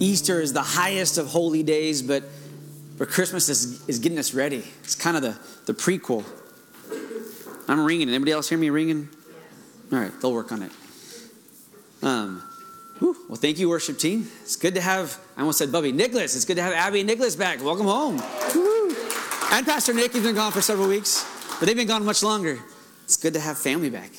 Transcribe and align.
Easter 0.00 0.40
is 0.40 0.52
the 0.52 0.62
highest 0.62 1.18
of 1.18 1.28
holy 1.28 1.62
days, 1.62 2.02
but, 2.02 2.24
but 2.98 3.08
Christmas 3.08 3.48
is, 3.48 3.86
is 3.86 3.98
getting 3.98 4.18
us 4.18 4.34
ready. 4.34 4.64
It's 4.82 4.94
kind 4.94 5.16
of 5.16 5.22
the, 5.22 5.38
the 5.66 5.74
prequel. 5.74 6.24
I'm 7.68 7.84
ringing. 7.84 8.08
Anybody 8.08 8.32
else 8.32 8.48
hear 8.48 8.58
me 8.58 8.70
ringing? 8.70 9.08
All 9.92 9.98
right, 9.98 10.10
they'll 10.20 10.32
work 10.32 10.50
on 10.52 10.62
it. 10.62 10.72
Um, 12.02 12.42
whew, 12.98 13.14
well, 13.28 13.36
thank 13.36 13.58
you, 13.58 13.68
worship 13.68 13.98
team. 13.98 14.28
It's 14.42 14.56
good 14.56 14.74
to 14.74 14.80
have, 14.80 15.18
I 15.36 15.40
almost 15.40 15.58
said 15.58 15.70
Bubby, 15.70 15.92
Nicholas. 15.92 16.34
It's 16.34 16.46
good 16.46 16.56
to 16.56 16.62
have 16.62 16.72
Abby 16.72 17.00
and 17.00 17.06
Nicholas 17.06 17.36
back. 17.36 17.62
Welcome 17.62 17.86
home. 17.86 18.16
Woo-hoo. 18.16 18.96
And 19.52 19.66
Pastor 19.66 19.92
Nick, 19.92 20.12
he's 20.12 20.22
been 20.22 20.34
gone 20.34 20.52
for 20.52 20.62
several 20.62 20.88
weeks, 20.88 21.26
but 21.58 21.66
they've 21.66 21.76
been 21.76 21.88
gone 21.88 22.04
much 22.04 22.22
longer. 22.22 22.58
It's 23.04 23.16
good 23.16 23.34
to 23.34 23.40
have 23.40 23.58
family 23.58 23.90
back. 23.90 24.10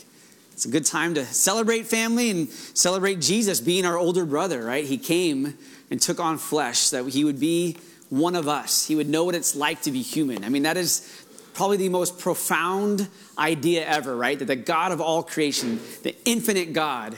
It's 0.61 0.67
a 0.67 0.69
good 0.69 0.85
time 0.85 1.15
to 1.15 1.25
celebrate 1.25 1.87
family 1.87 2.29
and 2.29 2.47
celebrate 2.47 3.19
Jesus 3.19 3.59
being 3.59 3.83
our 3.83 3.97
older 3.97 4.27
brother, 4.27 4.63
right? 4.63 4.85
He 4.85 4.99
came 4.99 5.57
and 5.89 5.99
took 5.99 6.19
on 6.19 6.37
flesh 6.37 6.91
that 6.91 7.03
he 7.07 7.23
would 7.23 7.39
be 7.39 7.77
one 8.09 8.35
of 8.35 8.47
us. 8.47 8.85
He 8.85 8.95
would 8.95 9.09
know 9.09 9.23
what 9.23 9.33
it's 9.33 9.55
like 9.55 9.81
to 9.81 9.91
be 9.91 10.03
human. 10.03 10.43
I 10.43 10.49
mean, 10.49 10.61
that 10.61 10.77
is 10.77 11.25
probably 11.55 11.77
the 11.77 11.89
most 11.89 12.19
profound 12.19 13.07
idea 13.39 13.87
ever, 13.87 14.15
right? 14.15 14.37
That 14.37 14.45
the 14.45 14.55
God 14.55 14.91
of 14.91 15.01
all 15.01 15.23
creation, 15.23 15.79
the 16.03 16.15
infinite 16.25 16.73
God, 16.73 17.15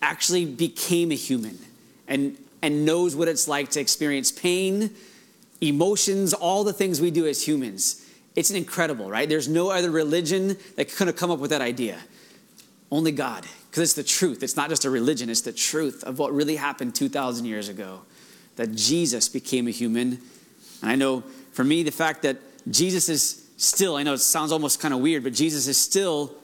actually 0.00 0.46
became 0.46 1.12
a 1.12 1.14
human 1.14 1.58
and, 2.06 2.38
and 2.62 2.86
knows 2.86 3.14
what 3.14 3.28
it's 3.28 3.46
like 3.46 3.68
to 3.72 3.80
experience 3.80 4.32
pain, 4.32 4.94
emotions, 5.60 6.32
all 6.32 6.64
the 6.64 6.72
things 6.72 7.02
we 7.02 7.10
do 7.10 7.26
as 7.26 7.46
humans. 7.46 8.02
It's 8.34 8.50
incredible, 8.50 9.10
right? 9.10 9.28
There's 9.28 9.46
no 9.46 9.68
other 9.68 9.90
religion 9.90 10.56
that 10.76 10.90
could 10.90 11.06
have 11.06 11.16
come 11.16 11.30
up 11.30 11.38
with 11.38 11.50
that 11.50 11.60
idea. 11.60 11.98
Only 12.90 13.12
God, 13.12 13.44
because 13.70 13.82
it's 13.82 13.92
the 13.94 14.02
truth. 14.02 14.42
It's 14.42 14.56
not 14.56 14.70
just 14.70 14.84
a 14.84 14.90
religion, 14.90 15.28
it's 15.28 15.42
the 15.42 15.52
truth 15.52 16.04
of 16.04 16.18
what 16.18 16.32
really 16.32 16.56
happened 16.56 16.94
2,000 16.94 17.44
years 17.44 17.68
ago 17.68 18.02
that 18.56 18.74
Jesus 18.74 19.28
became 19.28 19.68
a 19.68 19.70
human. 19.70 20.18
And 20.82 20.90
I 20.90 20.96
know 20.96 21.22
for 21.52 21.64
me, 21.64 21.82
the 21.82 21.92
fact 21.92 22.22
that 22.22 22.38
Jesus 22.70 23.08
is 23.08 23.44
still, 23.56 23.96
I 23.96 24.02
know 24.02 24.14
it 24.14 24.18
sounds 24.18 24.52
almost 24.52 24.80
kind 24.80 24.94
of 24.94 25.00
weird, 25.00 25.24
but 25.24 25.32
Jesus 25.32 25.66
is 25.66 25.76
still 25.76 26.34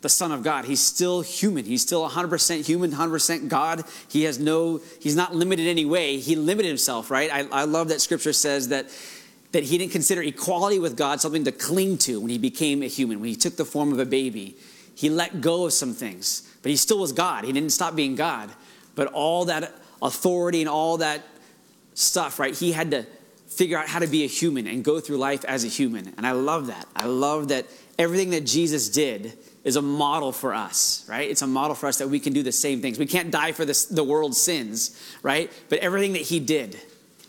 the 0.00 0.08
Son 0.08 0.30
of 0.30 0.42
God. 0.42 0.64
He's 0.64 0.80
still 0.80 1.22
human. 1.22 1.64
He's 1.64 1.82
still 1.82 2.08
100% 2.08 2.64
human, 2.64 2.92
100% 2.92 3.48
God. 3.48 3.84
He 4.08 4.24
has 4.24 4.38
no, 4.38 4.80
he's 5.00 5.16
not 5.16 5.34
limited 5.34 5.62
in 5.62 5.68
any 5.68 5.84
way. 5.84 6.18
He 6.18 6.36
limited 6.36 6.68
himself, 6.68 7.10
right? 7.10 7.30
I, 7.32 7.46
I 7.50 7.64
love 7.64 7.88
that 7.88 8.00
scripture 8.00 8.32
says 8.32 8.68
that, 8.68 8.86
that 9.52 9.64
he 9.64 9.78
didn't 9.78 9.92
consider 9.92 10.22
equality 10.22 10.78
with 10.78 10.96
God 10.96 11.20
something 11.20 11.44
to 11.44 11.52
cling 11.52 11.98
to 11.98 12.20
when 12.20 12.30
he 12.30 12.38
became 12.38 12.82
a 12.82 12.86
human, 12.86 13.20
when 13.20 13.28
he 13.28 13.36
took 13.36 13.56
the 13.56 13.64
form 13.64 13.92
of 13.92 13.98
a 13.98 14.06
baby. 14.06 14.56
He 14.98 15.08
let 15.08 15.40
go 15.40 15.64
of 15.64 15.72
some 15.72 15.94
things, 15.94 16.42
but 16.60 16.70
he 16.70 16.76
still 16.76 16.98
was 16.98 17.12
God. 17.12 17.44
He 17.44 17.52
didn't 17.52 17.70
stop 17.70 17.94
being 17.94 18.16
God. 18.16 18.50
But 18.96 19.06
all 19.12 19.44
that 19.44 19.72
authority 20.02 20.60
and 20.60 20.68
all 20.68 20.96
that 20.96 21.24
stuff, 21.94 22.40
right? 22.40 22.52
He 22.52 22.72
had 22.72 22.90
to 22.90 23.06
figure 23.46 23.78
out 23.78 23.86
how 23.86 24.00
to 24.00 24.08
be 24.08 24.24
a 24.24 24.26
human 24.26 24.66
and 24.66 24.82
go 24.82 24.98
through 24.98 25.18
life 25.18 25.44
as 25.44 25.62
a 25.62 25.68
human. 25.68 26.12
And 26.16 26.26
I 26.26 26.32
love 26.32 26.66
that. 26.66 26.84
I 26.96 27.06
love 27.06 27.46
that 27.50 27.66
everything 27.96 28.30
that 28.30 28.44
Jesus 28.44 28.88
did 28.88 29.38
is 29.62 29.76
a 29.76 29.82
model 29.82 30.32
for 30.32 30.52
us, 30.52 31.06
right? 31.08 31.30
It's 31.30 31.42
a 31.42 31.46
model 31.46 31.76
for 31.76 31.86
us 31.86 31.98
that 31.98 32.08
we 32.08 32.18
can 32.18 32.32
do 32.32 32.42
the 32.42 32.50
same 32.50 32.82
things. 32.82 32.98
We 32.98 33.06
can't 33.06 33.30
die 33.30 33.52
for 33.52 33.64
this, 33.64 33.84
the 33.84 34.02
world's 34.02 34.42
sins, 34.42 35.00
right? 35.22 35.48
But 35.68 35.78
everything 35.78 36.14
that 36.14 36.22
he 36.22 36.40
did, 36.40 36.76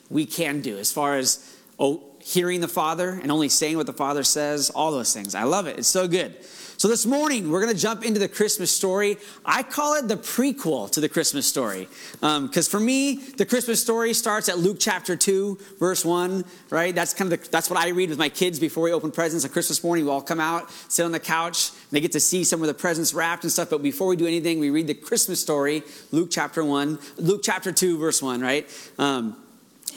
we 0.09 0.25
can 0.25 0.61
do 0.61 0.79
as 0.79 0.91
far 0.91 1.17
as 1.17 1.55
oh, 1.77 2.01
hearing 2.19 2.61
the 2.61 2.67
Father 2.67 3.19
and 3.21 3.31
only 3.31 3.49
saying 3.49 3.77
what 3.77 3.85
the 3.85 3.93
Father 3.93 4.23
says, 4.23 4.69
all 4.69 4.91
those 4.91 5.13
things. 5.13 5.35
I 5.35 5.43
love 5.43 5.67
it. 5.67 5.79
It's 5.79 5.87
so 5.87 6.07
good. 6.07 6.35
So 6.79 6.87
this 6.87 7.05
morning, 7.05 7.51
we're 7.51 7.59
going 7.59 7.75
to 7.75 7.81
jump 7.81 8.05
into 8.05 8.21
the 8.21 8.29
Christmas 8.29 8.71
story. 8.71 9.17
I 9.45 9.63
call 9.63 9.95
it 9.95 10.07
the 10.07 10.15
prequel 10.15 10.89
to 10.91 11.01
the 11.01 11.09
Christmas 11.09 11.45
story. 11.45 11.89
Because 12.13 12.67
um, 12.67 12.71
for 12.71 12.79
me, 12.79 13.15
the 13.15 13.45
Christmas 13.45 13.81
story 13.81 14.13
starts 14.13 14.47
at 14.47 14.59
Luke 14.59 14.77
chapter 14.79 15.17
2, 15.17 15.59
verse 15.77 16.05
1, 16.05 16.45
right? 16.69 16.95
That's 16.95 17.13
kind 17.13 17.33
of 17.33 17.41
the, 17.41 17.49
that's 17.49 17.69
what 17.69 17.77
I 17.77 17.89
read 17.89 18.07
with 18.07 18.17
my 18.17 18.29
kids 18.29 18.61
before 18.61 18.85
we 18.85 18.93
open 18.93 19.11
presents 19.11 19.43
on 19.43 19.51
Christmas 19.51 19.83
morning. 19.83 20.05
We 20.05 20.11
all 20.11 20.21
come 20.21 20.39
out, 20.39 20.71
sit 20.87 21.03
on 21.03 21.11
the 21.11 21.19
couch, 21.19 21.71
they 21.91 21.99
get 21.99 22.13
to 22.13 22.21
see 22.21 22.45
some 22.45 22.61
of 22.61 22.67
the 22.67 22.73
presents 22.73 23.13
wrapped 23.13 23.43
and 23.43 23.51
stuff. 23.51 23.69
But 23.71 23.83
before 23.83 24.07
we 24.07 24.15
do 24.15 24.25
anything, 24.25 24.61
we 24.61 24.69
read 24.69 24.87
the 24.87 24.93
Christmas 24.93 25.41
story, 25.41 25.83
Luke 26.13 26.29
chapter 26.31 26.63
1, 26.63 26.97
Luke 27.17 27.41
chapter 27.43 27.73
2, 27.73 27.97
verse 27.97 28.21
1, 28.21 28.39
right? 28.39 28.65
Um, 28.97 29.35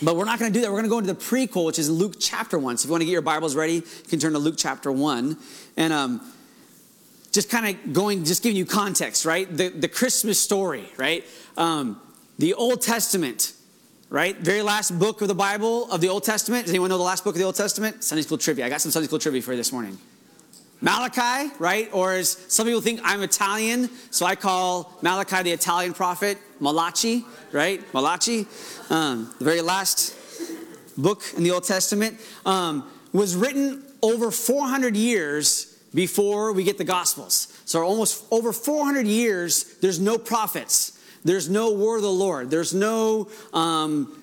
but 0.02 0.16
we're 0.16 0.24
not 0.24 0.38
going 0.38 0.52
to 0.52 0.58
do 0.58 0.62
that. 0.62 0.70
We're 0.70 0.82
going 0.82 0.84
to 0.84 0.90
go 0.90 0.98
into 0.98 1.12
the 1.12 1.20
prequel, 1.20 1.66
which 1.66 1.78
is 1.78 1.88
Luke 1.88 2.16
chapter 2.18 2.58
1. 2.58 2.78
So 2.78 2.82
if 2.82 2.88
you 2.88 2.90
want 2.92 3.02
to 3.02 3.04
get 3.06 3.12
your 3.12 3.22
Bibles 3.22 3.54
ready, 3.54 3.74
you 3.74 3.82
can 4.08 4.18
turn 4.18 4.32
to 4.32 4.38
Luke 4.38 4.56
chapter 4.58 4.90
1. 4.90 5.36
And 5.76 5.92
um, 5.92 6.32
just 7.30 7.48
kind 7.48 7.74
of 7.76 7.92
going, 7.92 8.24
just 8.24 8.42
giving 8.42 8.56
you 8.56 8.66
context, 8.66 9.24
right? 9.24 9.48
The, 9.54 9.68
the 9.68 9.88
Christmas 9.88 10.38
story, 10.38 10.84
right? 10.96 11.24
Um, 11.56 12.00
the 12.38 12.54
Old 12.54 12.82
Testament, 12.82 13.52
right? 14.10 14.36
Very 14.36 14.62
last 14.62 14.98
book 14.98 15.22
of 15.22 15.28
the 15.28 15.34
Bible 15.34 15.90
of 15.90 16.00
the 16.00 16.08
Old 16.08 16.24
Testament. 16.24 16.64
Does 16.64 16.72
anyone 16.72 16.90
know 16.90 16.98
the 16.98 17.04
last 17.04 17.24
book 17.24 17.34
of 17.34 17.38
the 17.38 17.44
Old 17.44 17.56
Testament? 17.56 18.02
Sunday 18.02 18.22
school 18.22 18.38
trivia. 18.38 18.66
I 18.66 18.69
got 18.69 18.80
some 18.80 18.90
Sunday 18.90 19.06
school 19.06 19.19
trivia 19.19 19.40
for 19.40 19.52
you 19.52 19.56
this 19.56 19.72
morning. 19.72 19.98
Malachi, 20.82 21.54
right? 21.60 21.88
Or 21.93 22.12
as 22.12 22.37
some 22.48 22.66
people 22.66 22.81
think 22.81 23.00
I'm 23.04 23.22
Italian, 23.22 23.88
so 24.10 24.26
I 24.26 24.34
call 24.34 24.93
Malachi 25.00 25.43
the 25.43 25.53
Italian 25.53 25.94
prophet 25.94 26.38
Malachi, 26.59 27.25
right? 27.53 27.81
Malachi. 27.94 28.47
Um, 28.91 29.32
the 29.38 29.44
very 29.44 29.60
last 29.60 30.16
book 30.98 31.22
in 31.37 31.44
the 31.44 31.53
Old 31.53 31.65
Testament 31.65 32.20
um, 32.44 32.91
was 33.12 33.37
written 33.37 33.82
over 34.03 34.32
400 34.32 34.97
years 34.97 35.78
before 35.94 36.53
we 36.53 36.65
get 36.65 36.78
the 36.78 36.84
Gospels. 36.84 37.49
So, 37.64 37.82
almost 37.82 38.25
over 38.32 38.53
400 38.53 39.06
years, 39.06 39.76
there's 39.81 40.00
no 40.00 40.19
prophets, 40.19 40.99
there's 41.25 41.49
no 41.49 41.72
word 41.72 41.97
of 41.99 42.03
the 42.03 42.10
Lord, 42.10 42.50
there's 42.50 42.75
no, 42.75 43.28
um, 43.53 44.20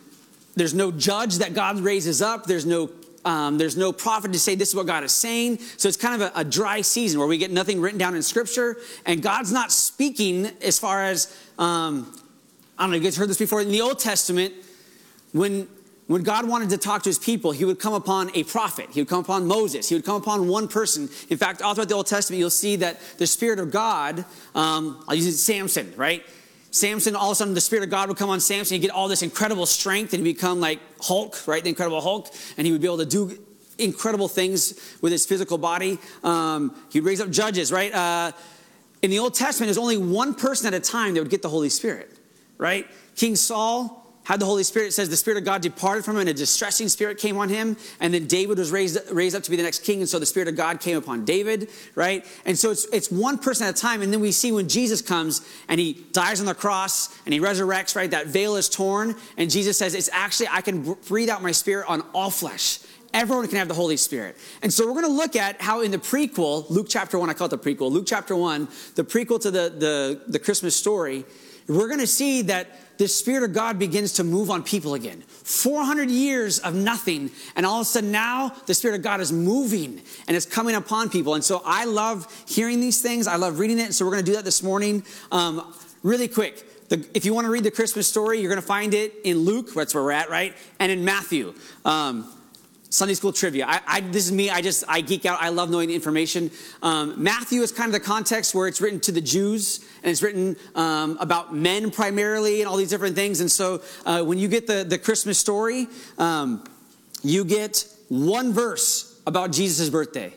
there's 0.56 0.74
no 0.74 0.92
judge 0.92 1.38
that 1.38 1.54
God 1.54 1.80
raises 1.80 2.22
up, 2.22 2.46
there's 2.46 2.66
no 2.66 2.90
um, 3.26 3.58
there's 3.58 3.78
no 3.78 3.92
prophet 3.92 4.34
to 4.34 4.40
say 4.40 4.56
this 4.56 4.70
is 4.70 4.76
what 4.76 4.88
God 4.88 5.04
is 5.04 5.12
saying. 5.12 5.60
So 5.78 5.88
it's 5.88 5.98
kind 5.98 6.22
of 6.22 6.34
a, 6.34 6.40
a, 6.40 6.44
dry 6.44 6.82
season 6.82 7.20
where 7.20 7.28
we 7.28 7.38
get 7.38 7.52
nothing 7.52 7.82
written 7.82 8.00
down 8.00 8.16
in 8.16 8.24
Scripture, 8.24 8.78
and 9.06 9.22
God's 9.22 9.52
not 9.52 9.72
speaking 9.72 10.50
as 10.62 10.80
far 10.80 11.04
as 11.04 11.36
um, 11.58 12.14
I 12.78 12.84
don't 12.84 12.92
know. 12.92 12.98
You 12.98 13.04
guys 13.04 13.18
heard 13.18 13.30
this 13.30 13.38
before 13.38 13.62
in 13.62 13.72
the 13.72 13.82
Old 13.82 14.00
Testament 14.00 14.54
when 15.34 15.68
when 16.08 16.24
God 16.24 16.48
wanted 16.48 16.72
to 16.72 16.78
talk 16.80 17.04
to 17.04 17.10
his 17.10 17.20
people, 17.20 17.52
he 17.52 17.66
would 17.66 17.78
come 17.78 17.94
upon 17.94 18.32
a 18.34 18.44
prophet. 18.44 18.88
He 18.92 19.00
would 19.00 19.08
come 19.08 19.20
upon 19.20 19.46
Moses. 19.46 19.90
He 19.90 19.94
would 19.94 20.04
come 20.04 20.16
upon 20.16 20.48
one 20.48 20.68
person. 20.68 21.08
In 21.30 21.38
fact, 21.38 21.62
all 21.62 21.76
throughout 21.76 21.88
the 21.88 21.94
Old 21.94 22.08
Testament, 22.08 22.40
you'll 22.40 22.50
see 22.50 22.78
that 22.78 23.00
the 23.20 23.28
Spirit 23.28 23.60
of 23.60 23.70
God, 23.70 24.26
um, 24.56 25.04
I'll 25.08 25.14
use 25.14 25.28
it, 25.28 25.38
Samson, 25.38 25.94
right? 25.96 26.24
Samson, 26.72 27.16
all 27.16 27.30
of 27.30 27.32
a 27.34 27.36
sudden, 27.36 27.54
the 27.54 27.62
Spirit 27.62 27.84
of 27.84 27.90
God 27.90 28.10
would 28.10 28.18
come 28.18 28.30
on 28.30 28.40
Samson. 28.40 28.76
He'd 28.76 28.82
get 28.82 28.92
all 28.92 29.08
this 29.08 29.22
incredible 29.22 29.66
strength 29.66 30.14
and 30.14 30.26
he'd 30.26 30.34
become 30.34 30.60
like 30.60 30.80
Hulk, 31.02 31.48
right? 31.48 31.64
The 31.64 31.70
Incredible 31.70 32.02
Hulk. 32.02 32.30
And 32.58 32.68
he 32.68 32.72
would 32.72 32.82
be 32.82 32.88
able 32.88 33.00
to 33.00 33.06
do 33.06 33.38
incredible 33.80 34.28
things 34.28 34.98
with 35.02 35.12
his 35.12 35.26
physical 35.26 35.58
body. 35.58 35.98
Um, 36.24 36.76
he'd 36.92 37.02
raise 37.02 37.22
up 37.22 37.30
judges, 37.30 37.72
right? 37.72 37.94
Uh, 37.94 38.32
in 39.02 39.10
the 39.10 39.20
Old 39.20 39.34
Testament, 39.34 39.68
there's 39.68 39.78
only 39.78 39.98
one 39.98 40.34
person 40.36 40.68
at 40.68 40.74
a 40.74 40.80
time 40.80 41.14
that 41.14 41.22
would 41.22 41.32
get 41.32 41.42
the 41.42 41.50
Holy 41.50 41.70
Spirit, 41.70 42.12
right? 42.58 42.86
King 43.16 43.36
Saul, 43.36 43.99
had 44.30 44.40
the 44.40 44.46
Holy 44.46 44.64
Spirit. 44.64 44.90
It 44.90 44.92
says 44.92 45.10
the 45.10 45.18
Spirit 45.18 45.40
of 45.40 45.44
God 45.44 45.64
departed 45.64 46.06
from 46.06 46.14
him 46.14 46.22
and 46.22 46.30
a 46.30 46.34
distressing 46.36 46.88
spirit 46.88 47.18
came 47.18 47.36
on 47.38 47.50
him. 47.50 47.76
And 48.00 48.14
then 48.14 48.28
David 48.28 48.60
was 48.60 48.72
raised, 48.72 49.00
raised 49.12 49.36
up 49.36 49.42
to 49.42 49.50
be 49.50 49.58
the 49.58 49.64
next 49.64 49.84
king. 49.84 50.02
And 50.02 50.08
so 50.08 50.20
the 50.20 50.26
Spirit 50.28 50.48
of 50.48 50.56
God 50.56 50.80
came 50.80 50.98
upon 50.98 51.26
David, 51.26 51.72
right? 51.96 52.24
And 52.46 52.56
so 52.56 52.70
it's, 52.70 52.86
it's 52.94 53.10
one 53.10 53.40
person 53.40 53.66
at 53.66 53.76
a 53.76 53.82
time. 53.82 54.04
And 54.04 54.14
then 54.14 54.20
we 54.20 54.32
see 54.32 54.52
when 54.52 54.70
Jesus 54.70 55.02
comes 55.02 55.42
and 55.68 55.80
he 55.80 56.06
dies 56.12 56.40
on 56.40 56.46
the 56.46 56.54
cross 56.54 57.20
and 57.26 57.34
he 57.34 57.40
resurrects, 57.40 57.96
right? 57.96 58.12
That 58.12 58.28
veil 58.28 58.56
is 58.56 58.70
torn. 58.70 59.16
And 59.36 59.50
Jesus 59.50 59.80
says, 59.80 59.96
it's 59.96 60.12
actually, 60.14 60.50
I 60.52 60.62
can 60.62 60.94
breathe 61.08 61.30
out 61.30 61.42
my 61.42 61.52
spirit 61.52 61.90
on 61.90 62.02
all 62.14 62.30
flesh. 62.30 62.82
Everyone 63.16 63.48
can 63.48 63.58
have 63.58 63.68
the 63.68 63.74
Holy 63.74 63.98
Spirit. 63.98 64.38
And 64.62 64.72
so 64.72 64.86
we're 64.86 65.02
going 65.02 65.12
to 65.12 65.18
look 65.18 65.36
at 65.36 65.60
how 65.60 65.82
in 65.82 65.90
the 65.90 65.98
prequel, 65.98 66.70
Luke 66.70 66.86
chapter 66.88 67.18
1, 67.18 67.32
I 67.32 67.34
call 67.34 67.48
it 67.48 67.50
the 67.50 67.58
prequel, 67.58 67.90
Luke 67.90 68.06
chapter 68.06 68.36
1, 68.36 68.68
the 68.94 69.04
prequel 69.04 69.42
to 69.42 69.50
the, 69.50 69.74
the, 69.76 70.22
the 70.28 70.38
Christmas 70.38 70.76
story, 70.76 71.26
we're 71.68 71.88
going 71.88 72.00
to 72.00 72.08
see 72.08 72.44
that 72.44 72.68
the 73.00 73.08
Spirit 73.08 73.44
of 73.44 73.54
God 73.54 73.80
begins 73.80 74.14
to 74.14 74.26
move 74.26 74.52
on 74.52 74.62
people 74.62 74.94
again. 74.94 75.22
400 75.22 76.12
years 76.12 76.60
of 76.60 76.76
nothing, 76.76 77.32
and 77.56 77.66
all 77.66 77.78
of 77.78 77.82
a 77.84 77.86
sudden 77.86 78.12
now 78.12 78.50
the 78.66 78.74
Spirit 78.74 78.98
of 78.98 79.02
God 79.02 79.22
is 79.22 79.32
moving 79.32 80.02
and 80.28 80.36
it's 80.36 80.46
coming 80.46 80.76
upon 80.76 81.10
people. 81.10 81.34
And 81.34 81.44
so 81.44 81.62
I 81.66 81.86
love 81.86 82.28
hearing 82.48 82.82
these 82.82 83.02
things. 83.02 83.26
I 83.26 83.38
love 83.38 83.58
reading 83.58 83.80
it. 83.80 83.94
So 83.94 84.06
we're 84.06 84.12
going 84.12 84.26
to 84.26 84.32
do 84.32 84.36
that 84.36 84.44
this 84.44 84.62
morning. 84.62 85.04
Um, 85.32 85.74
really 86.04 86.28
quick, 86.28 86.90
the, 86.90 87.08
if 87.14 87.24
you 87.24 87.34
want 87.34 87.46
to 87.46 87.52
read 87.52 87.64
the 87.64 87.72
Christmas 87.72 88.06
story, 88.06 88.42
you're 88.42 88.50
going 88.50 88.62
to 88.62 88.68
find 88.68 88.94
it 88.94 89.14
in 89.24 89.40
Luke, 89.40 89.74
that's 89.74 89.96
where 89.96 90.04
we're 90.04 90.12
at, 90.12 90.30
right? 90.30 90.54
And 90.80 90.92
in 90.92 91.06
Matthew. 91.06 91.54
Um, 91.86 92.30
Sunday 92.90 93.14
school 93.14 93.32
trivia. 93.32 93.66
I, 93.68 93.82
I, 93.86 94.02
this 94.02 94.26
is 94.26 94.32
me. 94.32 94.50
I 94.50 94.62
just 94.62 94.84
I 94.88 95.02
geek 95.02 95.26
out. 95.26 95.40
I 95.42 95.50
love 95.50 95.70
knowing 95.70 95.90
the 95.90 95.96
information. 95.96 96.50
Um, 96.82 97.22
Matthew 97.22 97.62
is 97.62 97.72
kind 97.72 97.88
of 97.88 97.94
the 97.94 98.06
context 98.06 98.56
where 98.56 98.68
it's 98.68 98.82
written 98.82 99.00
to 99.02 99.12
the 99.12 99.22
Jews 99.22 99.86
and 100.02 100.12
it's 100.12 100.24
written 100.24 100.56
um, 100.74 101.18
about 101.20 101.54
men 101.54 101.92
primarily 101.92 102.62
and 102.62 102.70
all 102.70 102.78
these 102.78 102.90
different 102.90 103.16
things. 103.16 103.42
And 103.42 103.52
so 103.52 103.82
uh, 104.06 104.24
when 104.24 104.40
you 104.40 104.48
get 104.48 104.66
the 104.66 104.84
the 104.84 104.98
Christmas 104.98 105.38
story, 105.38 105.88
um, 106.18 106.64
you 107.22 107.46
get 107.46 107.86
one 108.08 108.54
verse 108.54 109.22
about 109.28 109.52
Jesus' 109.52 109.90
birthday. 109.90 110.34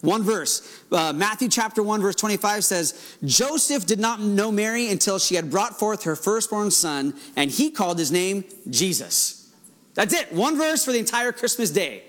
One 0.00 0.24
verse. 0.24 0.82
Uh, 0.90 1.12
Matthew 1.12 1.48
chapter 1.48 1.80
1, 1.80 2.00
verse 2.02 2.16
25 2.16 2.64
says, 2.64 3.16
Joseph 3.24 3.86
did 3.86 4.00
not 4.00 4.18
know 4.20 4.50
Mary 4.50 4.90
until 4.90 5.20
she 5.20 5.36
had 5.36 5.48
brought 5.48 5.78
forth 5.78 6.02
her 6.02 6.16
firstborn 6.16 6.72
son, 6.72 7.14
and 7.36 7.52
he 7.52 7.70
called 7.70 8.00
his 8.00 8.10
name 8.10 8.44
Jesus. 8.68 9.41
That's 9.94 10.14
it. 10.14 10.32
One 10.32 10.56
verse 10.56 10.84
for 10.84 10.92
the 10.92 10.98
entire 10.98 11.32
Christmas 11.32 11.70
day. 11.70 12.02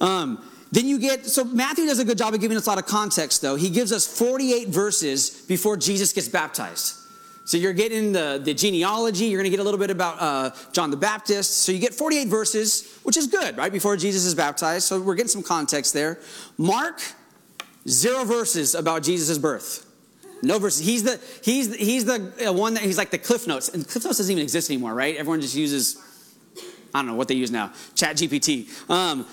Um, 0.00 0.44
then 0.72 0.86
you 0.86 0.98
get, 0.98 1.26
so 1.26 1.44
Matthew 1.44 1.86
does 1.86 1.98
a 1.98 2.04
good 2.04 2.18
job 2.18 2.32
of 2.32 2.40
giving 2.40 2.56
us 2.56 2.66
a 2.66 2.70
lot 2.70 2.78
of 2.78 2.86
context, 2.86 3.42
though. 3.42 3.56
He 3.56 3.68
gives 3.68 3.92
us 3.92 4.06
48 4.06 4.68
verses 4.68 5.42
before 5.42 5.76
Jesus 5.76 6.12
gets 6.12 6.28
baptized. 6.28 6.96
So 7.44 7.56
you're 7.56 7.72
getting 7.72 8.12
the, 8.12 8.40
the 8.42 8.54
genealogy, 8.54 9.26
you're 9.26 9.40
going 9.40 9.50
to 9.50 9.56
get 9.56 9.60
a 9.60 9.64
little 9.64 9.78
bit 9.78 9.90
about 9.90 10.16
uh, 10.20 10.50
John 10.72 10.90
the 10.90 10.96
Baptist. 10.96 11.58
So 11.58 11.72
you 11.72 11.78
get 11.78 11.92
48 11.92 12.28
verses, 12.28 12.98
which 13.02 13.16
is 13.16 13.26
good, 13.26 13.56
right, 13.56 13.72
before 13.72 13.96
Jesus 13.96 14.24
is 14.24 14.34
baptized. 14.34 14.86
So 14.86 15.00
we're 15.00 15.16
getting 15.16 15.28
some 15.28 15.42
context 15.42 15.92
there. 15.92 16.20
Mark, 16.56 17.02
zero 17.88 18.24
verses 18.24 18.74
about 18.74 19.02
Jesus' 19.02 19.38
birth. 19.38 19.86
No 20.42 20.58
verses. 20.58 20.86
He's 20.86 21.02
the, 21.02 21.20
he's, 21.42 21.74
he's 21.74 22.04
the 22.04 22.48
uh, 22.48 22.52
one 22.52 22.74
that, 22.74 22.82
he's 22.82 22.98
like 22.98 23.10
the 23.10 23.18
Cliff 23.18 23.46
Notes. 23.46 23.68
And 23.68 23.86
Cliff 23.86 24.04
Notes 24.04 24.18
doesn't 24.18 24.32
even 24.32 24.42
exist 24.42 24.70
anymore, 24.70 24.94
right? 24.94 25.16
Everyone 25.16 25.40
just 25.40 25.54
uses, 25.54 25.96
I 26.94 26.98
don't 26.98 27.06
know 27.06 27.14
what 27.14 27.28
they 27.28 27.34
use 27.34 27.50
now, 27.50 27.72
Chat 27.94 28.16
GPT. 28.16 28.68
Um, 28.90 29.26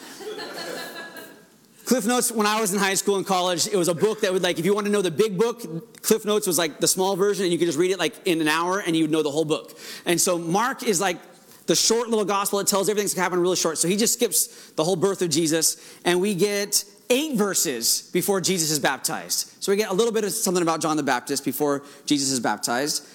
Cliff 1.89 2.05
Notes, 2.05 2.31
when 2.31 2.45
I 2.45 2.61
was 2.61 2.71
in 2.71 2.79
high 2.79 2.93
school 2.93 3.17
and 3.17 3.25
college, 3.25 3.67
it 3.67 3.75
was 3.75 3.87
a 3.87 3.95
book 3.95 4.21
that 4.21 4.31
would 4.31 4.43
like, 4.43 4.59
if 4.59 4.65
you 4.65 4.75
want 4.75 4.85
to 4.85 4.91
know 4.91 5.01
the 5.01 5.09
big 5.09 5.39
book, 5.39 6.03
Cliff 6.03 6.23
Notes 6.23 6.45
was 6.45 6.55
like 6.55 6.79
the 6.79 6.87
small 6.87 7.15
version, 7.15 7.45
and 7.45 7.51
you 7.51 7.57
could 7.57 7.65
just 7.65 7.79
read 7.79 7.89
it 7.89 7.97
like 7.97 8.13
in 8.25 8.41
an 8.41 8.47
hour 8.47 8.77
and 8.79 8.95
you 8.95 9.05
would 9.05 9.11
know 9.11 9.23
the 9.23 9.31
whole 9.31 9.43
book. 9.43 9.75
And 10.05 10.21
so 10.21 10.37
Mark 10.37 10.83
is 10.83 11.01
like 11.01 11.17
the 11.65 11.75
short 11.75 12.09
little 12.09 12.25
gospel. 12.25 12.59
that 12.59 12.67
tells 12.67 12.89
everything's 12.89 13.15
going 13.15 13.21
to 13.21 13.23
happen 13.23 13.39
really 13.39 13.55
short. 13.55 13.79
So 13.79 13.87
he 13.87 13.97
just 13.97 14.13
skips 14.13 14.71
the 14.73 14.83
whole 14.83 14.97
birth 14.97 15.23
of 15.23 15.31
Jesus, 15.31 15.77
and 16.05 16.21
we 16.21 16.35
get 16.35 16.85
eight 17.09 17.35
verses 17.35 18.09
before 18.13 18.39
Jesus 18.39 18.69
is 18.69 18.77
baptized. 18.77 19.51
So 19.59 19.71
we 19.71 19.75
get 19.75 19.89
a 19.89 19.93
little 19.93 20.13
bit 20.13 20.23
of 20.23 20.31
something 20.31 20.61
about 20.61 20.81
John 20.81 20.95
the 20.95 21.01
Baptist 21.01 21.43
before 21.43 21.83
Jesus 22.05 22.29
is 22.31 22.39
baptized. 22.39 23.07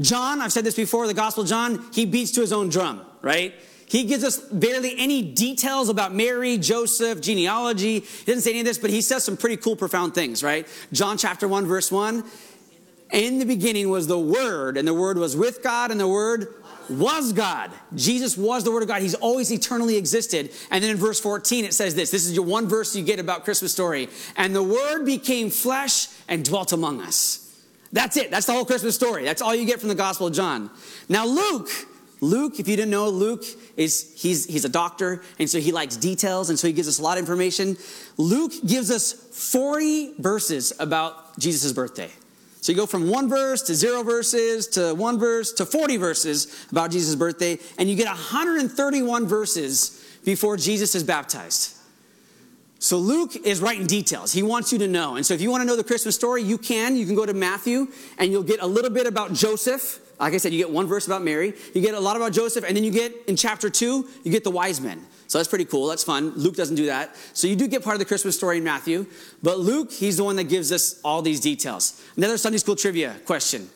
John, 0.00 0.42
I've 0.42 0.52
said 0.52 0.64
this 0.64 0.76
before, 0.76 1.06
the 1.06 1.14
Gospel 1.14 1.44
John, 1.44 1.86
he 1.94 2.04
beats 2.04 2.32
to 2.32 2.42
his 2.42 2.52
own 2.52 2.68
drum, 2.68 3.06
right? 3.22 3.54
He 3.88 4.04
gives 4.04 4.22
us 4.22 4.38
barely 4.38 4.94
any 4.98 5.22
details 5.22 5.88
about 5.88 6.14
Mary, 6.14 6.58
Joseph, 6.58 7.20
genealogy. 7.20 8.00
He 8.00 8.24
doesn't 8.26 8.42
say 8.42 8.50
any 8.50 8.60
of 8.60 8.66
this, 8.66 8.78
but 8.78 8.90
he 8.90 9.00
says 9.00 9.24
some 9.24 9.36
pretty 9.36 9.56
cool, 9.56 9.76
profound 9.76 10.14
things, 10.14 10.42
right? 10.42 10.66
John 10.92 11.16
chapter 11.16 11.48
1, 11.48 11.66
verse 11.66 11.90
1. 11.90 12.24
In 13.12 13.38
the 13.38 13.46
beginning 13.46 13.88
was 13.88 14.06
the 14.06 14.18
Word, 14.18 14.76
and 14.76 14.86
the 14.86 14.92
Word 14.92 15.16
was 15.16 15.36
with 15.36 15.62
God, 15.62 15.90
and 15.90 15.98
the 15.98 16.08
Word 16.08 16.54
was 16.90 17.32
God. 17.32 17.70
Jesus 17.94 18.36
was 18.36 18.64
the 18.64 18.70
Word 18.70 18.82
of 18.82 18.88
God. 18.88 19.00
He's 19.00 19.14
always 19.14 19.50
eternally 19.50 19.96
existed. 19.96 20.50
And 20.70 20.84
then 20.84 20.90
in 20.90 20.96
verse 20.96 21.20
14, 21.20 21.64
it 21.64 21.72
says 21.72 21.94
this 21.94 22.10
this 22.10 22.26
is 22.26 22.34
your 22.34 22.44
one 22.44 22.68
verse 22.68 22.94
you 22.94 23.02
get 23.02 23.18
about 23.18 23.44
Christmas 23.44 23.72
story. 23.72 24.08
And 24.36 24.54
the 24.54 24.62
Word 24.62 25.04
became 25.04 25.48
flesh 25.48 26.08
and 26.28 26.44
dwelt 26.44 26.72
among 26.72 27.00
us. 27.00 27.44
That's 27.92 28.18
it. 28.18 28.30
That's 28.30 28.46
the 28.46 28.52
whole 28.52 28.66
Christmas 28.66 28.94
story. 28.94 29.24
That's 29.24 29.40
all 29.40 29.54
you 29.54 29.64
get 29.64 29.80
from 29.80 29.88
the 29.88 29.94
Gospel 29.94 30.26
of 30.26 30.34
John. 30.34 30.70
Now, 31.08 31.26
Luke 31.26 31.70
Luke, 32.20 32.58
if 32.58 32.66
you 32.66 32.76
didn't 32.76 32.90
know, 32.90 33.08
Luke 33.08 33.44
is 33.76 34.12
he's 34.16 34.44
he's 34.46 34.64
a 34.64 34.68
doctor, 34.68 35.22
and 35.38 35.48
so 35.48 35.60
he 35.60 35.72
likes 35.72 35.96
details, 35.96 36.50
and 36.50 36.58
so 36.58 36.66
he 36.66 36.72
gives 36.72 36.88
us 36.88 36.98
a 36.98 37.02
lot 37.02 37.16
of 37.16 37.22
information. 37.22 37.76
Luke 38.16 38.52
gives 38.66 38.90
us 38.90 39.12
40 39.12 40.14
verses 40.18 40.72
about 40.80 41.38
Jesus' 41.38 41.72
birthday. 41.72 42.10
So 42.60 42.72
you 42.72 42.76
go 42.76 42.86
from 42.86 43.08
one 43.08 43.28
verse 43.28 43.62
to 43.62 43.74
zero 43.74 44.02
verses 44.02 44.66
to 44.68 44.94
one 44.94 45.18
verse 45.18 45.52
to 45.52 45.64
40 45.64 45.96
verses 45.96 46.66
about 46.70 46.90
Jesus' 46.90 47.14
birthday, 47.14 47.58
and 47.78 47.88
you 47.88 47.94
get 47.94 48.06
131 48.06 49.26
verses 49.26 50.04
before 50.24 50.56
Jesus 50.56 50.94
is 50.94 51.04
baptized. 51.04 51.76
So 52.80 52.98
Luke 52.98 53.34
is 53.44 53.60
writing 53.60 53.86
details. 53.86 54.32
He 54.32 54.42
wants 54.42 54.72
you 54.72 54.78
to 54.78 54.88
know. 54.88 55.16
And 55.16 55.26
so 55.26 55.34
if 55.34 55.40
you 55.40 55.50
want 55.50 55.62
to 55.62 55.66
know 55.66 55.76
the 55.76 55.84
Christmas 55.84 56.14
story, 56.14 56.42
you 56.42 56.58
can. 56.58 56.96
You 56.96 57.06
can 57.06 57.16
go 57.16 57.26
to 57.26 57.34
Matthew 57.34 57.88
and 58.18 58.30
you'll 58.30 58.44
get 58.44 58.60
a 58.60 58.66
little 58.66 58.90
bit 58.90 59.06
about 59.06 59.32
Joseph. 59.32 60.00
Like 60.18 60.34
I 60.34 60.38
said, 60.38 60.52
you 60.52 60.58
get 60.58 60.70
one 60.70 60.86
verse 60.86 61.06
about 61.06 61.22
Mary. 61.22 61.54
You 61.74 61.80
get 61.80 61.94
a 61.94 62.00
lot 62.00 62.16
about 62.16 62.32
Joseph. 62.32 62.64
And 62.66 62.76
then 62.76 62.82
you 62.82 62.90
get 62.90 63.12
in 63.28 63.36
chapter 63.36 63.70
two, 63.70 64.08
you 64.24 64.32
get 64.32 64.42
the 64.44 64.50
wise 64.50 64.80
men. 64.80 65.06
So 65.28 65.38
that's 65.38 65.48
pretty 65.48 65.66
cool. 65.66 65.86
That's 65.86 66.02
fun. 66.02 66.32
Luke 66.34 66.56
doesn't 66.56 66.76
do 66.76 66.86
that. 66.86 67.14
So 67.34 67.46
you 67.46 67.54
do 67.54 67.68
get 67.68 67.84
part 67.84 67.94
of 67.94 68.00
the 68.00 68.06
Christmas 68.06 68.36
story 68.36 68.58
in 68.58 68.64
Matthew. 68.64 69.06
But 69.42 69.58
Luke, 69.58 69.92
he's 69.92 70.16
the 70.16 70.24
one 70.24 70.36
that 70.36 70.44
gives 70.44 70.72
us 70.72 71.00
all 71.04 71.22
these 71.22 71.40
details. 71.40 72.02
Another 72.16 72.38
Sunday 72.38 72.58
school 72.58 72.74
trivia 72.76 73.14
question. 73.26 73.68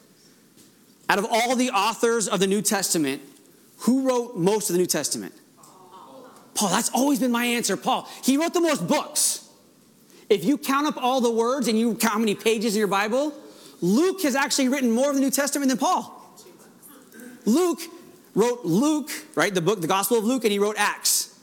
Out 1.08 1.18
of 1.18 1.26
all 1.30 1.54
the 1.54 1.70
authors 1.70 2.26
of 2.26 2.40
the 2.40 2.46
New 2.46 2.62
Testament, 2.62 3.22
who 3.80 4.08
wrote 4.08 4.36
most 4.36 4.70
of 4.70 4.74
the 4.74 4.80
New 4.80 4.86
Testament? 4.86 5.34
Paul, 6.54 6.70
that's 6.70 6.90
always 6.94 7.18
been 7.18 7.32
my 7.32 7.44
answer. 7.44 7.76
Paul, 7.76 8.08
he 8.24 8.36
wrote 8.36 8.54
the 8.54 8.60
most 8.60 8.86
books. 8.86 9.48
If 10.30 10.44
you 10.44 10.56
count 10.56 10.86
up 10.86 10.96
all 10.96 11.20
the 11.20 11.30
words 11.30 11.68
and 11.68 11.78
you 11.78 11.94
count 11.94 12.14
how 12.14 12.18
many 12.18 12.34
pages 12.34 12.74
in 12.74 12.78
your 12.78 12.88
Bible, 12.88 13.34
Luke 13.80 14.22
has 14.22 14.34
actually 14.34 14.68
written 14.68 14.90
more 14.90 15.10
of 15.10 15.14
the 15.14 15.20
New 15.20 15.30
Testament 15.30 15.68
than 15.68 15.78
Paul. 15.78 16.21
Luke 17.44 17.80
wrote 18.34 18.64
Luke, 18.64 19.10
right? 19.34 19.54
The 19.54 19.60
book, 19.60 19.80
the 19.80 19.86
Gospel 19.86 20.18
of 20.18 20.24
Luke, 20.24 20.44
and 20.44 20.52
he 20.52 20.58
wrote 20.58 20.76
Acts. 20.78 21.38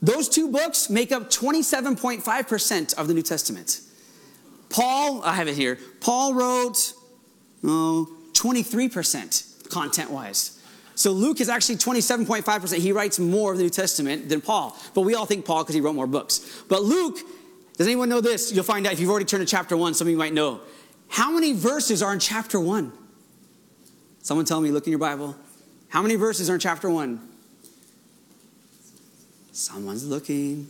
Those 0.00 0.28
two 0.28 0.50
books 0.50 0.90
make 0.90 1.12
up 1.12 1.30
27.5% 1.30 2.94
of 2.94 3.08
the 3.08 3.14
New 3.14 3.22
Testament. 3.22 3.80
Paul, 4.68 5.22
I 5.22 5.34
have 5.34 5.48
it 5.48 5.54
here. 5.54 5.78
Paul 6.00 6.34
wrote, 6.34 6.94
oh, 7.62 8.08
23% 8.32 9.70
content 9.70 10.10
wise. 10.10 10.58
So 10.94 11.12
Luke 11.12 11.40
is 11.40 11.48
actually 11.48 11.76
27.5%. 11.76 12.78
He 12.78 12.92
writes 12.92 13.18
more 13.18 13.52
of 13.52 13.58
the 13.58 13.64
New 13.64 13.70
Testament 13.70 14.28
than 14.28 14.40
Paul. 14.40 14.76
But 14.94 15.02
we 15.02 15.14
all 15.14 15.26
think 15.26 15.44
Paul 15.44 15.62
because 15.62 15.74
he 15.74 15.80
wrote 15.80 15.94
more 15.94 16.06
books. 16.06 16.62
But 16.68 16.82
Luke, 16.82 17.18
does 17.76 17.86
anyone 17.86 18.08
know 18.08 18.20
this? 18.20 18.52
You'll 18.52 18.64
find 18.64 18.86
out 18.86 18.92
if 18.92 19.00
you've 19.00 19.10
already 19.10 19.24
turned 19.24 19.46
to 19.46 19.50
chapter 19.50 19.76
1, 19.76 19.94
some 19.94 20.06
of 20.06 20.10
you 20.10 20.18
might 20.18 20.34
know. 20.34 20.60
How 21.08 21.30
many 21.30 21.52
verses 21.52 22.02
are 22.02 22.12
in 22.12 22.18
chapter 22.18 22.58
1? 22.58 22.92
Someone 24.22 24.46
tell 24.46 24.60
me, 24.60 24.70
look 24.70 24.86
in 24.86 24.90
your 24.90 24.98
Bible. 24.98 25.36
How 25.92 26.00
many 26.00 26.14
verses 26.14 26.48
are 26.48 26.54
in 26.54 26.60
chapter 26.60 26.88
1? 26.88 27.20
Someone's 29.52 30.06
looking. 30.06 30.66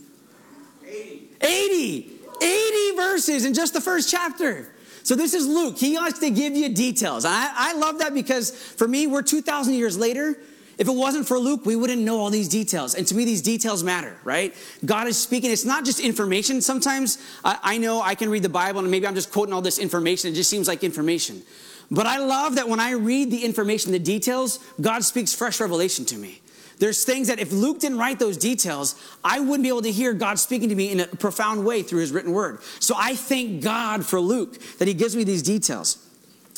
80. 0.85 1.29
80. 1.41 2.11
80 2.41 2.95
verses 2.97 3.45
in 3.45 3.53
just 3.53 3.73
the 3.73 3.79
first 3.79 4.11
chapter. 4.11 4.69
So 5.03 5.15
this 5.15 5.33
is 5.33 5.47
Luke. 5.47 5.77
He 5.77 5.95
wants 5.95 6.19
to 6.19 6.29
give 6.29 6.57
you 6.57 6.67
details. 6.67 7.23
I, 7.23 7.49
I 7.55 7.73
love 7.75 7.99
that 7.99 8.13
because 8.13 8.51
for 8.51 8.85
me, 8.85 9.07
we're 9.07 9.21
2,000 9.21 9.75
years 9.75 9.97
later. 9.97 10.37
If 10.77 10.89
it 10.89 10.93
wasn't 10.93 11.25
for 11.25 11.39
Luke, 11.39 11.65
we 11.65 11.77
wouldn't 11.77 12.01
know 12.01 12.19
all 12.19 12.29
these 12.29 12.49
details. 12.49 12.93
And 12.93 13.07
to 13.07 13.15
me, 13.15 13.23
these 13.23 13.41
details 13.41 13.81
matter, 13.81 14.17
right? 14.25 14.53
God 14.83 15.07
is 15.07 15.17
speaking. 15.17 15.51
It's 15.51 15.63
not 15.63 15.85
just 15.85 16.01
information. 16.01 16.59
Sometimes 16.59 17.17
I, 17.45 17.59
I 17.63 17.77
know 17.77 18.01
I 18.01 18.15
can 18.15 18.29
read 18.29 18.43
the 18.43 18.49
Bible 18.49 18.81
and 18.81 18.91
maybe 18.91 19.07
I'm 19.07 19.15
just 19.15 19.31
quoting 19.31 19.53
all 19.53 19.61
this 19.61 19.79
information. 19.79 20.33
It 20.33 20.35
just 20.35 20.49
seems 20.49 20.67
like 20.67 20.83
information. 20.83 21.43
But 21.91 22.05
I 22.05 22.17
love 22.17 22.55
that 22.55 22.67
when 22.69 22.79
I 22.79 22.91
read 22.91 23.31
the 23.31 23.43
information, 23.45 23.91
the 23.91 23.99
details, 23.99 24.59
God 24.81 25.03
speaks 25.03 25.33
fresh 25.33 25.59
revelation 25.59 26.05
to 26.05 26.17
me. 26.17 26.41
There's 26.79 27.03
things 27.03 27.27
that 27.27 27.39
if 27.39 27.51
Luke 27.51 27.79
didn't 27.79 27.97
write 27.97 28.19
those 28.19 28.35
details, 28.35 28.95
I 29.23 29.39
wouldn't 29.39 29.63
be 29.63 29.69
able 29.69 29.83
to 29.83 29.91
hear 29.91 30.13
God 30.13 30.39
speaking 30.39 30.69
to 30.69 30.75
me 30.75 30.91
in 30.91 30.99
a 31.01 31.07
profound 31.07 31.65
way 31.65 31.83
through 31.83 32.01
his 32.01 32.11
written 32.11 32.33
word. 32.33 32.59
So 32.79 32.95
I 32.97 33.15
thank 33.15 33.63
God 33.63 34.05
for 34.05 34.19
Luke 34.19 34.59
that 34.79 34.87
he 34.87 34.93
gives 34.93 35.15
me 35.15 35.23
these 35.23 35.43
details. 35.43 35.97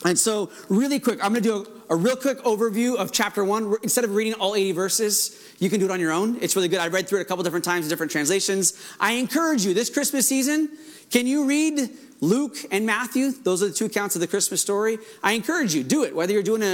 And 0.04 0.20
so, 0.20 0.52
really 0.70 1.00
quick, 1.00 1.24
I'm 1.24 1.32
going 1.32 1.44
to 1.44 1.64
do 1.64 1.86
a, 1.90 1.94
a, 1.94 1.96
real 1.96 2.16
quick 2.16 2.40
overview 2.40 2.96
of 2.96 3.12
chapter 3.12 3.44
one. 3.44 3.76
Instead 3.82 4.04
of 4.04 4.14
reading 4.14 4.34
all 4.34 4.54
80 4.54 4.74
verses, 4.74 5.56
you 5.60 5.70
can 5.70 5.80
do 5.80 5.86
it 5.86 5.92
on 5.92 6.00
your 6.00 6.12
own. 6.12 6.38
It's 6.42 6.56
really 6.56 6.68
good. 6.68 6.80
I 6.80 6.90
read 6.90 7.08
through 7.08 7.20
it 7.20 7.22
a 7.24 7.26
couple 7.26 7.44
different 7.44 7.66
times 7.66 7.86
in 7.86 7.90
different 7.90 8.12
translations. 8.12 8.74
I 9.00 9.14
encourage 9.14 9.66
you 9.66 9.74
this 9.74 9.90
Christmas 9.90 10.28
season, 10.28 10.70
can 11.12 11.28
you 11.28 11.48
read 11.48 11.90
Luke 12.22 12.56
and 12.72 12.86
Matthew, 12.86 13.32
those 13.32 13.62
are 13.62 13.68
the 13.68 13.74
two 13.74 13.86
accounts 13.86 14.16
of 14.16 14.22
the 14.22 14.28
Christmas 14.28 14.62
story. 14.62 14.98
I 15.22 15.34
encourage 15.34 15.76
you, 15.76 15.84
do 15.84 16.06
it. 16.06 16.16
Whether 16.16 16.32
you're 16.32 16.44
doing 16.44 16.64
a, 16.64 16.66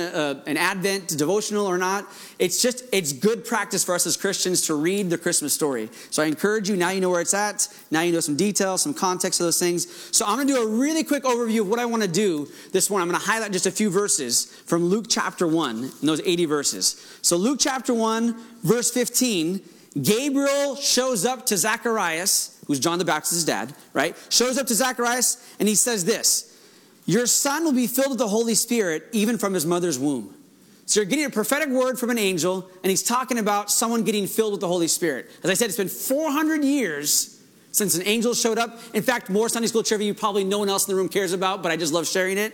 a, 0.46 0.50
an 0.50 0.56
Advent 0.56 1.18
devotional 1.18 1.66
or 1.66 1.78
not, 1.78 2.06
it's 2.38 2.62
just, 2.62 2.86
it's 2.94 3.12
good 3.12 3.44
practice 3.44 3.84
for 3.84 3.96
us 3.96 4.06
as 4.06 4.16
Christians 4.16 4.68
to 4.68 4.76
read 4.76 5.10
the 5.10 5.18
Christmas 5.18 5.52
story. 5.54 5.90
So 6.12 6.22
I 6.22 6.28
encourage 6.28 6.70
you, 6.70 6.76
now 6.76 6.92
you 6.92 7.02
know 7.02 7.10
where 7.10 7.22
it's 7.22 7.34
at. 7.34 7.68
Now 7.90 8.02
you 8.02 8.14
know 8.14 8.20
some 8.20 8.36
details, 8.36 8.84
some 8.84 8.94
context 8.94 9.40
of 9.40 9.46
those 9.46 9.60
things. 9.60 9.92
So 10.16 10.26
I'm 10.26 10.36
going 10.36 10.48
to 10.48 10.54
do 10.54 10.64
a 10.64 10.68
really 10.68 11.04
quick 11.04 11.24
overview 11.24 11.62
of 11.62 11.70
what 11.70 11.80
I 11.80 11.86
want 11.86 12.04
to 12.04 12.10
do 12.10 12.48
this 12.72 12.90
morning. 12.90 13.04
I'm 13.04 13.10
going 13.10 13.22
to 13.22 13.28
highlight 13.28 13.52
just 13.52 13.66
a 13.66 13.72
few 13.72 13.90
verses 13.90 14.46
from 14.46 14.86
Luke 14.86 15.08
chapter 15.10 15.48
1, 15.48 15.84
in 15.84 16.08
those 16.08 16.22
80 16.22 16.46
verses. 16.46 17.18
So 17.24 17.36
Luke 17.36 17.58
chapter 17.60 17.96
1, 17.96 18.40
verse 18.62 18.92
15, 18.92 19.60
Gabriel 20.02 20.76
shows 20.76 21.26
up 21.26 21.46
to 21.48 21.58
Zacharias 21.58 22.61
who's 22.72 22.80
John 22.80 23.00
the 23.00 23.06
Baptist's 23.06 23.44
dad, 23.44 23.74
right? 23.94 24.16
Shows 24.30 24.58
up 24.58 24.68
to 24.68 24.74
Zacharias 24.74 25.56
and 25.60 25.68
he 25.68 25.76
says 25.76 26.06
this 26.06 26.58
Your 27.06 27.28
son 27.28 27.64
will 27.64 27.74
be 27.74 27.88
filled 27.88 28.10
with 28.10 28.20
the 28.20 28.28
Holy 28.28 28.56
Spirit 28.56 29.08
even 29.12 29.38
from 29.38 29.54
his 29.54 29.66
mother's 29.66 30.00
womb. 30.00 30.34
So 30.86 31.00
you're 31.00 31.10
getting 31.10 31.26
a 31.26 31.30
prophetic 31.30 31.70
word 31.70 31.98
from 31.98 32.10
an 32.10 32.18
angel, 32.18 32.70
and 32.84 32.90
he's 32.90 33.04
talking 33.04 33.38
about 33.38 33.72
someone 33.72 34.04
getting 34.04 34.28
filled 34.28 34.52
with 34.52 34.60
the 34.62 34.68
Holy 34.68 34.90
Spirit. 34.90 35.30
As 35.42 35.50
I 35.50 35.54
said, 35.54 35.70
it's 35.70 35.78
been 35.78 35.88
400 35.88 36.66
years 36.66 37.42
since 37.72 37.96
an 37.96 38.06
angel 38.06 38.34
showed 38.34 38.58
up. 38.58 38.78
In 38.94 39.02
fact, 39.02 39.30
more 39.30 39.48
Sunday 39.48 39.68
school 39.68 39.84
trivia 39.84 40.08
you 40.08 40.14
probably 40.14 40.44
no 40.44 40.60
one 40.60 40.68
else 40.68 40.88
in 40.88 40.92
the 40.92 40.98
room 40.98 41.08
cares 41.08 41.32
about, 41.32 41.64
but 41.64 41.72
I 41.72 41.78
just 41.78 41.94
love 41.94 42.08
sharing 42.08 42.38
it. 42.38 42.54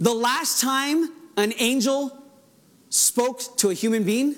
The 0.00 0.12
last 0.12 0.60
time 0.60 1.12
an 1.36 1.52
angel 1.58 2.16
spoke 2.90 3.40
to 3.58 3.70
a 3.70 3.74
human 3.74 4.04
being 4.04 4.34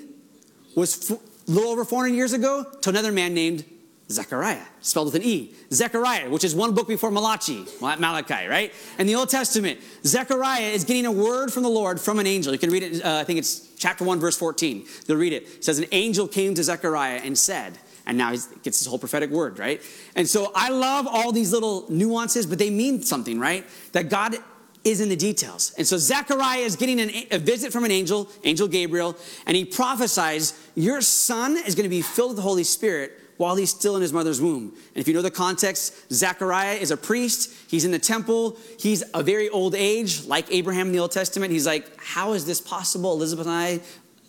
was 0.75 1.09
a 1.09 1.17
little 1.47 1.71
over 1.71 1.83
400 1.83 2.15
years 2.15 2.33
ago 2.33 2.65
to 2.81 2.89
another 2.89 3.11
man 3.11 3.33
named 3.33 3.65
Zechariah, 4.11 4.65
spelled 4.81 5.07
with 5.07 5.15
an 5.15 5.23
E. 5.23 5.53
Zechariah, 5.71 6.29
which 6.29 6.43
is 6.43 6.53
one 6.53 6.73
book 6.73 6.87
before 6.87 7.11
Malachi, 7.11 7.65
Malachi, 7.79 8.47
right? 8.47 8.73
In 8.99 9.07
the 9.07 9.15
Old 9.15 9.29
Testament, 9.29 9.79
Zechariah 10.05 10.69
is 10.69 10.83
getting 10.83 11.05
a 11.05 11.11
word 11.11 11.51
from 11.51 11.63
the 11.63 11.69
Lord 11.69 11.99
from 11.99 12.19
an 12.19 12.27
angel. 12.27 12.53
You 12.53 12.59
can 12.59 12.69
read 12.69 12.83
it, 12.83 13.05
uh, 13.05 13.17
I 13.17 13.23
think 13.23 13.39
it's 13.39 13.73
chapter 13.77 14.03
1, 14.03 14.19
verse 14.19 14.37
14. 14.37 14.85
You'll 15.07 15.17
read 15.17 15.33
it. 15.33 15.43
It 15.43 15.63
says, 15.63 15.79
An 15.79 15.87
angel 15.91 16.27
came 16.27 16.53
to 16.55 16.63
Zechariah 16.63 17.21
and 17.23 17.37
said, 17.37 17.77
and 18.05 18.17
now 18.17 18.31
he 18.31 18.39
gets 18.63 18.79
this 18.79 18.87
whole 18.87 18.99
prophetic 18.99 19.29
word, 19.29 19.59
right? 19.59 19.81
And 20.15 20.27
so 20.27 20.51
I 20.55 20.69
love 20.69 21.07
all 21.07 21.31
these 21.31 21.51
little 21.51 21.85
nuances, 21.89 22.45
but 22.45 22.57
they 22.57 22.69
mean 22.69 23.03
something, 23.03 23.39
right? 23.39 23.65
That 23.91 24.09
God 24.09 24.35
is 24.83 24.99
in 24.99 25.09
the 25.09 25.15
details. 25.15 25.73
And 25.77 25.85
so 25.85 25.97
Zechariah 25.97 26.61
is 26.61 26.75
getting 26.75 26.99
an, 26.99 27.11
a 27.29 27.37
visit 27.37 27.71
from 27.71 27.85
an 27.85 27.91
angel, 27.91 28.29
Angel 28.43 28.67
Gabriel, 28.67 29.15
and 29.45 29.55
he 29.55 29.65
prophesies, 29.65 30.53
Your 30.75 31.01
son 31.01 31.57
is 31.57 31.75
going 31.75 31.83
to 31.83 31.89
be 31.89 32.01
filled 32.01 32.31
with 32.31 32.37
the 32.37 32.43
Holy 32.43 32.63
Spirit 32.63 33.17
while 33.41 33.55
he's 33.55 33.71
still 33.71 33.95
in 33.95 34.03
his 34.03 34.13
mother's 34.13 34.39
womb. 34.39 34.71
And 34.93 35.01
if 35.01 35.07
you 35.07 35.15
know 35.15 35.23
the 35.23 35.31
context, 35.31 36.13
Zechariah 36.13 36.75
is 36.75 36.91
a 36.91 36.95
priest. 36.95 37.51
He's 37.67 37.85
in 37.85 37.89
the 37.91 37.97
temple. 37.97 38.55
He's 38.77 39.03
a 39.15 39.23
very 39.23 39.49
old 39.49 39.73
age, 39.73 40.25
like 40.27 40.45
Abraham 40.51 40.87
in 40.87 40.93
the 40.93 40.99
Old 40.99 41.11
Testament. 41.11 41.51
He's 41.51 41.65
like, 41.65 41.89
How 41.99 42.33
is 42.33 42.45
this 42.45 42.61
possible? 42.61 43.13
Elizabeth 43.13 43.47
and 43.47 43.55
I, 43.55 43.79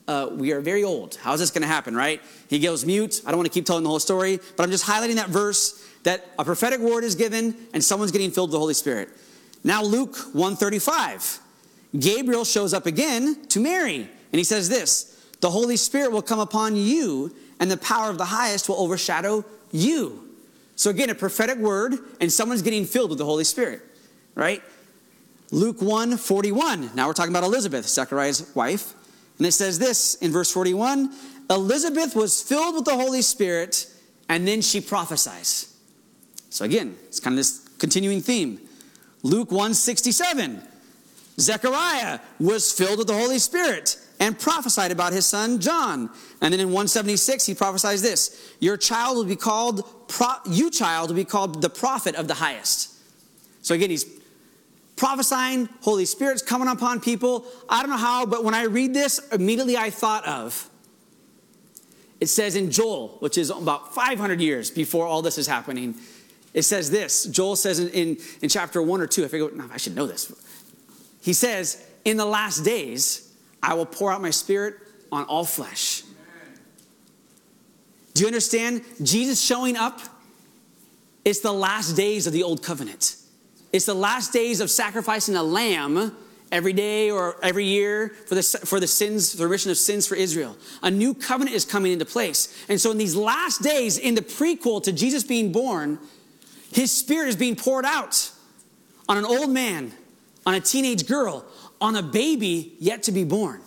uh, 0.09 0.31
we 0.33 0.53
are 0.53 0.63
very 0.63 0.83
old. 0.83 1.17
How 1.17 1.35
is 1.35 1.41
this 1.41 1.51
going 1.51 1.61
to 1.61 1.69
happen, 1.69 1.95
right? 1.95 2.23
He 2.49 2.59
goes 2.59 2.87
mute. 2.87 3.21
I 3.27 3.31
don't 3.31 3.37
want 3.37 3.53
to 3.53 3.55
keep 3.55 3.67
telling 3.67 3.83
the 3.83 3.91
whole 3.91 4.01
story, 4.01 4.41
but 4.57 4.63
I'm 4.65 4.71
just 4.71 4.87
highlighting 4.87 5.17
that 5.17 5.29
verse 5.29 5.87
that 6.05 6.27
a 6.39 6.45
prophetic 6.47 6.81
word 6.81 7.05
is 7.05 7.15
given 7.15 7.55
and 7.75 7.85
someone's 7.85 8.13
getting 8.13 8.31
filled 8.31 8.49
with 8.49 8.55
the 8.55 8.61
Holy 8.61 8.75
Spirit. 8.75 9.11
Now 9.63 9.83
Luke 9.83 10.17
135. 10.33 11.39
Gabriel 12.01 12.47
shows 12.47 12.73
up 12.73 12.87
again 12.87 13.47
to 13.49 13.61
Mary 13.61 13.97
and 13.97 14.39
he 14.39 14.45
says 14.45 14.71
this, 14.71 15.23
the 15.43 15.51
Holy 15.51 15.77
Spirit 15.77 16.13
will 16.13 16.23
come 16.23 16.41
upon 16.41 16.77
you 16.77 17.35
and 17.63 17.71
the 17.71 17.77
power 17.77 18.11
of 18.11 18.19
the 18.19 18.25
highest 18.25 18.69
will 18.69 18.75
overshadow 18.75 19.45
you. 19.71 20.29
So 20.75 20.91
again, 20.91 21.11
a 21.11 21.15
prophetic 21.15 21.59
word 21.59 21.95
and 22.21 22.31
someone's 22.31 22.61
getting 22.61 22.85
filled 22.85 23.11
with 23.11 23.21
the 23.21 23.25
Holy 23.25 23.45
Spirit, 23.45 23.83
right? 24.35 24.61
Luke 25.53 25.81
1 25.81 26.17
41. 26.17 26.91
Now 26.97 27.07
we're 27.07 27.13
talking 27.13 27.31
about 27.31 27.45
Elizabeth, 27.45 27.87
Zechariah's 27.87 28.53
wife. 28.57 28.95
And 29.39 29.47
it 29.47 29.53
says 29.53 29.79
this 29.79 30.17
in 30.17 30.33
verse 30.33 30.51
41 30.51 31.15
Elizabeth 31.51 32.17
was 32.17 32.43
filled 32.43 32.75
with 32.75 32.85
the 32.85 32.97
Holy 32.97 33.23
Spirit, 33.23 33.87
and 34.29 34.47
then 34.49 34.61
she 34.61 34.81
prophesies. 34.81 35.73
So 36.51 36.65
again, 36.65 36.97
it's 37.07 37.21
kind 37.21 37.35
of 37.35 37.37
this 37.37 37.61
continuing 37.79 38.23
theme. 38.23 38.61
Luke 39.23 39.53
167. 39.53 40.61
Zechariah 41.39 42.19
was 42.41 42.73
filled 42.73 42.99
with 42.99 43.07
the 43.07 43.15
Holy 43.15 43.39
Spirit 43.39 44.02
and 44.23 44.39
prophesied 44.39 44.93
about 44.93 45.13
his 45.13 45.27
son 45.27 45.59
John. 45.61 46.09
And 46.41 46.55
then 46.55 46.61
in 46.61 46.69
176, 46.69 47.45
he 47.45 47.55
prophesies 47.55 48.03
this 48.03 48.55
Your 48.61 48.77
child 48.77 49.17
will 49.17 49.25
be 49.25 49.37
called, 49.37 49.85
you 50.47 50.71
child 50.71 51.11
will 51.11 51.17
be 51.17 51.25
called 51.25 51.61
the 51.61 51.69
prophet 51.69 52.15
of 52.15 52.29
the 52.29 52.35
highest. 52.35 52.95
So 53.63 53.75
again, 53.75 53.91
he's 53.91 54.07
prophesying, 54.95 55.69
Holy 55.81 56.05
Spirit's 56.05 56.41
coming 56.41 56.69
upon 56.69 57.01
people. 57.01 57.45
I 57.69 57.81
don't 57.83 57.91
know 57.91 57.97
how, 57.97 58.25
but 58.25 58.45
when 58.45 58.55
I 58.55 58.65
read 58.65 58.95
this, 58.95 59.19
immediately 59.33 59.77
I 59.77 59.91
thought 59.91 60.25
of 60.25 60.71
it 62.21 62.29
says 62.29 62.55
in 62.55 62.71
Joel, 62.71 63.17
which 63.19 63.37
is 63.37 63.51
about 63.51 63.93
500 63.93 64.41
years 64.41 64.71
before 64.71 65.05
all 65.07 65.23
this 65.23 65.37
is 65.37 65.49
happening, 65.49 65.97
it 66.55 66.63
says 66.63 66.93
this. 66.93 67.25
Joel 67.25 67.57
says 67.57 67.81
in, 67.81 67.89
in, 67.89 68.17
in 68.41 68.49
chapter 68.49 68.81
one 68.81 69.01
or 69.01 69.09
two, 69.09 69.25
I 69.25 69.29
forget, 69.29 69.57
no, 69.57 69.69
I 69.73 69.79
should 69.79 69.97
know 69.97 70.07
this. 70.07 70.33
He 71.23 71.33
says, 71.33 71.85
In 72.05 72.19
the 72.19 72.25
last 72.25 72.61
days, 72.61 73.32
I 73.63 73.75
will 73.75 73.87
pour 73.87 74.11
out 74.13 74.21
my 74.21 74.31
spirit 74.31 74.77
on 75.11 75.25
all 75.25 75.45
flesh. 75.45 76.03
Do 78.15 78.21
you 78.21 78.27
understand? 78.27 78.83
Jesus 79.03 79.41
showing 79.41 79.77
up, 79.77 80.01
it's 81.25 81.41
the 81.41 81.53
last 81.53 81.93
days 81.93 82.27
of 82.27 82.33
the 82.33 82.43
old 82.43 82.63
covenant. 82.63 83.17
It's 83.73 83.87
the 83.87 83.95
last 83.95 84.33
days 84.33 84.61
of 84.61 84.71
sacrificing 84.71 85.37
a 85.37 85.43
lamb 85.43 86.15
every 86.51 86.75
day 86.75 87.11
or 87.11 87.37
every 87.43 87.65
year 87.65 88.11
for 88.27 88.35
the, 88.35 88.43
for 88.43 88.79
the 88.79 88.87
sins, 88.87 89.33
the 89.33 89.45
remission 89.45 89.71
of 89.71 89.79
sins 89.79 90.07
for 90.07 90.15
Israel. 90.15 90.57
A 90.83 90.91
new 90.91 91.15
covenant 91.15 91.57
is 91.57 91.65
coming 91.65 91.93
into 91.93 92.05
place. 92.05 92.55
And 92.69 92.79
so 92.79 92.91
in 92.91 92.99
these 92.99 93.17
last 93.17 93.63
days, 93.63 93.97
in 93.97 94.15
the 94.15 94.21
prequel 94.21 94.83
to 94.83 94.93
Jesus 94.93 95.25
being 95.25 95.51
born, 95.51 95.99
his 96.73 96.93
spirit 96.93 97.29
is 97.29 97.37
being 97.37 97.57
poured 97.57 97.87
out 97.87 98.31
on 99.09 99.17
an 99.17 99.25
old 99.25 99.51
man, 99.51 99.93
on 100.45 100.55
a 100.55 100.61
teenage 100.61 101.07
girl, 101.07 101.45
on 101.83 101.97
a 101.97 102.03
baby 102.03 102.75
yet 102.79 103.03
to 103.03 103.13
be 103.13 103.25
born. 103.25 103.61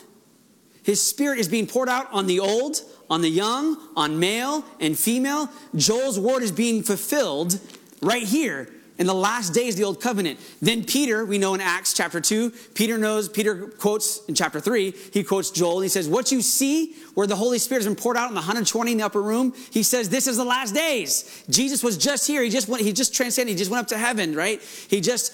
His 0.83 1.01
spirit 1.01 1.39
is 1.39 1.47
being 1.47 1.67
poured 1.67 1.89
out 1.89 2.11
on 2.11 2.27
the 2.27 2.39
old, 2.39 2.81
on 3.09 3.21
the 3.21 3.29
young, 3.29 3.77
on 3.95 4.19
male 4.19 4.63
and 4.79 4.97
female. 4.97 5.49
Joel's 5.75 6.19
word 6.19 6.41
is 6.41 6.51
being 6.51 6.81
fulfilled 6.81 7.59
right 8.01 8.23
here 8.23 8.69
in 8.97 9.07
the 9.07 9.13
last 9.13 9.53
days 9.53 9.73
of 9.73 9.79
the 9.79 9.83
old 9.83 9.99
covenant. 9.99 10.39
Then 10.61 10.83
Peter, 10.85 11.25
we 11.25 11.37
know 11.37 11.53
in 11.53 11.61
Acts 11.61 11.93
chapter 11.93 12.21
2, 12.21 12.51
Peter 12.73 12.97
knows, 12.97 13.27
Peter 13.27 13.67
quotes 13.67 14.23
in 14.25 14.35
chapter 14.35 14.59
3, 14.59 14.91
he 15.11 15.23
quotes 15.23 15.51
Joel, 15.51 15.77
and 15.77 15.85
he 15.85 15.89
says, 15.89 16.07
What 16.07 16.31
you 16.31 16.41
see 16.41 16.93
where 17.13 17.27
the 17.27 17.35
Holy 17.35 17.59
Spirit 17.59 17.83
has 17.83 17.93
been 17.93 18.01
poured 18.01 18.15
out 18.15 18.29
in 18.29 18.35
the 18.35 18.39
120 18.39 18.91
in 18.91 18.97
the 18.99 19.05
upper 19.05 19.21
room, 19.21 19.53
he 19.71 19.83
says, 19.83 20.09
This 20.09 20.27
is 20.27 20.37
the 20.37 20.45
last 20.45 20.73
days. 20.73 21.43
Jesus 21.49 21.83
was 21.83 21.97
just 21.97 22.27
here. 22.27 22.41
He 22.41 22.49
just 22.49 22.69
went, 22.69 22.83
he 22.83 22.93
just 22.93 23.13
transcended, 23.13 23.53
he 23.53 23.57
just 23.57 23.71
went 23.71 23.81
up 23.81 23.87
to 23.89 23.97
heaven, 23.97 24.35
right? 24.35 24.61
He 24.61 25.01
just, 25.01 25.33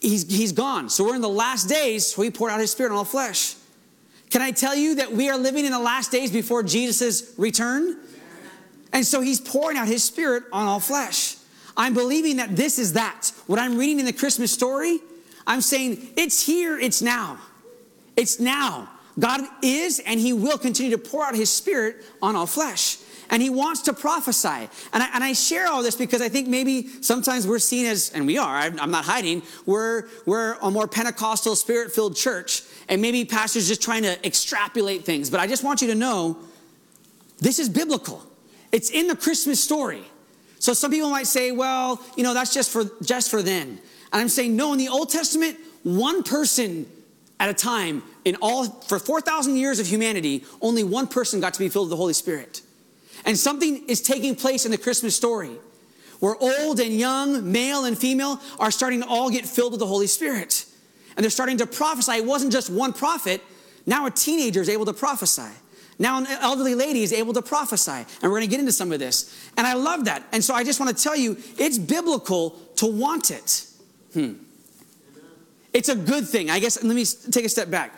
he's, 0.00 0.28
he's 0.28 0.52
gone. 0.52 0.88
So 0.90 1.04
we're 1.04 1.14
in 1.14 1.20
the 1.20 1.28
last 1.28 1.68
days, 1.68 2.06
so 2.06 2.22
he 2.22 2.30
poured 2.30 2.52
out 2.52 2.60
his 2.60 2.70
spirit 2.70 2.90
on 2.90 2.98
all 2.98 3.04
flesh. 3.04 3.54
Can 4.30 4.42
I 4.42 4.52
tell 4.52 4.74
you 4.74 4.96
that 4.96 5.12
we 5.12 5.28
are 5.28 5.36
living 5.36 5.64
in 5.64 5.72
the 5.72 5.78
last 5.78 6.12
days 6.12 6.30
before 6.30 6.62
Jesus' 6.62 7.34
return? 7.36 7.96
And 8.92 9.04
so 9.06 9.20
he's 9.20 9.40
pouring 9.40 9.76
out 9.76 9.88
his 9.88 10.02
spirit 10.04 10.44
on 10.52 10.66
all 10.66 10.80
flesh. 10.80 11.36
I'm 11.76 11.94
believing 11.94 12.36
that 12.36 12.56
this 12.56 12.78
is 12.78 12.94
that. 12.94 13.32
What 13.46 13.58
I'm 13.58 13.78
reading 13.78 14.00
in 14.00 14.06
the 14.06 14.12
Christmas 14.12 14.52
story, 14.52 15.00
I'm 15.46 15.60
saying 15.60 16.10
it's 16.16 16.44
here, 16.44 16.78
it's 16.78 17.02
now. 17.02 17.38
It's 18.16 18.38
now. 18.38 18.88
God 19.18 19.42
is 19.62 20.00
and 20.00 20.20
He 20.20 20.32
will 20.32 20.58
continue 20.58 20.90
to 20.92 20.98
pour 20.98 21.24
out 21.24 21.34
His 21.34 21.50
Spirit 21.50 22.04
on 22.22 22.36
all 22.36 22.46
flesh. 22.46 22.98
And 23.30 23.40
He 23.40 23.48
wants 23.48 23.82
to 23.82 23.92
prophesy. 23.92 24.68
And 24.92 25.02
I, 25.02 25.10
and 25.14 25.24
I 25.24 25.32
share 25.32 25.68
all 25.68 25.82
this 25.82 25.96
because 25.96 26.20
I 26.20 26.28
think 26.28 26.48
maybe 26.48 26.88
sometimes 27.00 27.46
we're 27.46 27.60
seen 27.60 27.86
as, 27.86 28.10
and 28.14 28.26
we 28.26 28.38
are, 28.38 28.56
I'm 28.56 28.90
not 28.90 29.04
hiding, 29.04 29.42
we're, 29.66 30.08
we're 30.26 30.54
a 30.60 30.70
more 30.70 30.88
Pentecostal, 30.88 31.56
spirit 31.56 31.92
filled 31.92 32.16
church. 32.16 32.62
And 32.88 33.00
maybe 33.00 33.24
pastors 33.24 33.68
just 33.68 33.82
trying 33.82 34.02
to 34.02 34.26
extrapolate 34.26 35.04
things. 35.04 35.30
But 35.30 35.40
I 35.40 35.46
just 35.46 35.62
want 35.62 35.80
you 35.80 35.88
to 35.88 35.94
know 35.94 36.38
this 37.38 37.58
is 37.58 37.68
biblical, 37.68 38.22
it's 38.72 38.90
in 38.90 39.06
the 39.06 39.16
Christmas 39.16 39.62
story. 39.62 40.04
So 40.58 40.74
some 40.74 40.90
people 40.90 41.08
might 41.08 41.26
say, 41.26 41.52
well, 41.52 42.02
you 42.16 42.22
know, 42.22 42.34
that's 42.34 42.52
just 42.52 42.70
for 42.70 42.84
just 43.02 43.30
for 43.30 43.40
then. 43.40 43.80
And 44.12 44.20
I'm 44.20 44.28
saying, 44.28 44.54
no, 44.56 44.72
in 44.72 44.78
the 44.78 44.88
Old 44.88 45.08
Testament, 45.08 45.56
one 45.82 46.22
person 46.22 46.86
at 47.38 47.48
a 47.48 47.54
time 47.54 48.02
in 48.24 48.36
all 48.42 48.66
for 48.66 48.98
4,000 48.98 49.56
years 49.56 49.78
of 49.78 49.86
humanity, 49.86 50.44
only 50.60 50.84
one 50.84 51.06
person 51.06 51.40
got 51.40 51.54
to 51.54 51.58
be 51.58 51.70
filled 51.70 51.86
with 51.86 51.90
the 51.90 51.96
Holy 51.96 52.12
Spirit. 52.12 52.60
And 53.24 53.38
something 53.38 53.86
is 53.86 54.00
taking 54.00 54.34
place 54.34 54.64
in 54.64 54.70
the 54.70 54.78
Christmas 54.78 55.14
story 55.14 55.50
where 56.20 56.36
old 56.36 56.80
and 56.80 56.92
young, 56.92 57.50
male 57.50 57.84
and 57.84 57.98
female, 57.98 58.40
are 58.58 58.70
starting 58.70 59.00
to 59.02 59.08
all 59.08 59.30
get 59.30 59.46
filled 59.46 59.72
with 59.72 59.80
the 59.80 59.86
Holy 59.86 60.06
Spirit. 60.06 60.66
And 61.16 61.24
they're 61.24 61.30
starting 61.30 61.58
to 61.58 61.66
prophesy. 61.66 62.12
It 62.12 62.26
wasn't 62.26 62.52
just 62.52 62.70
one 62.70 62.92
prophet, 62.92 63.42
now 63.86 64.06
a 64.06 64.10
teenager 64.10 64.60
is 64.60 64.68
able 64.68 64.84
to 64.86 64.92
prophesy. 64.92 65.50
Now, 65.98 66.18
an 66.18 66.26
elderly 66.26 66.74
lady 66.74 67.02
is 67.02 67.12
able 67.12 67.34
to 67.34 67.42
prophesy. 67.42 67.90
And 67.90 68.22
we're 68.22 68.38
going 68.38 68.42
to 68.42 68.48
get 68.48 68.60
into 68.60 68.72
some 68.72 68.90
of 68.92 68.98
this. 68.98 69.50
And 69.56 69.66
I 69.66 69.74
love 69.74 70.06
that. 70.06 70.24
And 70.32 70.42
so 70.42 70.54
I 70.54 70.64
just 70.64 70.80
want 70.80 70.96
to 70.96 71.02
tell 71.02 71.16
you 71.16 71.36
it's 71.58 71.76
biblical 71.76 72.50
to 72.76 72.86
want 72.86 73.30
it. 73.30 73.66
Hmm. 74.14 74.34
It's 75.74 75.88
a 75.88 75.94
good 75.94 76.26
thing. 76.26 76.50
I 76.50 76.58
guess, 76.58 76.82
let 76.82 76.96
me 76.96 77.04
take 77.04 77.44
a 77.44 77.48
step 77.48 77.70
back. 77.70 77.94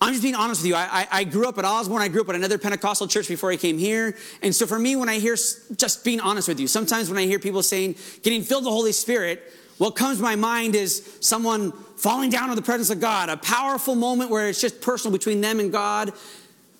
I'm 0.00 0.12
just 0.12 0.22
being 0.22 0.34
honest 0.34 0.60
with 0.62 0.68
you. 0.68 0.74
I, 0.74 0.88
I, 0.90 1.08
I, 1.10 1.24
grew 1.24 1.48
up 1.48 1.56
at 1.58 1.64
Osborne. 1.64 2.02
I 2.02 2.08
grew 2.08 2.20
up 2.20 2.28
at 2.28 2.34
another 2.34 2.58
Pentecostal 2.58 3.08
church 3.08 3.28
before 3.28 3.50
I 3.50 3.56
came 3.56 3.78
here. 3.78 4.14
And 4.42 4.54
so 4.54 4.66
for 4.66 4.78
me, 4.78 4.94
when 4.94 5.08
I 5.08 5.18
hear, 5.18 5.36
just 5.76 6.04
being 6.04 6.20
honest 6.20 6.48
with 6.48 6.60
you, 6.60 6.68
sometimes 6.68 7.08
when 7.08 7.18
I 7.18 7.24
hear 7.24 7.38
people 7.38 7.62
saying, 7.62 7.96
getting 8.22 8.42
filled 8.42 8.64
with 8.64 8.68
the 8.68 8.72
Holy 8.72 8.92
Spirit, 8.92 9.42
what 9.78 9.96
comes 9.96 10.18
to 10.18 10.22
my 10.22 10.36
mind 10.36 10.74
is 10.74 11.18
someone 11.20 11.72
falling 11.96 12.28
down 12.28 12.50
in 12.50 12.56
the 12.56 12.62
presence 12.62 12.90
of 12.90 13.00
God, 13.00 13.30
a 13.30 13.38
powerful 13.38 13.94
moment 13.94 14.30
where 14.30 14.48
it's 14.48 14.60
just 14.60 14.82
personal 14.82 15.16
between 15.16 15.40
them 15.40 15.60
and 15.60 15.72
God. 15.72 16.12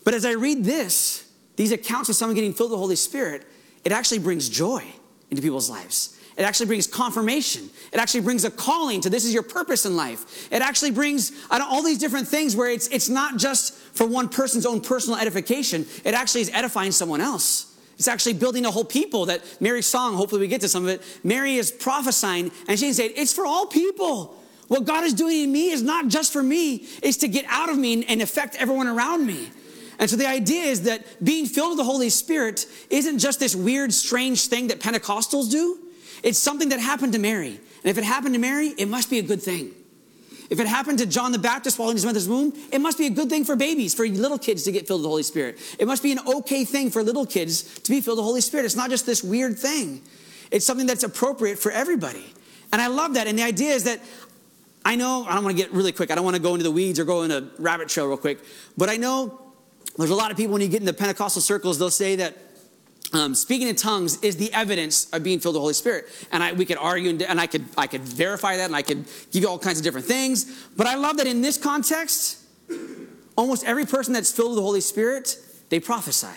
But 0.05 0.13
as 0.13 0.27
I 0.27 0.33
read 0.33 0.65
this, 0.65 1.31
these 1.57 1.73
accounts 1.73 2.11
of 2.11 2.17
someone 2.17 2.35
getting 2.35 2.53
filled 2.53 2.71
with 2.71 2.77
the 2.77 2.81
Holy 2.83 2.97
Spirit, 2.97 3.47
it 3.85 3.93
actually 3.93 4.19
brings 4.19 4.49
joy 4.49 4.85
into 5.31 5.43
people's 5.43 5.71
lives. 5.71 6.16
It 6.37 6.43
actually 6.43 6.67
brings 6.67 6.87
confirmation. 6.87 7.71
It 7.93 7.99
actually 7.99 8.21
brings 8.21 8.45
a 8.45 8.51
calling 8.51 9.01
to 9.01 9.11
this 9.11 9.25
is 9.25 9.33
your 9.33 9.43
purpose 9.43 9.87
in 9.87 9.97
life. 9.97 10.53
It 10.53 10.61
actually 10.61 10.91
brings 10.91 11.33
all 11.51 11.83
these 11.83 11.99
different 11.99 12.29
things 12.29 12.55
where 12.55 12.71
it's, 12.71 12.89
it's 12.89 13.09
not 13.09 13.39
just 13.39 13.75
for 13.75 14.07
one 14.07 14.29
person's 14.29 14.67
own 14.67 14.81
personal 14.83 15.19
edification, 15.19 15.87
it 16.05 16.13
actually 16.13 16.43
is 16.43 16.51
edifying 16.53 16.93
someone 16.93 17.23
else. 17.23 17.75
It's 17.99 18.09
actually 18.09 18.35
building 18.35 18.67
a 18.67 18.71
whole 18.71 18.85
people 18.85 19.27
that 19.27 19.43
Mary's 19.61 19.87
song, 19.87 20.15
hopefully 20.15 20.43
we 20.43 20.49
get 20.49 20.61
to 20.61 20.69
some 20.69 20.83
of 20.83 20.91
it. 20.91 21.03
Mary 21.25 21.55
is 21.55 21.73
prophesying 21.73 22.51
and 22.69 22.79
she's 22.79 22.97
saying, 22.97 23.13
it's 23.17 23.33
for 23.33 23.47
all 23.47 23.67
people. 23.67 24.37
What 24.69 24.85
God 24.85 25.05
is 25.05 25.15
doing 25.15 25.45
in 25.45 25.53
me 25.53 25.71
is 25.71 25.83
not 25.83 26.09
just 26.09 26.33
for 26.33 26.43
me, 26.43 26.87
it's 27.03 27.17
to 27.19 27.29
get 27.29 27.47
out 27.49 27.71
of 27.71 27.79
me 27.79 28.05
and 28.05 28.21
affect 28.21 28.57
everyone 28.57 28.89
around 28.89 29.27
me. 29.27 29.49
And 29.99 30.11
so 30.11 30.17
the 30.17 30.29
idea 30.29 30.65
is 30.65 30.83
that 30.83 31.07
being 31.25 31.47
filled 31.47 31.71
with 31.71 31.79
the 31.79 31.85
Holy 31.85 32.11
Spirit 32.11 32.67
isn't 32.91 33.19
just 33.19 33.41
this 33.41 33.57
weird, 33.57 33.95
strange 33.95 34.49
thing 34.49 34.67
that 34.67 34.81
Pentecostals 34.81 35.51
do. 35.51 35.79
It's 36.27 36.41
something 36.41 36.71
that 36.71 36.81
happened 36.81 37.13
to 37.13 37.21
Mary. 37.21 37.51
And 37.51 37.85
if 37.85 37.97
it 37.99 38.03
happened 38.03 38.35
to 38.35 38.41
Mary, 38.41 38.75
it 38.77 38.89
must 38.89 39.09
be 39.11 39.21
a 39.21 39.23
good 39.23 39.41
thing. 39.41 39.71
If 40.51 40.59
it 40.59 40.67
happened 40.67 40.99
to 40.99 41.07
John 41.07 41.31
the 41.31 41.39
Baptist 41.39 41.79
while 41.79 41.89
in 41.91 41.95
his 41.95 42.05
mother's 42.05 42.29
womb, 42.29 42.53
it 42.73 42.81
must 42.81 42.99
be 42.99 43.07
a 43.07 43.11
good 43.11 43.29
thing 43.29 43.45
for 43.45 43.55
babies, 43.55 43.95
for 43.95 44.09
little 44.09 44.39
kids 44.39 44.65
to 44.65 44.73
get 44.73 44.89
filled 44.89 45.01
with 45.01 45.05
the 45.05 45.09
Holy 45.09 45.23
Spirit. 45.23 45.59
It 45.79 45.87
must 45.87 46.03
be 46.03 46.11
an 46.11 46.19
okay 46.27 46.65
thing 46.65 46.91
for 46.91 47.05
little 47.05 47.27
kids 47.27 47.63
to 47.81 47.91
be 47.93 48.01
filled 48.01 48.19
with 48.19 48.25
the 48.25 48.27
Holy 48.27 48.41
Spirit. 48.41 48.67
It's 48.67 48.75
not 48.75 48.91
just 48.91 49.07
this 49.07 49.23
weird 49.23 49.57
thing, 49.57 50.03
it's 50.51 50.67
something 50.67 50.87
that's 50.87 51.05
appropriate 51.05 51.61
for 51.61 51.71
everybody. 51.71 52.25
And 52.73 52.83
I 52.83 52.89
love 52.89 53.15
that. 53.15 53.29
And 53.29 53.39
the 53.39 53.45
idea 53.45 53.71
is 53.71 53.85
that 53.85 54.01
I 54.85 54.97
know, 54.97 55.25
I 55.29 55.35
don't 55.35 55.45
want 55.45 55.57
to 55.57 55.63
get 55.63 55.73
really 55.73 55.93
quick, 55.93 56.11
I 56.11 56.17
don't 56.17 56.25
want 56.25 56.37
to 56.37 56.43
go 56.43 56.55
into 56.55 56.65
the 56.65 56.73
weeds 56.73 56.99
or 56.99 57.05
go 57.05 57.23
in 57.23 57.31
a 57.31 57.49
rabbit 57.59 57.89
trail 57.89 58.09
real 58.09 58.17
quick, 58.17 58.41
but 58.77 58.89
I 58.89 58.97
know 58.97 59.41
there's 59.97 60.11
a 60.11 60.15
lot 60.15 60.33
of 60.33 60.37
people 60.37 60.55
when 60.55 60.63
you 60.63 60.69
get 60.69 60.81
in 60.81 60.87
the 60.87 60.93
Pentecostal 60.93 61.41
circles, 61.41 61.79
they'll 61.79 61.91
say 61.91 62.17
that 62.17 62.37
um, 63.13 63.35
speaking 63.35 63.69
in 63.69 63.77
tongues 63.77 64.19
is 64.23 64.37
the 64.37 64.53
evidence 64.53 65.09
of 65.11 65.23
being 65.23 65.39
filled 65.39 65.55
with 65.55 65.59
the 65.59 65.61
Holy 65.61 65.75
Spirit. 65.75 66.07
And 66.33 66.43
I, 66.43 66.53
we 66.53 66.65
could 66.65 66.79
argue 66.79 67.11
and, 67.11 67.23
and 67.23 67.41
I 67.41 67.47
could 67.47 67.65
I 67.77 67.87
could 67.87 68.03
verify 68.03 68.57
that 68.57 68.67
and 68.67 68.77
I 68.77 68.83
could 68.83 69.05
give 69.31 69.43
you 69.43 69.49
all 69.49 69.59
kinds 69.59 69.79
of 69.79 69.85
different 69.85 70.07
things. 70.07 70.67
But 70.77 70.87
I 70.87 70.97
love 70.97 71.17
that 71.19 71.27
in 71.27 71.41
this 71.41 71.57
context, 71.57 72.39
almost 73.37 73.65
every 73.65 73.87
person 73.87 74.13
that's 74.13 74.33
filled 74.33 74.51
with 74.51 74.57
the 74.57 74.63
Holy 74.63 74.81
Spirit, 74.81 75.39
they 75.69 75.81
prophesy. 75.81 76.35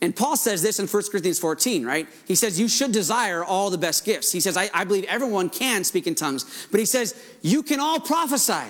And 0.00 0.14
Paul 0.14 0.36
says 0.36 0.62
this 0.62 0.80
in 0.80 0.88
1 0.88 1.02
Corinthians 1.12 1.38
14, 1.38 1.86
right? 1.86 2.08
He 2.26 2.34
says, 2.34 2.58
You 2.58 2.68
should 2.68 2.90
desire 2.90 3.44
all 3.44 3.70
the 3.70 3.78
best 3.78 4.04
gifts. 4.04 4.32
He 4.32 4.40
says, 4.40 4.56
I, 4.56 4.68
I 4.74 4.84
believe 4.84 5.04
everyone 5.04 5.48
can 5.48 5.84
speak 5.84 6.08
in 6.08 6.16
tongues. 6.16 6.66
But 6.70 6.80
he 6.80 6.86
says, 6.86 7.14
You 7.40 7.62
can 7.62 7.78
all 7.78 8.00
prophesy. 8.00 8.68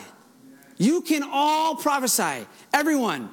You 0.77 1.01
can 1.01 1.23
all 1.23 1.77
prophesy. 1.77 2.47
Everyone. 2.75 3.31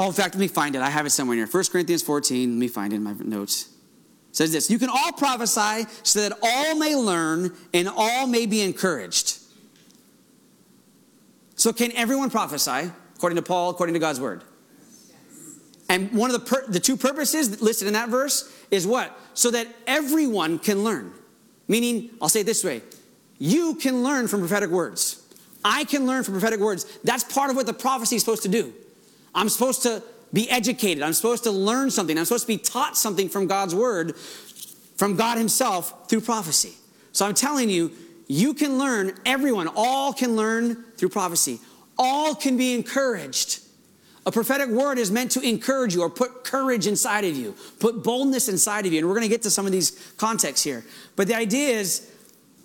Oh, 0.00 0.06
in 0.06 0.14
fact, 0.14 0.34
let 0.34 0.40
me 0.40 0.48
find 0.48 0.74
it. 0.74 0.80
I 0.80 0.88
have 0.88 1.04
it 1.04 1.10
somewhere 1.10 1.36
here. 1.36 1.46
1 1.46 1.64
Corinthians 1.70 2.00
14. 2.02 2.52
Let 2.52 2.58
me 2.58 2.68
find 2.68 2.94
it 2.94 2.96
in 2.96 3.02
my 3.02 3.12
notes. 3.18 3.68
It 4.30 4.36
says 4.36 4.50
this 4.50 4.70
You 4.70 4.78
can 4.78 4.88
all 4.88 5.12
prophesy 5.12 5.86
so 6.04 6.26
that 6.26 6.38
all 6.42 6.74
may 6.74 6.96
learn 6.96 7.54
and 7.74 7.86
all 7.86 8.26
may 8.26 8.46
be 8.46 8.62
encouraged. 8.62 9.36
So, 11.54 11.74
can 11.74 11.92
everyone 11.92 12.30
prophesy, 12.30 12.90
according 13.14 13.36
to 13.36 13.42
Paul, 13.42 13.68
according 13.68 13.92
to 13.92 13.98
God's 13.98 14.20
word? 14.20 14.42
And 15.90 16.10
one 16.12 16.34
of 16.34 16.48
the, 16.48 16.62
the 16.68 16.80
two 16.80 16.96
purposes 16.96 17.60
listed 17.60 17.86
in 17.86 17.92
that 17.92 18.08
verse 18.08 18.50
is 18.70 18.86
what? 18.86 19.14
So 19.34 19.50
that 19.50 19.66
everyone 19.86 20.60
can 20.60 20.82
learn. 20.82 21.12
Meaning, 21.68 22.08
I'll 22.22 22.30
say 22.30 22.40
it 22.40 22.46
this 22.46 22.64
way 22.64 22.80
you 23.38 23.74
can 23.74 24.02
learn 24.02 24.28
from 24.28 24.40
prophetic 24.40 24.70
words. 24.70 25.22
I 25.62 25.84
can 25.84 26.06
learn 26.06 26.24
from 26.24 26.32
prophetic 26.32 26.58
words. 26.58 26.86
That's 27.04 27.22
part 27.22 27.50
of 27.50 27.56
what 27.56 27.66
the 27.66 27.74
prophecy 27.74 28.16
is 28.16 28.22
supposed 28.22 28.44
to 28.44 28.48
do. 28.48 28.72
I'm 29.34 29.48
supposed 29.48 29.82
to 29.82 30.02
be 30.32 30.48
educated. 30.50 31.02
I'm 31.02 31.12
supposed 31.12 31.44
to 31.44 31.50
learn 31.50 31.90
something. 31.90 32.16
I'm 32.16 32.24
supposed 32.24 32.44
to 32.44 32.48
be 32.48 32.58
taught 32.58 32.96
something 32.96 33.28
from 33.28 33.46
God's 33.46 33.74
word, 33.74 34.16
from 34.96 35.16
God 35.16 35.38
Himself 35.38 36.08
through 36.08 36.20
prophecy. 36.22 36.74
So 37.12 37.26
I'm 37.26 37.34
telling 37.34 37.68
you, 37.68 37.92
you 38.28 38.54
can 38.54 38.78
learn, 38.78 39.18
everyone, 39.26 39.68
all 39.74 40.12
can 40.12 40.36
learn 40.36 40.84
through 40.96 41.08
prophecy. 41.08 41.58
All 41.98 42.34
can 42.34 42.56
be 42.56 42.74
encouraged. 42.74 43.60
A 44.26 44.30
prophetic 44.30 44.68
word 44.68 44.98
is 44.98 45.10
meant 45.10 45.32
to 45.32 45.40
encourage 45.40 45.94
you 45.94 46.02
or 46.02 46.10
put 46.10 46.44
courage 46.44 46.86
inside 46.86 47.24
of 47.24 47.36
you, 47.36 47.56
put 47.80 48.04
boldness 48.04 48.48
inside 48.48 48.86
of 48.86 48.92
you. 48.92 48.98
And 48.98 49.08
we're 49.08 49.14
going 49.14 49.24
to 49.24 49.28
get 49.28 49.42
to 49.42 49.50
some 49.50 49.66
of 49.66 49.72
these 49.72 50.12
contexts 50.16 50.62
here. 50.62 50.84
But 51.16 51.26
the 51.26 51.34
idea 51.34 51.70
is, 51.70 52.08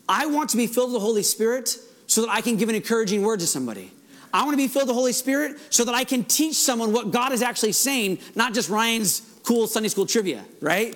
I 0.07 0.27
want 0.27 0.51
to 0.51 0.57
be 0.57 0.67
filled 0.67 0.91
with 0.91 1.01
the 1.01 1.05
Holy 1.05 1.24
Spirit 1.24 1.77
so 2.07 2.22
that 2.22 2.29
I 2.29 2.41
can 2.41 2.57
give 2.57 2.69
an 2.69 2.75
encouraging 2.75 3.24
word 3.24 3.39
to 3.39 3.48
somebody. 3.48 3.91
I 4.36 4.44
want 4.44 4.51
to 4.51 4.58
be 4.58 4.68
filled 4.68 4.84
with 4.84 4.89
the 4.89 4.94
Holy 4.96 5.13
Spirit 5.13 5.58
so 5.70 5.86
that 5.86 5.96
I 5.96 6.04
can 6.04 6.25
teach 6.25 6.56
someone 6.56 6.92
what 6.92 7.12
God 7.12 7.32
is 7.32 7.42
actually 7.42 7.72
saying, 7.72 8.20
not 8.36 8.54
just 8.54 8.70
Ryan's 8.70 9.22
cool 9.44 9.65
Sunday 9.65 9.88
school 9.88 10.06
trivia, 10.06 10.44
right? 10.60 10.94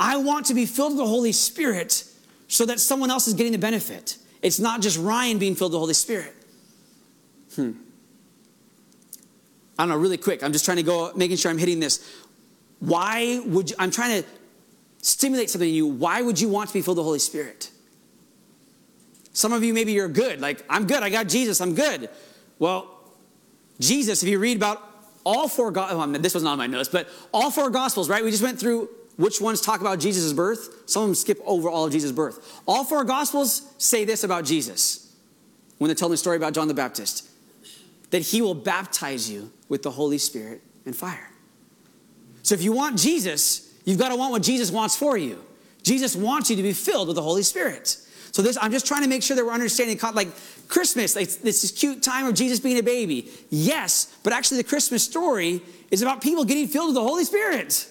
I 0.00 0.16
want 0.16 0.46
to 0.46 0.54
be 0.54 0.64
filled 0.64 0.92
with 0.92 1.00
the 1.00 1.06
Holy 1.06 1.32
Spirit 1.32 2.04
so 2.48 2.64
that 2.64 2.80
someone 2.80 3.10
else 3.10 3.28
is 3.28 3.34
getting 3.34 3.52
the 3.52 3.58
benefit. 3.58 4.16
It's 4.40 4.58
not 4.58 4.80
just 4.80 4.98
Ryan 4.98 5.38
being 5.38 5.54
filled 5.54 5.72
with 5.72 5.74
the 5.74 5.80
Holy 5.80 5.92
Spirit. 5.92 6.32
Hmm. 7.56 7.72
I 9.78 9.82
don't 9.82 9.90
know, 9.90 9.98
really 9.98 10.16
quick. 10.16 10.42
I'm 10.42 10.52
just 10.52 10.64
trying 10.64 10.78
to 10.78 10.82
go, 10.82 11.12
making 11.14 11.36
sure 11.36 11.50
I'm 11.50 11.58
hitting 11.58 11.78
this. 11.78 12.10
Why 12.80 13.38
would 13.44 13.68
you, 13.68 13.76
I'm 13.78 13.90
trying 13.90 14.22
to 14.22 14.28
stimulate 15.02 15.50
something 15.50 15.68
in 15.68 15.74
you. 15.74 15.86
Why 15.86 16.22
would 16.22 16.40
you 16.40 16.48
want 16.48 16.68
to 16.68 16.74
be 16.74 16.80
filled 16.80 16.96
with 16.96 17.02
the 17.02 17.06
Holy 17.06 17.18
Spirit? 17.18 17.70
Some 19.34 19.52
of 19.52 19.62
you, 19.62 19.74
maybe 19.74 19.92
you're 19.92 20.08
good. 20.08 20.40
Like, 20.40 20.64
I'm 20.70 20.86
good. 20.86 21.02
I 21.02 21.10
got 21.10 21.28
Jesus. 21.28 21.60
I'm 21.60 21.74
good. 21.74 22.08
Well, 22.58 22.90
Jesus, 23.78 24.22
if 24.22 24.28
you 24.28 24.38
read 24.38 24.56
about 24.56 24.82
all 25.24 25.48
four, 25.48 25.70
well, 25.70 25.88
oh, 25.90 26.12
this 26.12 26.34
was 26.34 26.42
not 26.42 26.52
on 26.52 26.58
my 26.58 26.66
notes, 26.66 26.88
but 26.88 27.08
all 27.32 27.50
four 27.50 27.70
gospels, 27.70 28.08
right? 28.08 28.24
We 28.24 28.30
just 28.30 28.42
went 28.42 28.58
through 28.58 28.88
which 29.16 29.40
ones 29.40 29.60
talk 29.60 29.80
about 29.80 29.98
Jesus' 29.98 30.32
birth. 30.32 30.82
Some 30.86 31.02
of 31.02 31.08
them 31.08 31.14
skip 31.14 31.40
over 31.44 31.68
all 31.68 31.84
of 31.84 31.92
Jesus' 31.92 32.12
birth. 32.12 32.60
All 32.66 32.84
four 32.84 33.04
gospels 33.04 33.74
say 33.78 34.04
this 34.04 34.24
about 34.24 34.44
Jesus 34.44 35.14
when 35.78 35.88
they're 35.88 35.94
telling 35.94 36.12
the 36.12 36.16
story 36.16 36.36
about 36.36 36.54
John 36.54 36.68
the 36.68 36.74
Baptist 36.74 37.28
that 38.10 38.22
he 38.22 38.40
will 38.40 38.54
baptize 38.54 39.28
you 39.28 39.50
with 39.68 39.82
the 39.82 39.90
Holy 39.90 40.18
Spirit 40.18 40.62
and 40.84 40.94
fire. 40.94 41.28
So 42.42 42.54
if 42.54 42.62
you 42.62 42.72
want 42.72 42.98
Jesus, 42.98 43.74
you've 43.84 43.98
got 43.98 44.10
to 44.10 44.16
want 44.16 44.30
what 44.30 44.42
Jesus 44.42 44.70
wants 44.70 44.94
for 44.94 45.16
you. 45.16 45.44
Jesus 45.82 46.14
wants 46.14 46.48
you 46.48 46.56
to 46.56 46.62
be 46.62 46.72
filled 46.72 47.08
with 47.08 47.16
the 47.16 47.22
Holy 47.22 47.42
Spirit. 47.42 47.96
So 48.36 48.42
this, 48.42 48.58
I'm 48.60 48.70
just 48.70 48.86
trying 48.86 49.02
to 49.02 49.08
make 49.08 49.22
sure 49.22 49.34
that 49.34 49.46
we're 49.46 49.52
understanding, 49.52 49.98
like 50.12 50.28
Christmas, 50.68 51.16
like 51.16 51.30
this 51.40 51.70
cute 51.70 52.02
time 52.02 52.26
of 52.26 52.34
Jesus 52.34 52.60
being 52.60 52.76
a 52.76 52.82
baby. 52.82 53.30
Yes, 53.48 54.14
but 54.22 54.34
actually 54.34 54.58
the 54.58 54.68
Christmas 54.68 55.02
story 55.02 55.62
is 55.90 56.02
about 56.02 56.20
people 56.20 56.44
getting 56.44 56.68
filled 56.68 56.88
with 56.88 56.96
the 56.96 57.00
Holy 57.00 57.24
Spirit. 57.24 57.88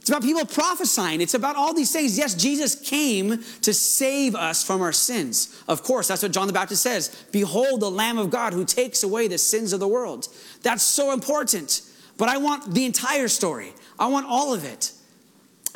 It's 0.00 0.08
about 0.08 0.22
people 0.22 0.44
prophesying. 0.46 1.20
It's 1.20 1.34
about 1.34 1.54
all 1.54 1.72
these 1.72 1.92
things. 1.92 2.18
Yes, 2.18 2.34
Jesus 2.34 2.74
came 2.74 3.40
to 3.62 3.72
save 3.72 4.34
us 4.34 4.64
from 4.64 4.82
our 4.82 4.90
sins. 4.90 5.62
Of 5.68 5.84
course, 5.84 6.08
that's 6.08 6.24
what 6.24 6.32
John 6.32 6.48
the 6.48 6.52
Baptist 6.52 6.82
says. 6.82 7.14
Behold 7.30 7.78
the 7.82 7.88
Lamb 7.88 8.18
of 8.18 8.30
God 8.30 8.52
who 8.52 8.64
takes 8.64 9.04
away 9.04 9.28
the 9.28 9.38
sins 9.38 9.72
of 9.72 9.78
the 9.78 9.86
world. 9.86 10.26
That's 10.62 10.82
so 10.82 11.12
important. 11.12 11.82
But 12.18 12.28
I 12.28 12.38
want 12.38 12.74
the 12.74 12.84
entire 12.84 13.28
story. 13.28 13.74
I 13.96 14.08
want 14.08 14.26
all 14.26 14.52
of 14.52 14.64
it. 14.64 14.90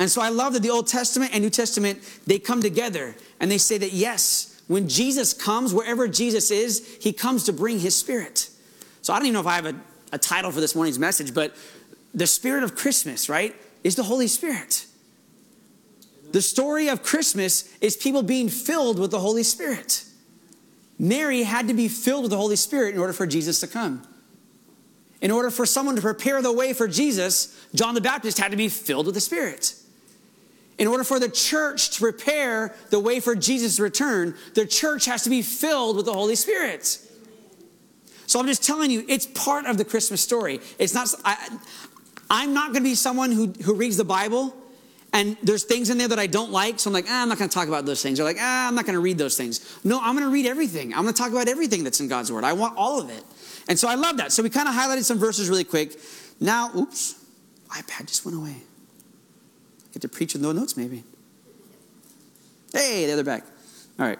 And 0.01 0.09
so 0.09 0.19
I 0.19 0.29
love 0.29 0.53
that 0.53 0.63
the 0.63 0.71
Old 0.71 0.87
Testament 0.87 1.29
and 1.31 1.43
New 1.43 1.51
Testament, 1.51 1.99
they 2.25 2.39
come 2.39 2.59
together 2.59 3.15
and 3.39 3.51
they 3.51 3.59
say 3.59 3.77
that 3.77 3.93
yes, 3.93 4.59
when 4.67 4.89
Jesus 4.89 5.31
comes, 5.31 5.75
wherever 5.75 6.07
Jesus 6.07 6.49
is, 6.49 6.97
he 6.99 7.13
comes 7.13 7.43
to 7.43 7.53
bring 7.53 7.77
his 7.77 7.95
spirit. 7.95 8.49
So 9.03 9.13
I 9.13 9.19
don't 9.19 9.27
even 9.27 9.35
know 9.35 9.41
if 9.41 9.45
I 9.45 9.57
have 9.57 9.67
a, 9.67 9.75
a 10.11 10.17
title 10.17 10.51
for 10.51 10.59
this 10.59 10.73
morning's 10.73 10.97
message, 10.97 11.35
but 11.35 11.55
the 12.15 12.25
spirit 12.25 12.63
of 12.63 12.75
Christmas, 12.75 13.29
right, 13.29 13.55
is 13.83 13.95
the 13.95 14.01
Holy 14.01 14.25
Spirit. 14.25 14.87
The 16.31 16.41
story 16.41 16.87
of 16.87 17.03
Christmas 17.03 17.71
is 17.79 17.95
people 17.95 18.23
being 18.23 18.49
filled 18.49 18.97
with 18.97 19.11
the 19.11 19.19
Holy 19.19 19.43
Spirit. 19.43 20.03
Mary 20.97 21.43
had 21.43 21.67
to 21.67 21.75
be 21.75 21.87
filled 21.87 22.23
with 22.23 22.31
the 22.31 22.37
Holy 22.37 22.55
Spirit 22.55 22.95
in 22.95 22.99
order 22.99 23.13
for 23.13 23.27
Jesus 23.27 23.59
to 23.59 23.67
come. 23.67 24.01
In 25.21 25.29
order 25.29 25.51
for 25.51 25.67
someone 25.67 25.95
to 25.95 26.01
prepare 26.01 26.41
the 26.41 26.51
way 26.51 26.73
for 26.73 26.87
Jesus, 26.87 27.55
John 27.75 27.93
the 27.93 28.01
Baptist 28.01 28.39
had 28.39 28.49
to 28.49 28.57
be 28.57 28.67
filled 28.67 29.05
with 29.05 29.13
the 29.13 29.21
Spirit. 29.21 29.75
In 30.77 30.87
order 30.87 31.03
for 31.03 31.19
the 31.19 31.29
church 31.29 31.91
to 31.91 32.01
prepare 32.01 32.73
the 32.89 32.99
way 32.99 33.19
for 33.19 33.35
Jesus' 33.35 33.79
return, 33.79 34.35
the 34.55 34.65
church 34.65 35.05
has 35.05 35.23
to 35.23 35.29
be 35.29 35.41
filled 35.41 35.95
with 35.95 36.05
the 36.05 36.13
Holy 36.13 36.35
Spirit. 36.35 36.99
So 38.25 38.39
I'm 38.39 38.47
just 38.47 38.63
telling 38.63 38.89
you, 38.89 39.05
it's 39.07 39.25
part 39.25 39.65
of 39.65 39.77
the 39.77 39.85
Christmas 39.85 40.21
story. 40.21 40.59
It's 40.79 40.93
not, 40.93 41.13
I, 41.25 41.49
I'm 42.29 42.53
not 42.53 42.67
going 42.67 42.83
to 42.83 42.89
be 42.89 42.95
someone 42.95 43.31
who, 43.31 43.47
who 43.47 43.75
reads 43.75 43.97
the 43.97 44.05
Bible 44.05 44.55
and 45.13 45.35
there's 45.43 45.63
things 45.63 45.89
in 45.89 45.97
there 45.97 46.07
that 46.07 46.19
I 46.19 46.27
don't 46.27 46.51
like. 46.51 46.79
So 46.79 46.89
I'm 46.89 46.93
like, 46.93 47.07
ah, 47.09 47.23
I'm 47.23 47.29
not 47.29 47.37
going 47.37 47.49
to 47.49 47.53
talk 47.53 47.67
about 47.67 47.85
those 47.85 48.01
things. 48.01 48.19
Or 48.19 48.23
like, 48.23 48.37
ah, 48.39 48.67
I'm 48.69 48.75
not 48.75 48.85
going 48.85 48.93
to 48.93 49.01
read 49.01 49.17
those 49.17 49.35
things. 49.35 49.79
No, 49.83 49.99
I'm 50.01 50.15
going 50.15 50.25
to 50.25 50.31
read 50.31 50.45
everything. 50.45 50.93
I'm 50.93 51.01
going 51.01 51.13
to 51.13 51.21
talk 51.21 51.31
about 51.31 51.49
everything 51.49 51.83
that's 51.83 51.99
in 51.99 52.07
God's 52.07 52.31
Word. 52.31 52.45
I 52.45 52.53
want 52.53 52.77
all 52.77 53.01
of 53.01 53.09
it. 53.09 53.23
And 53.67 53.77
so 53.77 53.89
I 53.89 53.95
love 53.95 54.17
that. 54.17 54.31
So 54.31 54.41
we 54.41 54.49
kind 54.49 54.69
of 54.69 54.73
highlighted 54.73 55.03
some 55.03 55.19
verses 55.19 55.49
really 55.49 55.65
quick. 55.65 55.99
Now, 56.39 56.71
oops, 56.73 57.15
iPad 57.69 58.07
just 58.07 58.25
went 58.25 58.37
away. 58.37 58.55
Get 59.93 60.01
to 60.03 60.07
preach 60.07 60.33
with 60.33 60.41
no 60.41 60.51
notes, 60.51 60.77
maybe. 60.77 61.03
Hey, 62.73 63.05
the 63.05 63.13
other 63.13 63.23
back. 63.23 63.43
All 63.99 64.05
right. 64.05 64.19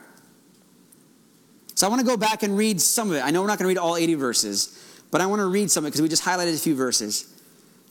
So 1.76 1.88
I 1.88 1.90
want 1.90 2.02
to 2.02 2.06
go 2.06 2.18
back 2.18 2.44
and 2.44 2.58
read 2.58 2.82
some 2.82 3.10
of 3.10 3.16
it. 3.16 3.26
I 3.26 3.32
know 3.32 3.42
we're 3.42 3.48
not 3.48 3.58
going 3.58 3.66
to 3.66 3.70
read 3.70 3.78
all 3.78 3.96
80 3.96 4.16
verses, 4.16 5.04
but 5.10 5.22
I 5.22 5.26
want 5.26 5.40
to 5.40 5.48
read 5.48 5.72
some 5.72 5.84
of 5.84 5.88
it 5.88 5.92
because 5.92 6.02
we 6.02 6.10
just 6.10 6.24
highlighted 6.24 6.54
a 6.54 6.58
few 6.58 6.76
verses. 6.76 7.34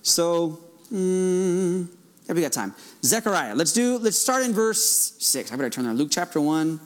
So, 0.03 0.61
mm, 0.93 1.89
yeah, 2.27 2.35
we 2.35 2.41
got 2.43 2.53
time. 2.53 2.75
Zechariah. 3.03 3.55
Let's 3.55 3.73
do. 3.73 3.99
Let's 3.99 4.19
start 4.19 4.45
in 4.45 4.53
verse 4.53 5.15
six. 5.19 5.53
I 5.53 5.57
better 5.57 5.71
turn 5.71 5.85
there. 5.85 5.95
Luke 5.95 6.11
chapter 6.11 6.41
one, 6.41 6.79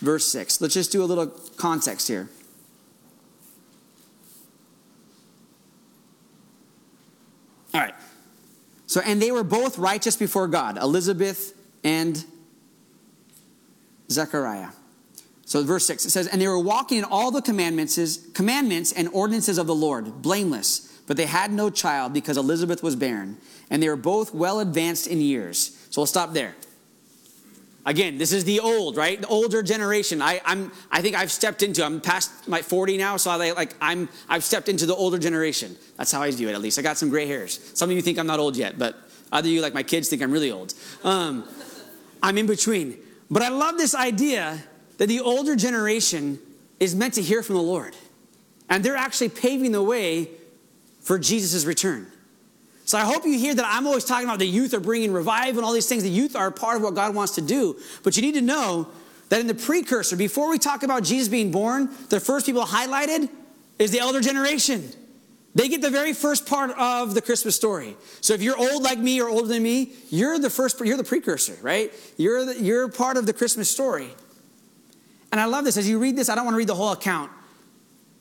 verse 0.00 0.24
six. 0.24 0.60
Let's 0.60 0.74
just 0.74 0.90
do 0.90 1.02
a 1.02 1.04
little 1.04 1.26
context 1.56 2.08
here. 2.08 2.28
All 7.74 7.80
right. 7.80 7.94
So, 8.88 9.02
and 9.02 9.20
they 9.20 9.30
were 9.30 9.44
both 9.44 9.78
righteous 9.78 10.16
before 10.16 10.48
God, 10.48 10.78
Elizabeth 10.78 11.52
and 11.84 12.24
Zechariah. 14.10 14.70
So 15.44 15.62
verse 15.62 15.86
6 15.86 16.06
it 16.06 16.10
says, 16.10 16.26
And 16.26 16.40
they 16.40 16.48
were 16.48 16.58
walking 16.58 16.98
in 16.98 17.04
all 17.04 17.30
the 17.30 17.42
commandments, 17.42 18.18
commandments 18.32 18.92
and 18.92 19.08
ordinances 19.12 19.58
of 19.58 19.66
the 19.66 19.74
Lord, 19.74 20.22
blameless, 20.22 21.00
but 21.06 21.18
they 21.18 21.26
had 21.26 21.52
no 21.52 21.68
child 21.68 22.14
because 22.14 22.38
Elizabeth 22.38 22.82
was 22.82 22.96
barren, 22.96 23.36
and 23.70 23.82
they 23.82 23.90
were 23.90 23.96
both 23.96 24.34
well 24.34 24.58
advanced 24.58 25.06
in 25.06 25.20
years. 25.20 25.86
So 25.90 26.00
we'll 26.00 26.06
stop 26.06 26.32
there. 26.32 26.54
Again, 27.88 28.18
this 28.18 28.32
is 28.32 28.44
the 28.44 28.60
old, 28.60 28.98
right? 28.98 29.18
The 29.18 29.28
older 29.28 29.62
generation. 29.62 30.20
I, 30.20 30.42
I'm, 30.44 30.70
I 30.90 31.00
think 31.00 31.16
I've 31.16 31.32
stepped 31.32 31.62
into. 31.62 31.82
I'm 31.82 32.02
past 32.02 32.46
my 32.46 32.60
40 32.60 32.98
now, 32.98 33.16
so 33.16 33.30
I 33.30 33.52
like 33.52 33.74
I'm. 33.80 34.10
I've 34.28 34.44
stepped 34.44 34.68
into 34.68 34.84
the 34.84 34.94
older 34.94 35.16
generation. 35.16 35.74
That's 35.96 36.12
how 36.12 36.20
I 36.20 36.30
view 36.30 36.50
it. 36.50 36.52
At 36.52 36.60
least 36.60 36.78
I 36.78 36.82
got 36.82 36.98
some 36.98 37.08
gray 37.08 37.26
hairs. 37.26 37.58
Some 37.72 37.88
of 37.88 37.96
you 37.96 38.02
think 38.02 38.18
I'm 38.18 38.26
not 38.26 38.40
old 38.40 38.58
yet, 38.58 38.78
but 38.78 38.94
other 39.32 39.48
you, 39.48 39.62
like 39.62 39.72
my 39.72 39.82
kids, 39.82 40.10
think 40.10 40.20
I'm 40.20 40.30
really 40.30 40.50
old. 40.50 40.74
Um, 41.02 41.48
I'm 42.22 42.36
in 42.36 42.46
between. 42.46 42.98
But 43.30 43.42
I 43.42 43.48
love 43.48 43.78
this 43.78 43.94
idea 43.94 44.62
that 44.98 45.06
the 45.06 45.20
older 45.20 45.56
generation 45.56 46.40
is 46.78 46.94
meant 46.94 47.14
to 47.14 47.22
hear 47.22 47.42
from 47.42 47.54
the 47.54 47.62
Lord. 47.62 47.96
And 48.68 48.84
they're 48.84 48.96
actually 48.96 49.30
paving 49.30 49.72
the 49.72 49.82
way 49.82 50.28
for 51.00 51.18
Jesus' 51.18 51.64
return. 51.64 52.06
So 52.88 52.96
I 52.96 53.02
hope 53.02 53.26
you 53.26 53.38
hear 53.38 53.54
that 53.54 53.66
I'm 53.68 53.86
always 53.86 54.06
talking 54.06 54.24
about 54.24 54.38
the 54.38 54.46
youth 54.46 54.72
are 54.72 54.80
bringing 54.80 55.12
revival 55.12 55.58
and 55.58 55.66
all 55.66 55.74
these 55.74 55.86
things. 55.86 56.04
The 56.04 56.08
youth 56.08 56.34
are 56.34 56.50
part 56.50 56.78
of 56.78 56.82
what 56.82 56.94
God 56.94 57.14
wants 57.14 57.34
to 57.34 57.42
do. 57.42 57.78
But 58.02 58.16
you 58.16 58.22
need 58.22 58.32
to 58.32 58.40
know 58.40 58.88
that 59.28 59.42
in 59.42 59.46
the 59.46 59.54
precursor, 59.54 60.16
before 60.16 60.48
we 60.48 60.58
talk 60.58 60.82
about 60.82 61.04
Jesus 61.04 61.28
being 61.28 61.50
born, 61.50 61.90
the 62.08 62.18
first 62.18 62.46
people 62.46 62.62
highlighted 62.62 63.28
is 63.78 63.90
the 63.90 63.98
elder 63.98 64.22
generation. 64.22 64.90
They 65.54 65.68
get 65.68 65.82
the 65.82 65.90
very 65.90 66.14
first 66.14 66.46
part 66.46 66.70
of 66.78 67.12
the 67.12 67.20
Christmas 67.20 67.54
story. 67.54 67.94
So 68.22 68.32
if 68.32 68.40
you're 68.40 68.56
old 68.56 68.82
like 68.82 68.98
me 68.98 69.20
or 69.20 69.28
older 69.28 69.48
than 69.48 69.62
me, 69.62 69.92
you're 70.08 70.38
the 70.38 70.48
first, 70.48 70.80
you're 70.80 70.96
the 70.96 71.04
precursor, 71.04 71.58
right? 71.60 71.92
You're, 72.16 72.46
the, 72.46 72.58
you're 72.58 72.88
part 72.88 73.18
of 73.18 73.26
the 73.26 73.34
Christmas 73.34 73.70
story. 73.70 74.08
And 75.30 75.38
I 75.38 75.44
love 75.44 75.66
this. 75.66 75.76
As 75.76 75.86
you 75.86 75.98
read 75.98 76.16
this, 76.16 76.30
I 76.30 76.34
don't 76.34 76.46
want 76.46 76.54
to 76.54 76.58
read 76.58 76.68
the 76.68 76.74
whole 76.74 76.92
account. 76.92 77.30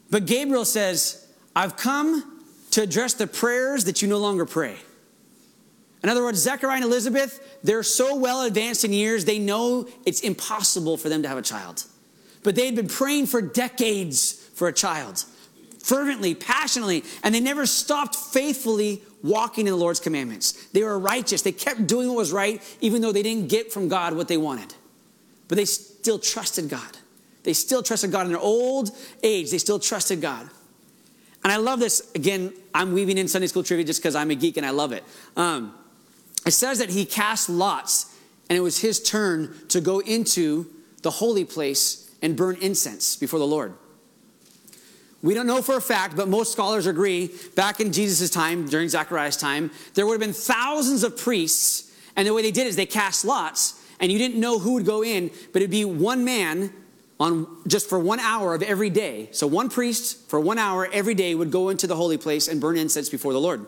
But 0.10 0.26
Gabriel 0.26 0.66
says, 0.66 1.26
I've 1.56 1.78
come 1.78 2.37
to 2.78 2.84
address 2.84 3.16
the 3.16 3.26
prayers 3.26 3.86
that 3.86 4.04
you 4.04 4.08
no 4.08 4.20
longer 4.20 4.46
pray. 4.46 4.76
In 6.04 6.10
other 6.10 6.22
words, 6.22 6.38
Zechariah 6.38 6.76
and 6.76 6.84
Elizabeth, 6.84 7.58
they're 7.64 7.82
so 7.82 8.16
well 8.16 8.44
advanced 8.44 8.86
in 8.86 8.94
years, 8.94 9.26
they 9.26 9.40
know 9.40 9.88
it's 10.06 10.20
impossible 10.20 10.96
for 10.96 11.10
them 11.10 11.24
to 11.24 11.28
have 11.28 11.40
a 11.40 11.42
child. 11.42 11.86
But 12.44 12.54
they 12.54 12.68
had 12.68 12.76
been 12.76 12.88
praying 12.88 13.26
for 13.26 13.42
decades 13.42 14.34
for 14.54 14.68
a 14.68 14.74
child, 14.74 15.26
fervently, 15.80 16.36
passionately, 16.36 17.04
and 17.24 17.34
they 17.34 17.40
never 17.40 17.66
stopped 17.66 18.16
faithfully 18.16 19.02
walking 19.24 19.66
in 19.66 19.72
the 19.72 19.78
Lord's 19.78 20.00
commandments. 20.00 20.68
They 20.68 20.84
were 20.84 21.00
righteous. 21.00 21.42
They 21.42 21.54
kept 21.54 21.88
doing 21.88 22.10
what 22.10 22.18
was 22.18 22.32
right, 22.32 22.62
even 22.80 23.02
though 23.02 23.12
they 23.12 23.24
didn't 23.24 23.50
get 23.50 23.74
from 23.74 23.88
God 23.88 24.16
what 24.16 24.28
they 24.28 24.38
wanted. 24.38 24.76
But 25.48 25.56
they 25.56 25.66
still 25.66 26.20
trusted 26.20 26.70
God. 26.70 26.98
They 27.42 27.54
still 27.54 27.82
trusted 27.82 28.12
God 28.12 28.28
in 28.28 28.34
their 28.34 28.40
old 28.40 28.92
age. 29.24 29.50
They 29.50 29.58
still 29.58 29.80
trusted 29.80 30.22
God. 30.22 30.48
And 31.48 31.54
I 31.54 31.60
love 31.60 31.80
this. 31.80 32.12
Again, 32.14 32.52
I'm 32.76 32.92
weaving 32.92 33.18
in 33.18 33.30
Sunday 33.30 33.48
school 33.48 33.64
trivia 33.64 33.86
just 33.86 34.02
because 34.02 34.16
I'm 34.16 34.32
a 34.32 34.36
geek 34.36 34.58
and 34.58 34.66
I 34.66 34.72
love 34.72 34.92
it. 34.92 35.02
Um, 35.38 35.74
it 36.46 36.52
says 36.52 36.80
that 36.80 36.90
he 36.90 37.06
cast 37.06 37.48
lots, 37.48 38.14
and 38.50 38.58
it 38.58 38.60
was 38.60 38.80
his 38.80 39.02
turn 39.02 39.56
to 39.70 39.80
go 39.80 40.00
into 40.00 40.68
the 41.04 41.10
holy 41.10 41.46
place 41.46 42.14
and 42.22 42.36
burn 42.36 42.58
incense 42.60 43.16
before 43.16 43.40
the 43.40 43.48
Lord. 43.48 43.76
We 45.24 45.34
don't 45.34 45.48
know 45.48 45.62
for 45.62 45.78
a 45.78 45.82
fact, 45.82 46.18
but 46.18 46.28
most 46.28 46.52
scholars 46.52 46.86
agree 46.86 47.34
back 47.56 47.80
in 47.80 47.94
Jesus' 47.94 48.30
time, 48.30 48.68
during 48.68 48.90
Zechariah's 48.90 49.38
time, 49.38 49.72
there 49.94 50.06
would 50.06 50.16
have 50.16 50.20
been 50.20 50.34
thousands 50.34 51.02
of 51.06 51.16
priests, 51.16 51.94
and 52.18 52.28
the 52.28 52.34
way 52.34 52.42
they 52.42 52.52
did 52.52 52.68
is 52.68 52.76
they 52.76 52.86
cast 52.86 53.24
lots, 53.24 53.82
and 54.02 54.12
you 54.12 54.18
didn't 54.18 54.38
know 54.38 54.60
who 54.60 54.74
would 54.74 54.86
go 54.86 55.02
in, 55.02 55.32
but 55.54 55.62
it'd 55.62 55.72
be 55.72 55.86
one 55.86 56.26
man 56.26 56.74
on 57.20 57.48
just 57.68 57.90
for 57.90 58.00
one 58.00 58.20
hour 58.20 58.54
of 58.54 58.62
every 58.62 58.90
day. 58.90 59.30
So 59.32 59.48
one 59.48 59.70
priest 59.70 60.30
for 60.30 60.40
one 60.40 60.58
hour 60.58 60.88
every 60.92 61.16
day 61.16 61.34
would 61.36 61.52
go 61.52 61.70
into 61.70 61.88
the 61.88 61.96
holy 61.96 62.18
place 62.18 62.48
and 62.48 62.62
burn 62.62 62.78
incense 62.78 63.10
before 63.10 63.34
the 63.34 63.40
Lord. 63.40 63.66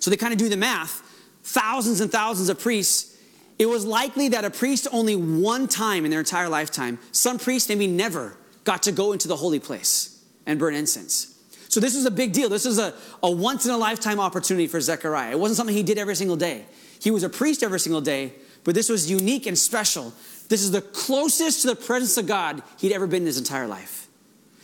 So 0.00 0.10
they 0.10 0.16
kind 0.16 0.32
of 0.32 0.38
do 0.38 0.48
the 0.48 0.56
math. 0.56 1.02
Thousands 1.42 2.00
and 2.00 2.10
thousands 2.12 2.48
of 2.48 2.60
priests. 2.60 3.16
It 3.58 3.66
was 3.66 3.84
likely 3.84 4.28
that 4.28 4.44
a 4.44 4.50
priest 4.50 4.88
only 4.92 5.16
one 5.16 5.68
time 5.68 6.04
in 6.04 6.10
their 6.10 6.20
entire 6.20 6.48
lifetime, 6.48 6.98
some 7.12 7.38
priests 7.38 7.68
maybe 7.68 7.86
never 7.86 8.36
got 8.64 8.82
to 8.84 8.92
go 8.92 9.12
into 9.12 9.28
the 9.28 9.36
holy 9.36 9.60
place 9.60 10.22
and 10.46 10.58
burn 10.58 10.74
incense. 10.74 11.30
So 11.68 11.80
this 11.80 11.94
was 11.94 12.04
a 12.04 12.10
big 12.10 12.32
deal. 12.32 12.48
This 12.48 12.66
is 12.66 12.78
a, 12.78 12.94
a 13.22 13.30
once 13.30 13.64
in 13.64 13.72
a 13.72 13.76
lifetime 13.76 14.20
opportunity 14.20 14.66
for 14.66 14.80
Zechariah. 14.80 15.32
It 15.32 15.38
wasn't 15.38 15.56
something 15.56 15.74
he 15.74 15.82
did 15.82 15.98
every 15.98 16.14
single 16.16 16.36
day. 16.36 16.66
He 17.00 17.10
was 17.10 17.22
a 17.22 17.28
priest 17.28 17.62
every 17.62 17.80
single 17.80 18.00
day, 18.00 18.32
but 18.64 18.74
this 18.74 18.88
was 18.88 19.10
unique 19.10 19.46
and 19.46 19.58
special. 19.58 20.12
This 20.48 20.62
is 20.62 20.70
the 20.70 20.82
closest 20.82 21.62
to 21.62 21.68
the 21.68 21.76
presence 21.76 22.16
of 22.16 22.26
God 22.26 22.62
he'd 22.78 22.92
ever 22.92 23.06
been 23.06 23.22
in 23.22 23.26
his 23.26 23.38
entire 23.38 23.66
life. 23.66 24.08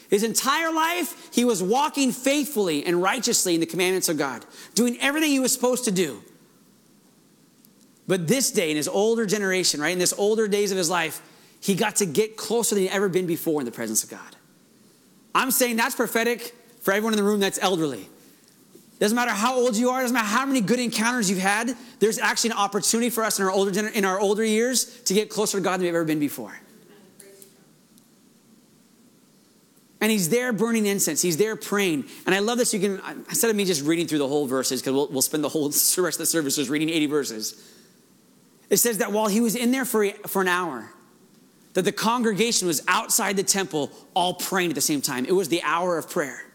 His 0.09 0.25
entire 0.25 0.73
life, 0.73 1.31
he 1.33 1.45
was 1.45 1.63
walking 1.63 2.11
faithfully 2.11 2.85
and 2.85 3.01
righteously 3.01 3.55
in 3.55 3.61
the 3.61 3.67
commandments 3.67 4.09
of 4.09 4.19
God, 4.19 4.45
doing 4.75 4.99
everything 5.01 5.31
he 5.31 5.39
was 5.39 5.53
supposed 5.53 5.85
to 5.85 5.93
do. 5.93 6.23
But 8.09 8.27
this 8.27 8.51
day, 8.51 8.73
in 8.73 8.77
his 8.77 8.89
older 8.89 9.25
generation, 9.25 9.81
right, 9.81 9.93
in 9.93 10.01
this 10.01 10.13
older 10.19 10.49
days 10.49 10.73
of 10.73 10.79
his 10.79 10.91
life, 10.91 11.23
he 11.61 11.77
got 11.77 11.97
to 11.97 12.07
get 12.07 12.37
closer 12.37 12.75
than 12.75 12.83
he'd 12.85 12.91
ever 12.91 13.09
been 13.09 13.27
before 13.27 13.61
in 13.61 13.65
the 13.65 13.71
presence 13.71 14.03
of 14.03 14.11
God. 14.11 14.37
I'm 15.33 15.53
saying 15.53 15.77
that's 15.77 15.95
prophetic 15.95 16.57
for 16.81 16.93
everyone 16.93 17.13
in 17.13 17.19
the 17.19 17.23
room 17.23 17.39
that's 17.39 17.61
elderly. 17.63 18.09
Doesn't 19.01 19.17
matter 19.17 19.31
how 19.31 19.57
old 19.57 19.77
you 19.77 19.89
are, 19.89 20.03
doesn't 20.03 20.15
matter 20.15 20.27
how 20.27 20.45
many 20.45 20.61
good 20.61 20.79
encounters 20.79 21.31
you've 21.31 21.39
had, 21.39 21.75
there's 22.01 22.19
actually 22.19 22.51
an 22.51 22.59
opportunity 22.59 23.09
for 23.09 23.25
us 23.25 23.39
in 23.39 23.45
our 23.47 23.51
older, 23.51 23.89
in 23.89 24.05
our 24.05 24.21
older 24.21 24.45
years 24.45 25.01
to 25.05 25.15
get 25.15 25.31
closer 25.31 25.57
to 25.57 25.65
God 25.65 25.79
than 25.79 25.87
we've 25.87 25.95
ever 25.95 26.05
been 26.05 26.21
before. 26.21 26.55
And 30.03 30.13
he's 30.13 30.29
there 30.29 30.53
burning 30.53 30.85
incense. 30.85 31.23
He's 31.23 31.39
there 31.39 31.57
praying. 31.57 32.05
And 32.27 32.35
I 32.35 32.41
love 32.41 32.59
this. 32.59 32.75
You 32.75 32.81
can, 32.81 33.01
instead 33.29 33.51
of 33.51 33.57
me 33.57 33.65
just 33.65 33.85
reading 33.85 34.07
through 34.07 34.19
the 34.19 34.29
whole 34.29 34.47
verses, 34.47 34.83
because 34.83 34.95
we'll, 34.95 35.09
we'll 35.09 35.23
spend 35.23 35.45
the 35.45 35.49
whole 35.49 35.65
rest 35.69 35.99
of 35.99 36.19
the 36.19 36.27
service 36.27 36.57
just 36.57 36.71
reading 36.71 36.91
80 36.91 37.07
verses. 37.07 37.75
It 38.69 38.77
says 38.77 38.99
that 38.99 39.13
while 39.13 39.29
he 39.29 39.41
was 39.41 39.57
in 39.57 39.73
there 39.73 39.87
for, 39.87 40.07
for 40.27 40.43
an 40.43 40.49
hour, 40.49 40.91
that 41.73 41.83
the 41.83 41.93
congregation 41.93 42.67
was 42.69 42.83
outside 42.87 43.37
the 43.37 43.43
temple 43.43 43.91
all 44.15 44.35
praying 44.35 44.71
at 44.71 44.75
the 44.75 44.81
same 44.81 45.01
time. 45.01 45.25
It 45.25 45.33
was 45.33 45.49
the 45.49 45.63
hour 45.63 45.97
of 45.97 46.11
prayer 46.11 46.50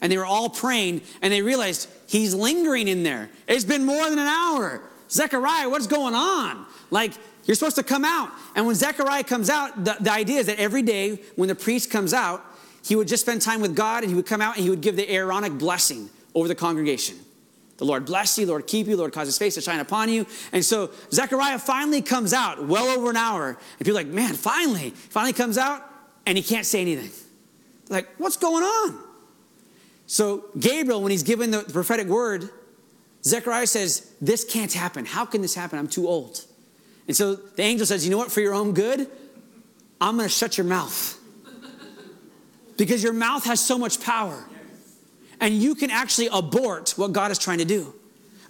and 0.00 0.10
they 0.10 0.18
were 0.18 0.26
all 0.26 0.48
praying 0.48 1.02
and 1.22 1.32
they 1.32 1.42
realized 1.42 1.88
he's 2.06 2.34
lingering 2.34 2.88
in 2.88 3.02
there. 3.02 3.30
It's 3.48 3.64
been 3.64 3.84
more 3.84 4.08
than 4.08 4.18
an 4.18 4.26
hour. 4.26 4.82
Zechariah, 5.10 5.68
what's 5.68 5.86
going 5.86 6.14
on? 6.14 6.66
Like, 6.90 7.12
you're 7.44 7.54
supposed 7.54 7.76
to 7.76 7.82
come 7.82 8.04
out. 8.04 8.30
And 8.54 8.66
when 8.66 8.74
Zechariah 8.74 9.24
comes 9.24 9.48
out, 9.48 9.84
the, 9.84 9.96
the 10.00 10.12
idea 10.12 10.40
is 10.40 10.46
that 10.46 10.58
every 10.58 10.82
day 10.82 11.20
when 11.36 11.48
the 11.48 11.54
priest 11.54 11.90
comes 11.90 12.12
out, 12.12 12.44
he 12.84 12.96
would 12.96 13.08
just 13.08 13.22
spend 13.22 13.42
time 13.42 13.60
with 13.60 13.74
God 13.74 14.02
and 14.02 14.10
he 14.10 14.16
would 14.16 14.26
come 14.26 14.40
out 14.40 14.56
and 14.56 14.64
he 14.64 14.70
would 14.70 14.80
give 14.80 14.96
the 14.96 15.08
Aaronic 15.10 15.52
blessing 15.58 16.10
over 16.34 16.48
the 16.48 16.54
congregation. 16.54 17.16
The 17.78 17.84
Lord 17.84 18.06
bless 18.06 18.38
you, 18.38 18.46
Lord 18.46 18.66
keep 18.66 18.86
you, 18.86 18.96
Lord 18.96 19.12
cause 19.12 19.26
his 19.26 19.36
face 19.36 19.54
to 19.54 19.60
shine 19.60 19.80
upon 19.80 20.08
you. 20.08 20.26
And 20.52 20.64
so 20.64 20.90
Zechariah 21.12 21.58
finally 21.58 22.00
comes 22.00 22.32
out 22.32 22.64
well 22.64 22.86
over 22.86 23.10
an 23.10 23.16
hour. 23.16 23.48
And 23.48 23.78
people 23.78 23.92
are 23.92 24.02
like, 24.02 24.06
man, 24.06 24.34
finally, 24.34 24.90
finally 24.90 25.32
comes 25.32 25.58
out 25.58 25.82
and 26.24 26.38
he 26.38 26.42
can't 26.42 26.66
say 26.66 26.80
anything. 26.80 27.10
Like, 27.88 28.08
what's 28.18 28.36
going 28.36 28.64
on? 28.64 29.05
So, 30.06 30.44
Gabriel, 30.58 31.02
when 31.02 31.10
he's 31.10 31.24
given 31.24 31.50
the 31.50 31.62
prophetic 31.62 32.06
word, 32.06 32.48
Zechariah 33.24 33.66
says, 33.66 34.12
This 34.20 34.44
can't 34.44 34.72
happen. 34.72 35.04
How 35.04 35.24
can 35.24 35.42
this 35.42 35.54
happen? 35.54 35.78
I'm 35.78 35.88
too 35.88 36.06
old. 36.06 36.44
And 37.08 37.16
so 37.16 37.34
the 37.34 37.62
angel 37.62 37.86
says, 37.86 38.04
You 38.04 38.10
know 38.10 38.18
what? 38.18 38.30
For 38.30 38.40
your 38.40 38.54
own 38.54 38.72
good, 38.72 39.08
I'm 40.00 40.16
going 40.16 40.28
to 40.28 40.34
shut 40.34 40.56
your 40.56 40.66
mouth. 40.66 41.18
Because 42.76 43.02
your 43.02 43.14
mouth 43.14 43.44
has 43.44 43.64
so 43.64 43.78
much 43.78 44.00
power. 44.00 44.44
And 45.40 45.54
you 45.54 45.74
can 45.74 45.90
actually 45.90 46.28
abort 46.32 46.94
what 46.96 47.12
God 47.12 47.30
is 47.30 47.38
trying 47.38 47.58
to 47.58 47.64
do. 47.64 47.94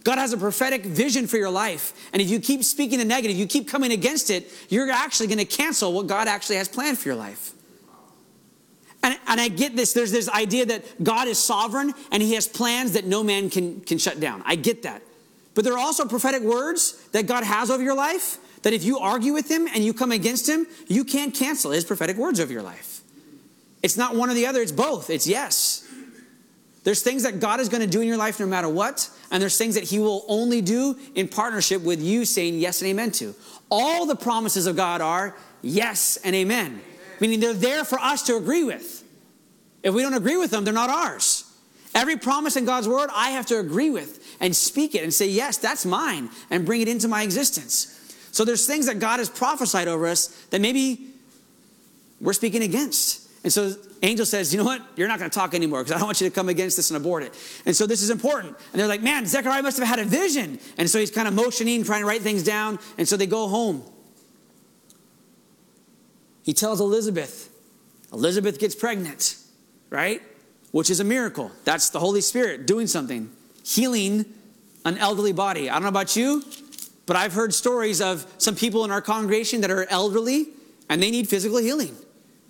God 0.04 0.18
has 0.18 0.32
a 0.32 0.36
prophetic 0.36 0.84
vision 0.84 1.26
for 1.26 1.36
your 1.36 1.50
life. 1.50 1.92
And 2.12 2.22
if 2.22 2.30
you 2.30 2.38
keep 2.38 2.62
speaking 2.62 2.98
the 2.98 3.04
negative, 3.04 3.36
you 3.36 3.46
keep 3.46 3.68
coming 3.68 3.90
against 3.90 4.30
it, 4.30 4.52
you're 4.68 4.88
actually 4.90 5.26
going 5.26 5.38
to 5.38 5.44
cancel 5.44 5.92
what 5.92 6.06
God 6.06 6.28
actually 6.28 6.56
has 6.56 6.68
planned 6.68 6.98
for 6.98 7.08
your 7.08 7.16
life. 7.16 7.52
And, 9.06 9.16
and 9.28 9.40
I 9.40 9.46
get 9.46 9.76
this. 9.76 9.92
There's 9.92 10.10
this 10.10 10.28
idea 10.28 10.66
that 10.66 11.04
God 11.04 11.28
is 11.28 11.38
sovereign 11.38 11.94
and 12.10 12.20
he 12.20 12.34
has 12.34 12.48
plans 12.48 12.94
that 12.94 13.04
no 13.04 13.22
man 13.22 13.50
can, 13.50 13.80
can 13.82 13.98
shut 13.98 14.18
down. 14.18 14.42
I 14.44 14.56
get 14.56 14.82
that. 14.82 15.00
But 15.54 15.62
there 15.62 15.74
are 15.74 15.78
also 15.78 16.06
prophetic 16.06 16.42
words 16.42 17.00
that 17.12 17.28
God 17.28 17.44
has 17.44 17.70
over 17.70 17.84
your 17.84 17.94
life 17.94 18.38
that 18.62 18.72
if 18.72 18.82
you 18.82 18.98
argue 18.98 19.32
with 19.32 19.48
him 19.48 19.68
and 19.68 19.84
you 19.84 19.94
come 19.94 20.10
against 20.10 20.48
him, 20.48 20.66
you 20.88 21.04
can't 21.04 21.32
cancel 21.32 21.70
his 21.70 21.84
prophetic 21.84 22.16
words 22.16 22.40
over 22.40 22.52
your 22.52 22.64
life. 22.64 23.00
It's 23.80 23.96
not 23.96 24.16
one 24.16 24.28
or 24.28 24.34
the 24.34 24.46
other, 24.46 24.60
it's 24.60 24.72
both. 24.72 25.08
It's 25.08 25.28
yes. 25.28 25.88
There's 26.82 27.00
things 27.00 27.22
that 27.22 27.38
God 27.38 27.60
is 27.60 27.68
going 27.68 27.82
to 27.82 27.86
do 27.86 28.00
in 28.00 28.08
your 28.08 28.16
life 28.16 28.40
no 28.40 28.46
matter 28.46 28.68
what, 28.68 29.08
and 29.30 29.40
there's 29.40 29.56
things 29.56 29.76
that 29.76 29.84
he 29.84 30.00
will 30.00 30.24
only 30.26 30.62
do 30.62 30.98
in 31.14 31.28
partnership 31.28 31.82
with 31.82 32.02
you 32.02 32.24
saying 32.24 32.58
yes 32.58 32.82
and 32.82 32.90
amen 32.90 33.12
to. 33.12 33.36
All 33.70 34.04
the 34.04 34.16
promises 34.16 34.66
of 34.66 34.74
God 34.74 35.00
are 35.00 35.36
yes 35.62 36.18
and 36.24 36.34
amen 36.34 36.80
meaning 37.20 37.40
they're 37.40 37.54
there 37.54 37.84
for 37.84 37.98
us 37.98 38.22
to 38.24 38.36
agree 38.36 38.64
with. 38.64 38.95
If 39.86 39.94
we 39.94 40.02
don't 40.02 40.14
agree 40.14 40.36
with 40.36 40.50
them, 40.50 40.64
they're 40.64 40.74
not 40.74 40.90
ours. 40.90 41.44
Every 41.94 42.16
promise 42.16 42.56
in 42.56 42.64
God's 42.64 42.88
word, 42.88 43.08
I 43.14 43.30
have 43.30 43.46
to 43.46 43.60
agree 43.60 43.88
with 43.88 44.36
and 44.40 44.54
speak 44.54 44.96
it 44.96 45.04
and 45.04 45.14
say, 45.14 45.28
yes, 45.28 45.58
that's 45.58 45.86
mine, 45.86 46.28
and 46.50 46.66
bring 46.66 46.80
it 46.80 46.88
into 46.88 47.06
my 47.06 47.22
existence. 47.22 47.92
So 48.32 48.44
there's 48.44 48.66
things 48.66 48.86
that 48.86 48.98
God 48.98 49.20
has 49.20 49.30
prophesied 49.30 49.86
over 49.86 50.08
us 50.08 50.26
that 50.50 50.60
maybe 50.60 51.06
we're 52.20 52.32
speaking 52.32 52.64
against. 52.64 53.30
And 53.44 53.52
so 53.52 53.74
angel 54.02 54.26
says, 54.26 54.52
you 54.52 54.58
know 54.58 54.64
what? 54.64 54.82
You're 54.96 55.06
not 55.06 55.20
going 55.20 55.30
to 55.30 55.34
talk 55.38 55.54
anymore 55.54 55.84
because 55.84 55.92
I 55.92 55.98
don't 55.98 56.08
want 56.08 56.20
you 56.20 56.28
to 56.28 56.34
come 56.34 56.48
against 56.48 56.76
this 56.76 56.90
and 56.90 56.96
abort 56.96 57.22
it. 57.22 57.32
And 57.64 57.76
so 57.76 57.86
this 57.86 58.02
is 58.02 58.10
important. 58.10 58.56
And 58.72 58.80
they're 58.80 58.88
like, 58.88 59.02
man, 59.02 59.24
Zechariah 59.24 59.62
must 59.62 59.78
have 59.78 59.86
had 59.86 60.00
a 60.00 60.04
vision. 60.04 60.58
And 60.78 60.90
so 60.90 60.98
he's 60.98 61.12
kind 61.12 61.28
of 61.28 61.34
motioning, 61.34 61.84
trying 61.84 62.00
to 62.00 62.06
write 62.08 62.22
things 62.22 62.42
down. 62.42 62.80
And 62.98 63.06
so 63.06 63.16
they 63.16 63.28
go 63.28 63.46
home. 63.46 63.84
He 66.42 66.52
tells 66.52 66.80
Elizabeth. 66.80 67.52
Elizabeth 68.12 68.58
gets 68.58 68.74
pregnant, 68.74 69.36
right? 69.90 70.22
Which 70.72 70.90
is 70.90 71.00
a 71.00 71.04
miracle. 71.04 71.50
That's 71.64 71.90
the 71.90 72.00
Holy 72.00 72.20
Spirit 72.20 72.66
doing 72.66 72.86
something, 72.86 73.30
healing 73.64 74.26
an 74.84 74.98
elderly 74.98 75.32
body. 75.32 75.68
I 75.68 75.74
don't 75.74 75.82
know 75.82 75.88
about 75.88 76.16
you, 76.16 76.44
but 77.06 77.16
I've 77.16 77.32
heard 77.32 77.52
stories 77.52 78.00
of 78.00 78.26
some 78.38 78.54
people 78.54 78.84
in 78.84 78.90
our 78.90 79.02
congregation 79.02 79.60
that 79.62 79.70
are 79.70 79.84
elderly 79.90 80.48
and 80.88 81.02
they 81.02 81.10
need 81.10 81.28
physical 81.28 81.58
healing. 81.58 81.96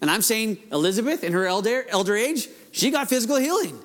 And 0.01 0.11
I'm 0.11 0.23
saying 0.23 0.59
Elizabeth 0.71 1.25
in 1.25 1.33
her 1.33 1.47
elder, 1.47 1.87
elder 1.89 2.15
age, 2.15 2.49
she 2.73 2.91
got 2.91 3.09
physical 3.09 3.37
healing. 3.37 3.79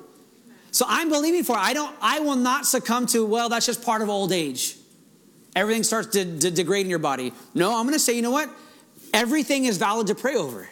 So 0.70 0.84
I'm 0.88 1.08
believing 1.08 1.44
for 1.44 1.56
it. 1.56 1.60
I 1.60 1.72
don't 1.72 1.94
I 2.00 2.20
will 2.20 2.36
not 2.36 2.66
succumb 2.66 3.06
to, 3.08 3.24
well, 3.24 3.48
that's 3.48 3.66
just 3.66 3.82
part 3.82 4.02
of 4.02 4.08
old 4.08 4.32
age. 4.32 4.76
Everything 5.54 5.82
starts 5.82 6.08
to, 6.08 6.38
to 6.40 6.50
degrade 6.50 6.86
in 6.86 6.90
your 6.90 6.98
body. 6.98 7.32
No, 7.54 7.76
I'm 7.76 7.84
going 7.84 7.94
to 7.94 7.98
say, 7.98 8.14
you 8.14 8.22
know 8.22 8.30
what? 8.30 8.48
Everything 9.12 9.66
is 9.66 9.76
valid 9.76 10.06
to 10.06 10.14
pray 10.14 10.34
over. 10.34 10.68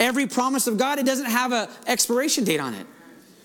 Every 0.00 0.26
promise 0.26 0.66
of 0.66 0.78
God, 0.78 0.98
it 0.98 1.04
doesn't 1.04 1.26
have 1.26 1.52
an 1.52 1.68
expiration 1.86 2.42
date 2.42 2.58
on 2.58 2.74
it. 2.74 2.86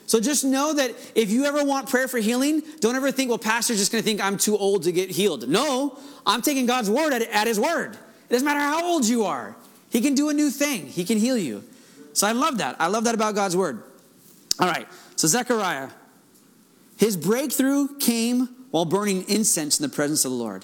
So 0.08 0.20
just 0.20 0.46
know 0.46 0.74
that 0.74 0.92
if 1.14 1.30
you 1.30 1.46
ever 1.46 1.64
want 1.66 1.90
prayer 1.90 2.08
for 2.08 2.20
healing, 2.20 2.64
don't 2.80 2.96
ever 2.96 3.12
think, 3.12 3.30
well, 3.30 3.38
pastor's 3.38 3.78
just 3.78 3.92
going 3.92 4.02
to 4.02 4.06
think 4.06 4.24
I'm 4.24 4.38
too 4.38 4.58
old 4.58 4.84
to 4.84 4.92
get 4.92 5.10
healed. 5.10 5.50
No, 5.50 6.00
I'm 6.26 6.42
taking 6.42 6.66
God's 6.66 6.90
word 6.90 7.12
at, 7.12 7.24
at 7.24 7.48
his 7.48 7.60
word. 7.60 7.94
It 7.94 8.34
doesn't 8.34 8.46
matter 8.46 8.60
how 8.60 8.86
old 8.86 9.06
you 9.06 9.26
are. 9.26 9.56
He 9.90 10.02
can 10.02 10.16
do 10.16 10.30
a 10.30 10.34
new 10.34 10.50
thing. 10.50 10.88
He 10.88 11.04
can 11.04 11.18
heal 11.18 11.38
you. 11.38 11.64
So 12.14 12.28
I 12.28 12.32
love 12.32 12.60
that. 12.60 12.76
I 12.80 12.88
love 12.88 13.04
that 13.04 13.16
about 13.16 13.36
God's 13.36 13.58
word. 13.58 13.84
All 14.60 14.70
right. 14.70 14.88
So 15.16 15.28
Zechariah, 15.28 15.90
his 16.98 17.18
breakthrough 17.18 17.98
came 17.98 18.50
while 18.72 18.86
burning 18.86 19.28
incense 19.28 19.80
in 19.80 19.90
the 19.90 19.94
presence 19.94 20.24
of 20.24 20.32
the 20.32 20.38
Lord. 20.38 20.64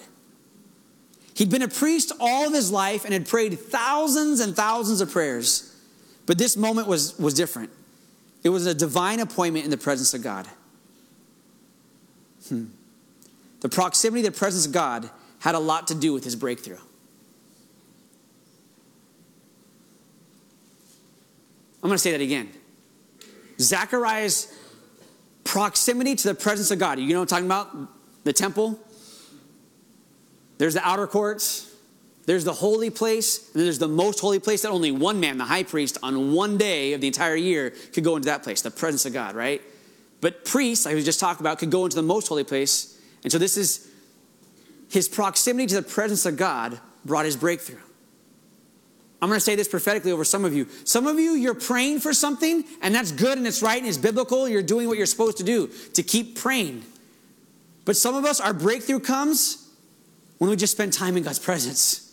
He'd 1.33 1.49
been 1.49 1.61
a 1.61 1.67
priest 1.67 2.11
all 2.19 2.47
of 2.47 2.53
his 2.53 2.71
life 2.71 3.05
and 3.05 3.13
had 3.13 3.27
prayed 3.27 3.59
thousands 3.59 4.39
and 4.39 4.55
thousands 4.55 5.01
of 5.01 5.11
prayers. 5.11 5.70
But 6.25 6.37
this 6.37 6.55
moment 6.55 6.87
was, 6.87 7.17
was 7.19 7.33
different. 7.33 7.71
It 8.43 8.49
was 8.49 8.65
a 8.65 8.73
divine 8.73 9.19
appointment 9.19 9.65
in 9.65 9.71
the 9.71 9.77
presence 9.77 10.13
of 10.13 10.21
God. 10.21 10.47
Hmm. 12.47 12.65
The 13.61 13.69
proximity, 13.69 14.23
the 14.23 14.31
presence 14.31 14.65
of 14.65 14.71
God 14.71 15.09
had 15.39 15.55
a 15.55 15.59
lot 15.59 15.87
to 15.87 15.95
do 15.95 16.13
with 16.13 16.23
his 16.23 16.35
breakthrough. 16.35 16.77
I'm 21.83 21.89
going 21.89 21.95
to 21.95 21.97
say 21.97 22.11
that 22.11 22.21
again. 22.21 22.49
Zechariah's 23.59 24.53
proximity 25.43 26.15
to 26.15 26.27
the 26.27 26.35
presence 26.35 26.71
of 26.71 26.79
God. 26.79 26.99
You 26.99 27.13
know 27.13 27.19
what 27.19 27.33
I'm 27.33 27.45
talking 27.45 27.45
about? 27.45 28.23
The 28.23 28.33
temple. 28.33 28.79
There's 30.57 30.75
the 30.75 30.87
outer 30.87 31.07
courts. 31.07 31.70
There's 32.25 32.43
the 32.43 32.53
holy 32.53 32.89
place. 32.89 33.53
And 33.53 33.63
there's 33.63 33.79
the 33.79 33.87
most 33.87 34.19
holy 34.19 34.39
place 34.39 34.61
that 34.61 34.69
only 34.69 34.91
one 34.91 35.19
man, 35.19 35.37
the 35.37 35.45
high 35.45 35.63
priest, 35.63 35.97
on 36.03 36.33
one 36.33 36.57
day 36.57 36.93
of 36.93 37.01
the 37.01 37.07
entire 37.07 37.35
year 37.35 37.71
could 37.93 38.03
go 38.03 38.15
into 38.15 38.27
that 38.27 38.43
place, 38.43 38.61
the 38.61 38.71
presence 38.71 39.05
of 39.05 39.13
God, 39.13 39.35
right? 39.35 39.61
But 40.21 40.45
priests, 40.45 40.85
like 40.85 40.95
we 40.95 41.03
just 41.03 41.19
talked 41.19 41.39
about, 41.39 41.59
could 41.59 41.71
go 41.71 41.85
into 41.85 41.95
the 41.95 42.03
most 42.03 42.27
holy 42.27 42.43
place. 42.43 42.99
And 43.23 43.31
so 43.31 43.37
this 43.37 43.57
is 43.57 43.89
his 44.89 45.09
proximity 45.09 45.67
to 45.67 45.75
the 45.75 45.81
presence 45.81 46.25
of 46.25 46.37
God 46.37 46.79
brought 47.05 47.25
his 47.25 47.35
breakthrough. 47.35 47.79
I'm 49.21 49.29
going 49.29 49.37
to 49.37 49.43
say 49.43 49.55
this 49.55 49.67
prophetically 49.67 50.11
over 50.11 50.23
some 50.23 50.45
of 50.45 50.53
you. 50.53 50.67
Some 50.83 51.05
of 51.05 51.19
you, 51.19 51.33
you're 51.33 51.53
praying 51.53 51.99
for 51.99 52.11
something, 52.11 52.63
and 52.81 52.93
that's 52.93 53.11
good 53.11 53.37
and 53.37 53.45
it's 53.45 53.61
right 53.61 53.77
and 53.77 53.87
it's 53.87 53.97
biblical. 53.97 54.49
You're 54.49 54.63
doing 54.63 54.87
what 54.87 54.97
you're 54.97 55.05
supposed 55.05 55.37
to 55.37 55.43
do 55.43 55.69
to 55.93 56.01
keep 56.01 56.39
praying. 56.39 56.83
But 57.85 57.95
some 57.97 58.15
of 58.15 58.25
us, 58.25 58.39
our 58.39 58.53
breakthrough 58.53 58.99
comes 58.99 59.69
when 60.39 60.49
we 60.49 60.55
just 60.55 60.73
spend 60.73 60.93
time 60.93 61.17
in 61.17 61.23
God's 61.23 61.39
presence. 61.39 62.10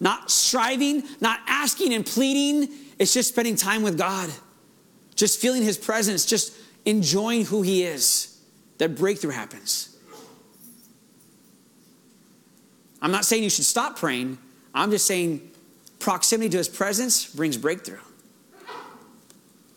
Not 0.00 0.30
striving, 0.30 1.04
not 1.20 1.40
asking 1.46 1.94
and 1.94 2.04
pleading. 2.04 2.68
It's 2.98 3.14
just 3.14 3.30
spending 3.30 3.56
time 3.56 3.82
with 3.82 3.96
God, 3.96 4.30
just 5.14 5.40
feeling 5.40 5.62
His 5.62 5.78
presence, 5.78 6.26
just 6.26 6.52
enjoying 6.84 7.44
who 7.46 7.62
He 7.62 7.84
is. 7.84 8.30
That 8.78 8.96
breakthrough 8.96 9.30
happens. 9.30 9.96
I'm 13.00 13.12
not 13.12 13.24
saying 13.24 13.44
you 13.44 13.50
should 13.50 13.64
stop 13.64 13.98
praying. 13.98 14.38
I'm 14.74 14.90
just 14.90 15.06
saying 15.06 15.52
Proximity 16.04 16.50
to 16.50 16.58
his 16.58 16.68
presence 16.68 17.24
brings 17.24 17.56
breakthrough. 17.56 17.96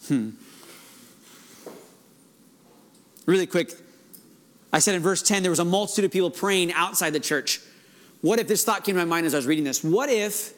Hmm. 0.09 0.31
Really 3.25 3.47
quick, 3.47 3.71
I 4.73 4.79
said 4.79 4.95
in 4.95 5.01
verse 5.01 5.21
10 5.21 5.41
there 5.41 5.49
was 5.49 5.59
a 5.59 5.65
multitude 5.65 6.03
of 6.03 6.11
people 6.11 6.29
praying 6.29 6.73
outside 6.73 7.11
the 7.11 7.21
church. 7.21 7.61
What 8.21 8.39
if 8.39 8.47
this 8.47 8.63
thought 8.63 8.83
came 8.83 8.95
to 8.95 9.01
my 9.01 9.05
mind 9.05 9.25
as 9.25 9.33
I 9.33 9.37
was 9.37 9.47
reading 9.47 9.63
this? 9.63 9.83
What 9.83 10.09
if 10.09 10.53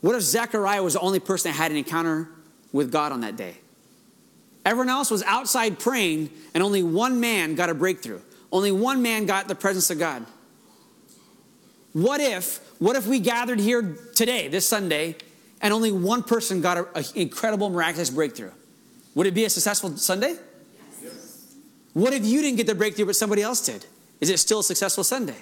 What 0.00 0.14
if 0.14 0.22
Zechariah 0.22 0.82
was 0.82 0.94
the 0.94 1.00
only 1.00 1.20
person 1.20 1.50
that 1.50 1.56
had 1.56 1.70
an 1.70 1.76
encounter 1.76 2.28
with 2.72 2.90
God 2.90 3.12
on 3.12 3.20
that 3.20 3.36
day? 3.36 3.56
Everyone 4.64 4.88
else 4.88 5.10
was 5.10 5.22
outside 5.22 5.78
praying, 5.78 6.30
and 6.54 6.62
only 6.62 6.82
one 6.82 7.20
man 7.20 7.54
got 7.54 7.70
a 7.70 7.74
breakthrough. 7.74 8.20
Only 8.52 8.72
one 8.72 9.02
man 9.02 9.26
got 9.26 9.48
the 9.48 9.54
presence 9.54 9.90
of 9.90 9.98
God. 9.98 10.26
What 11.92 12.20
if, 12.20 12.60
what 12.78 12.96
if 12.96 13.06
we 13.06 13.20
gathered 13.20 13.58
here 13.58 13.96
today, 14.14 14.48
this 14.48 14.66
Sunday, 14.66 15.16
and 15.60 15.72
only 15.72 15.92
one 15.92 16.22
person 16.22 16.60
got 16.60 16.96
an 16.96 17.04
incredible, 17.14 17.70
miraculous 17.70 18.10
breakthrough? 18.10 18.52
Would 19.14 19.26
it 19.26 19.34
be 19.34 19.44
a 19.44 19.50
successful 19.50 19.96
Sunday? 19.96 20.36
Yes. 21.02 21.54
What 21.94 22.12
if 22.12 22.24
you 22.24 22.40
didn't 22.42 22.56
get 22.56 22.66
the 22.66 22.74
breakthrough, 22.74 23.06
but 23.06 23.16
somebody 23.16 23.42
else 23.42 23.64
did? 23.64 23.84
Is 24.20 24.30
it 24.30 24.38
still 24.38 24.60
a 24.60 24.64
successful 24.64 25.04
Sunday? 25.04 25.36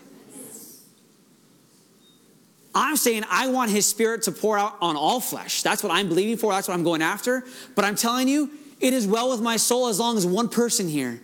I'm 2.74 2.96
saying 2.96 3.24
I 3.28 3.48
want 3.48 3.70
his 3.70 3.86
spirit 3.86 4.22
to 4.22 4.32
pour 4.32 4.56
out 4.58 4.76
on 4.80 4.96
all 4.96 5.20
flesh. 5.20 5.62
That's 5.62 5.82
what 5.82 5.92
I'm 5.92 6.08
believing 6.08 6.36
for. 6.36 6.52
That's 6.52 6.68
what 6.68 6.74
I'm 6.74 6.84
going 6.84 7.02
after. 7.02 7.44
But 7.74 7.84
I'm 7.84 7.96
telling 7.96 8.28
you, 8.28 8.50
it 8.80 8.92
is 8.92 9.06
well 9.06 9.30
with 9.30 9.40
my 9.40 9.56
soul 9.56 9.88
as 9.88 9.98
long 9.98 10.16
as 10.16 10.26
one 10.26 10.48
person 10.48 10.88
here 10.88 11.20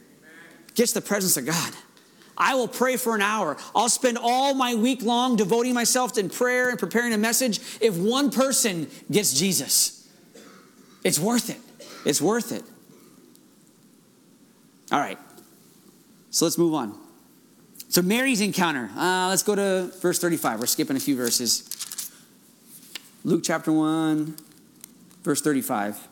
gets 0.75 0.93
the 0.93 1.01
presence 1.01 1.37
of 1.37 1.47
God. 1.47 1.73
I 2.37 2.57
will 2.57 2.67
pray 2.67 2.97
for 2.97 3.15
an 3.15 3.23
hour. 3.23 3.57
I'll 3.77 3.89
spend 3.89 4.19
all 4.21 4.55
my 4.55 4.75
week 4.75 5.03
long 5.03 5.37
devoting 5.37 5.73
myself 5.75 6.19
in 6.19 6.29
prayer 6.29 6.71
and 6.71 6.79
preparing 6.79 7.13
a 7.13 7.19
message. 7.19 7.61
If 7.81 7.97
one 7.97 8.31
person 8.31 8.91
gets 9.09 9.39
Jesus, 9.39 10.09
it's 11.05 11.21
worth 11.21 11.51
it. 11.51 11.61
It's 12.05 12.21
worth 12.21 12.51
it. 12.51 12.65
All 14.91 14.99
right. 14.99 15.19
So 16.31 16.47
let's 16.47 16.59
move 16.59 16.75
on. 16.75 17.04
So 17.95 18.03
Mary's 18.03 18.41
encounter. 18.41 18.91
Uh, 18.97 19.29
let's 19.29 19.45
go 19.45 19.55
to 19.55 19.89
verse 20.01 20.19
35. 20.19 20.59
We're 20.59 20.67
skipping 20.67 20.97
a 20.97 21.01
few 21.01 21.15
verses. 21.15 22.11
Luke 23.23 23.43
chapter 23.45 23.71
1, 23.71 24.37
verse 25.23 25.41
35. 25.41 26.09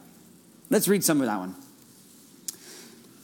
Let's 0.70 0.86
read 0.86 1.02
some 1.02 1.20
of 1.20 1.26
that 1.26 1.40
one. 1.40 1.56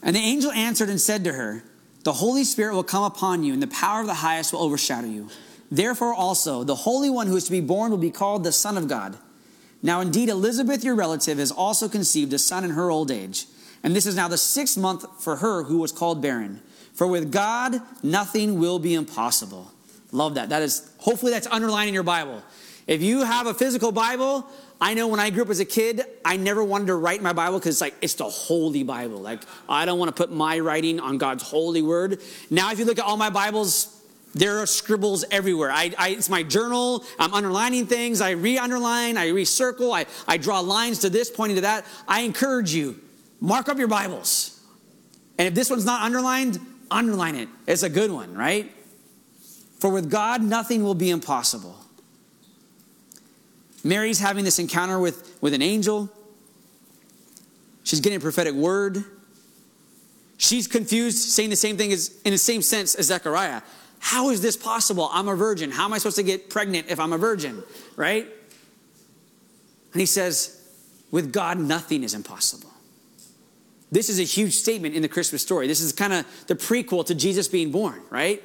And 0.03 0.17
the 0.17 0.19
angel 0.19 0.51
answered 0.51 0.89
and 0.89 1.01
said 1.01 1.23
to 1.23 1.35
her, 1.35 1.63
the 2.03 2.15
Holy 2.15 2.43
Spirit 2.43 2.75
will 2.75 2.83
come 2.83 3.05
upon 3.05 3.45
you, 3.45 3.53
and 3.53 3.63
the 3.63 3.69
power 3.69 4.01
of 4.01 4.09
the 4.09 4.15
highest 4.15 4.53
will 4.53 4.63
overshadow 4.63 5.07
you. 5.07 5.29
Therefore, 5.71 6.13
also, 6.13 6.65
the 6.65 6.75
Holy 6.75 7.11
One 7.11 7.29
who 7.29 7.37
is 7.37 7.45
to 7.45 7.53
be 7.53 7.61
born 7.61 7.93
will 7.93 7.99
be 7.99 8.11
called 8.11 8.43
the 8.43 8.51
Son 8.51 8.77
of 8.77 8.89
God. 8.89 9.17
Now, 9.85 10.01
indeed, 10.01 10.29
Elizabeth, 10.29 10.83
your 10.83 10.97
relative, 10.97 11.39
has 11.39 11.53
also 11.53 11.89
conceived 11.89 12.33
a 12.33 12.41
son 12.41 12.65
in 12.65 12.71
her 12.71 12.91
old 12.91 13.13
age. 13.13 13.47
And 13.85 13.95
this 13.95 14.05
is 14.05 14.17
now 14.17 14.27
the 14.27 14.37
sixth 14.37 14.77
month 14.77 15.05
for 15.23 15.37
her 15.37 15.63
who 15.63 15.79
was 15.79 15.93
called 15.93 16.21
barren. 16.21 16.61
For 16.99 17.07
with 17.07 17.31
God, 17.31 17.81
nothing 18.03 18.59
will 18.59 18.81
be 18.81 18.95
impossible. 18.95 19.71
Love 20.11 20.35
that. 20.35 20.49
That 20.49 20.63
is, 20.63 20.91
hopefully, 20.99 21.31
that's 21.31 21.47
underlining 21.47 21.95
your 21.95 22.03
Bible. 22.03 22.43
If 22.89 23.03
you 23.03 23.23
have 23.23 23.47
a 23.47 23.55
physical 23.55 23.93
Bible, 23.93 24.45
I 24.81 24.95
know 24.95 25.07
when 25.07 25.21
I 25.21 25.31
grew 25.31 25.45
up 25.45 25.51
as 25.51 25.61
a 25.61 25.65
kid, 25.65 26.03
I 26.25 26.37
never 26.37 26.65
wanted 26.65 26.89
to 26.89 26.97
write 26.97 27.23
my 27.23 27.33
Bible 27.33 27.61
because 27.61 27.77
it's 27.77 27.81
like 27.81 27.95
it's 28.03 28.15
the 28.15 28.25
holy 28.25 28.83
Bible. 28.83 29.21
Like 29.21 29.45
I 29.69 29.85
don't 29.85 30.01
want 30.01 30.09
to 30.09 30.13
put 30.13 30.33
my 30.33 30.59
writing 30.59 30.99
on 30.99 31.19
God's 31.19 31.45
holy 31.45 31.83
word. 31.83 32.21
Now, 32.51 32.73
if 32.73 32.81
you 32.81 32.85
look 32.85 32.99
at 32.99 33.05
all 33.05 33.17
my 33.17 33.31
Bibles, 33.31 33.97
there 34.35 34.59
are 34.59 34.67
scribbles 34.67 35.25
everywhere. 35.31 35.71
I, 35.71 35.95
I, 35.97 36.09
it's 36.09 36.29
my 36.29 36.43
journal. 36.43 37.05
I'm 37.21 37.33
underlining 37.33 37.87
things. 37.87 38.21
I 38.21 38.31
re-underline. 38.31 39.17
I 39.17 39.29
recircle. 39.29 39.97
I, 39.97 40.07
I 40.27 40.37
draw 40.37 40.59
lines 40.59 40.99
to 41.01 41.11
this, 41.11 41.31
pointing 41.31 41.59
to 41.59 41.63
that. 41.63 41.87
I 42.09 42.23
encourage 42.23 42.75
you, 42.75 42.99
mark 43.41 43.69
up 43.69 43.79
your 43.79 43.87
Bibles. 43.87 44.61
And 45.39 45.47
if 45.47 45.55
this 45.55 45.71
one's 45.71 45.85
not 45.85 46.03
underlined, 46.03 46.59
underline 46.91 47.35
it. 47.35 47.49
It's 47.67 47.83
a 47.83 47.89
good 47.89 48.11
one, 48.11 48.37
right? 48.37 48.73
For 49.79 49.91
with 49.91 50.11
God, 50.11 50.43
nothing 50.43 50.83
will 50.83 50.95
be 50.95 51.11
impossible. 51.11 51.77
Mary's 53.85 54.19
having 54.19 54.45
this 54.45 54.59
encounter 54.59 54.99
with, 54.99 55.39
with 55.41 55.55
an 55.55 55.63
angel. 55.63 56.11
She's 57.85 58.01
getting 58.01 58.17
a 58.17 58.21
prophetic 58.21 58.55
word. 58.55 59.05
She's 60.37 60.67
confused, 60.67 61.19
saying 61.19 61.51
the 61.51 61.57
same 61.57 61.77
thing 61.77 61.93
as 61.93 62.21
in 62.25 62.33
the 62.33 62.39
same 62.39 62.63
sense 62.63 62.95
as 62.95 63.07
Zechariah. 63.07 63.63
How 64.01 64.31
is 64.31 64.41
this 64.41 64.57
possible? 64.57 65.09
I'm 65.13 65.29
a 65.29 65.35
virgin. 65.35 65.71
How 65.71 65.85
am 65.85 65.93
I 65.93 65.99
supposed 65.99 66.17
to 66.17 66.23
get 66.23 66.51
pregnant 66.51 66.87
if 66.89 67.01
I'm 67.01 67.13
a 67.13 67.19
virgin? 67.19 67.63
Right? 67.97 68.27
And 69.93 70.01
he 70.01 70.07
says, 70.07 70.63
with 71.11 71.33
God, 71.33 71.59
nothing 71.59 72.05
is 72.05 72.15
impossible. 72.15 72.71
This 73.91 74.09
is 74.09 74.19
a 74.21 74.25
huge 74.25 74.53
statement 74.53 74.95
in 74.95 75.03
the 75.03 75.09
Christmas 75.09 75.43
story. 75.43 75.67
This 75.67 75.81
is 75.81 75.93
kind 75.93 76.13
of 76.13 76.47
the 76.47 76.55
prequel 76.55 77.07
to 77.07 77.15
Jesus 77.15 77.49
being 77.49 77.71
born, 77.71 78.01
right? 78.11 78.43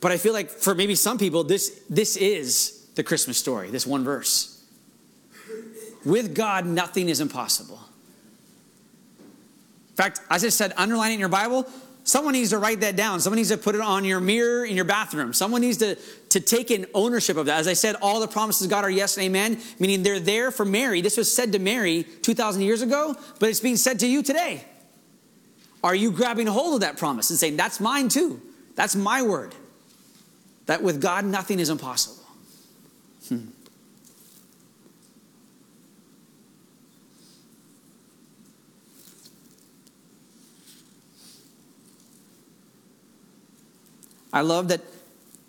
But 0.00 0.12
I 0.12 0.16
feel 0.16 0.32
like 0.32 0.50
for 0.50 0.74
maybe 0.74 0.94
some 0.94 1.18
people, 1.18 1.44
this, 1.44 1.82
this 1.88 2.16
is 2.16 2.86
the 2.94 3.02
Christmas 3.02 3.38
story, 3.38 3.70
this 3.70 3.86
one 3.86 4.04
verse. 4.04 4.64
With 6.04 6.34
God, 6.34 6.66
nothing 6.66 7.08
is 7.08 7.20
impossible. 7.20 7.80
In 9.90 9.96
fact, 9.96 10.20
as 10.30 10.44
I 10.44 10.48
said, 10.50 10.72
in 10.78 11.18
your 11.18 11.28
Bible. 11.28 11.68
Someone 12.08 12.32
needs 12.32 12.48
to 12.50 12.58
write 12.58 12.80
that 12.80 12.96
down. 12.96 13.20
Someone 13.20 13.36
needs 13.36 13.50
to 13.50 13.58
put 13.58 13.74
it 13.74 13.82
on 13.82 14.02
your 14.02 14.18
mirror 14.18 14.64
in 14.64 14.74
your 14.74 14.86
bathroom. 14.86 15.34
Someone 15.34 15.60
needs 15.60 15.76
to, 15.76 15.94
to 16.30 16.40
take 16.40 16.70
in 16.70 16.86
ownership 16.94 17.36
of 17.36 17.44
that. 17.44 17.60
As 17.60 17.68
I 17.68 17.74
said, 17.74 17.96
all 18.00 18.18
the 18.18 18.26
promises 18.26 18.62
of 18.62 18.70
God 18.70 18.82
are 18.82 18.88
yes 18.88 19.18
and 19.18 19.26
amen, 19.26 19.60
meaning 19.78 20.02
they're 20.02 20.18
there 20.18 20.50
for 20.50 20.64
Mary. 20.64 21.02
This 21.02 21.18
was 21.18 21.30
said 21.30 21.52
to 21.52 21.58
Mary 21.58 22.04
2,000 22.22 22.62
years 22.62 22.80
ago, 22.80 23.14
but 23.38 23.50
it's 23.50 23.60
being 23.60 23.76
said 23.76 23.98
to 23.98 24.06
you 24.06 24.22
today. 24.22 24.64
Are 25.84 25.94
you 25.94 26.10
grabbing 26.10 26.46
hold 26.46 26.76
of 26.76 26.80
that 26.80 26.96
promise 26.96 27.28
and 27.28 27.38
saying, 27.38 27.58
That's 27.58 27.78
mine 27.78 28.08
too? 28.08 28.40
That's 28.74 28.96
my 28.96 29.20
word. 29.20 29.54
That 30.64 30.82
with 30.82 31.02
God, 31.02 31.26
nothing 31.26 31.60
is 31.60 31.68
impossible. 31.68 32.17
I 44.32 44.42
love 44.42 44.68
that. 44.68 44.80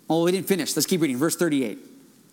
Oh, 0.10 0.24
we 0.24 0.32
didn't 0.32 0.48
finish. 0.48 0.76
Let's 0.76 0.86
keep 0.86 1.02
reading. 1.02 1.18
Verse 1.18 1.36
38. 1.36 1.78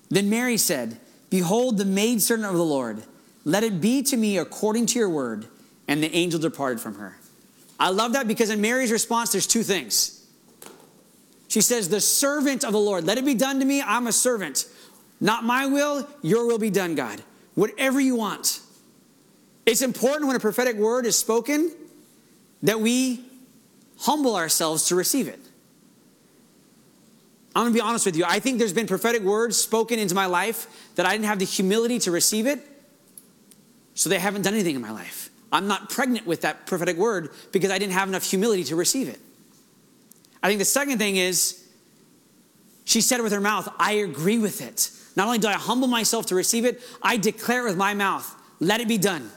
Then 0.09 0.31
Mary 0.31 0.57
said, 0.57 0.99
Behold, 1.31 1.79
the 1.79 1.85
maidservant 1.85 2.49
of 2.49 2.57
the 2.57 2.65
Lord, 2.65 3.03
let 3.45 3.65
it 3.65 3.81
be 3.81 4.03
to 4.05 4.17
me 4.17 4.39
according 4.39 4.87
to 4.87 4.99
your 4.99 5.11
word. 5.11 5.47
And 5.89 6.03
the 6.03 6.13
angel 6.15 6.41
departed 6.41 6.81
from 6.81 6.97
her. 6.97 7.17
I 7.79 7.91
love 7.91 8.15
that 8.15 8.27
because 8.27 8.51
in 8.51 8.61
Mary's 8.61 8.91
response, 8.91 9.33
there's 9.33 9.47
two 9.47 9.63
things. 9.63 10.27
She 11.49 11.61
says, 11.61 11.89
The 11.89 12.01
servant 12.01 12.65
of 12.65 12.73
the 12.73 12.79
Lord, 12.79 13.05
let 13.05 13.19
it 13.19 13.25
be 13.25 13.35
done 13.35 13.61
to 13.61 13.65
me. 13.65 13.83
I'm 13.83 14.07
a 14.07 14.13
servant. 14.13 14.67
Not 15.21 15.45
my 15.45 15.67
will, 15.67 16.09
your 16.23 16.47
will 16.47 16.59
be 16.59 16.71
done, 16.71 16.95
God. 16.95 17.23
Whatever 17.55 18.01
you 18.01 18.17
want. 18.17 18.61
It's 19.65 19.83
important 19.83 20.27
when 20.27 20.37
a 20.37 20.41
prophetic 20.41 20.77
word 20.77 21.07
is 21.07 21.17
spoken 21.17 21.73
that 22.63 22.81
we 22.81 23.25
humble 24.01 24.37
ourselves 24.37 24.89
to 24.89 24.95
receive 24.95 25.29
it. 25.29 25.41
I'm 27.57 27.63
gonna 27.63 27.75
be 27.75 27.81
honest 27.81 28.05
with 28.05 28.17
you. 28.17 28.25
I 28.29 28.39
think 28.39 28.59
there's 28.59 28.75
been 28.75 28.87
prophetic 28.87 29.23
words 29.23 29.57
spoken 29.57 29.99
into 29.99 30.15
my 30.15 30.27
life 30.27 30.67
that 30.97 31.07
I 31.07 31.13
didn't 31.13 31.25
have 31.25 31.39
the 31.39 31.47
humility 31.47 31.99
to 32.01 32.11
receive 32.11 32.47
it, 32.47 32.61
so 33.95 34.11
they 34.11 34.19
haven't 34.19 34.43
done 34.43 34.53
anything 34.53 34.77
in 34.77 34.83
my 34.83 34.91
life. 34.91 35.31
I'm 35.51 35.67
not 35.67 35.89
pregnant 35.89 36.27
with 36.27 36.43
that 36.43 36.67
prophetic 36.67 36.99
word 36.99 37.31
because 37.53 37.71
I 37.71 37.79
didn't 37.79 37.95
have 37.95 38.11
enough 38.11 38.25
humility 38.25 38.63
to 38.65 38.77
receive 38.77 39.09
it. 39.09 39.19
I 40.43 40.49
think 40.49 40.59
the 40.59 40.67
second 40.67 40.99
thing 40.99 41.17
is, 41.17 41.67
she 42.85 43.01
said 43.01 43.23
with 43.23 43.33
her 43.33 43.41
mouth, 43.41 43.73
I 43.79 43.93
agree 43.93 44.39
with 44.39 44.61
it. 44.61 44.91
Not 45.17 45.27
only 45.27 45.39
do 45.39 45.49
I 45.49 45.55
humble 45.55 45.89
myself 45.89 46.27
to 46.27 46.35
receive 46.35 46.67
it, 46.67 46.83
I 47.03 47.17
declare 47.17 47.63
it 47.63 47.71
with 47.71 47.79
my 47.79 47.95
mouth, 47.95 48.35
let 48.61 48.83
it 48.83 48.87
be 48.87 48.99
done. 48.99 49.31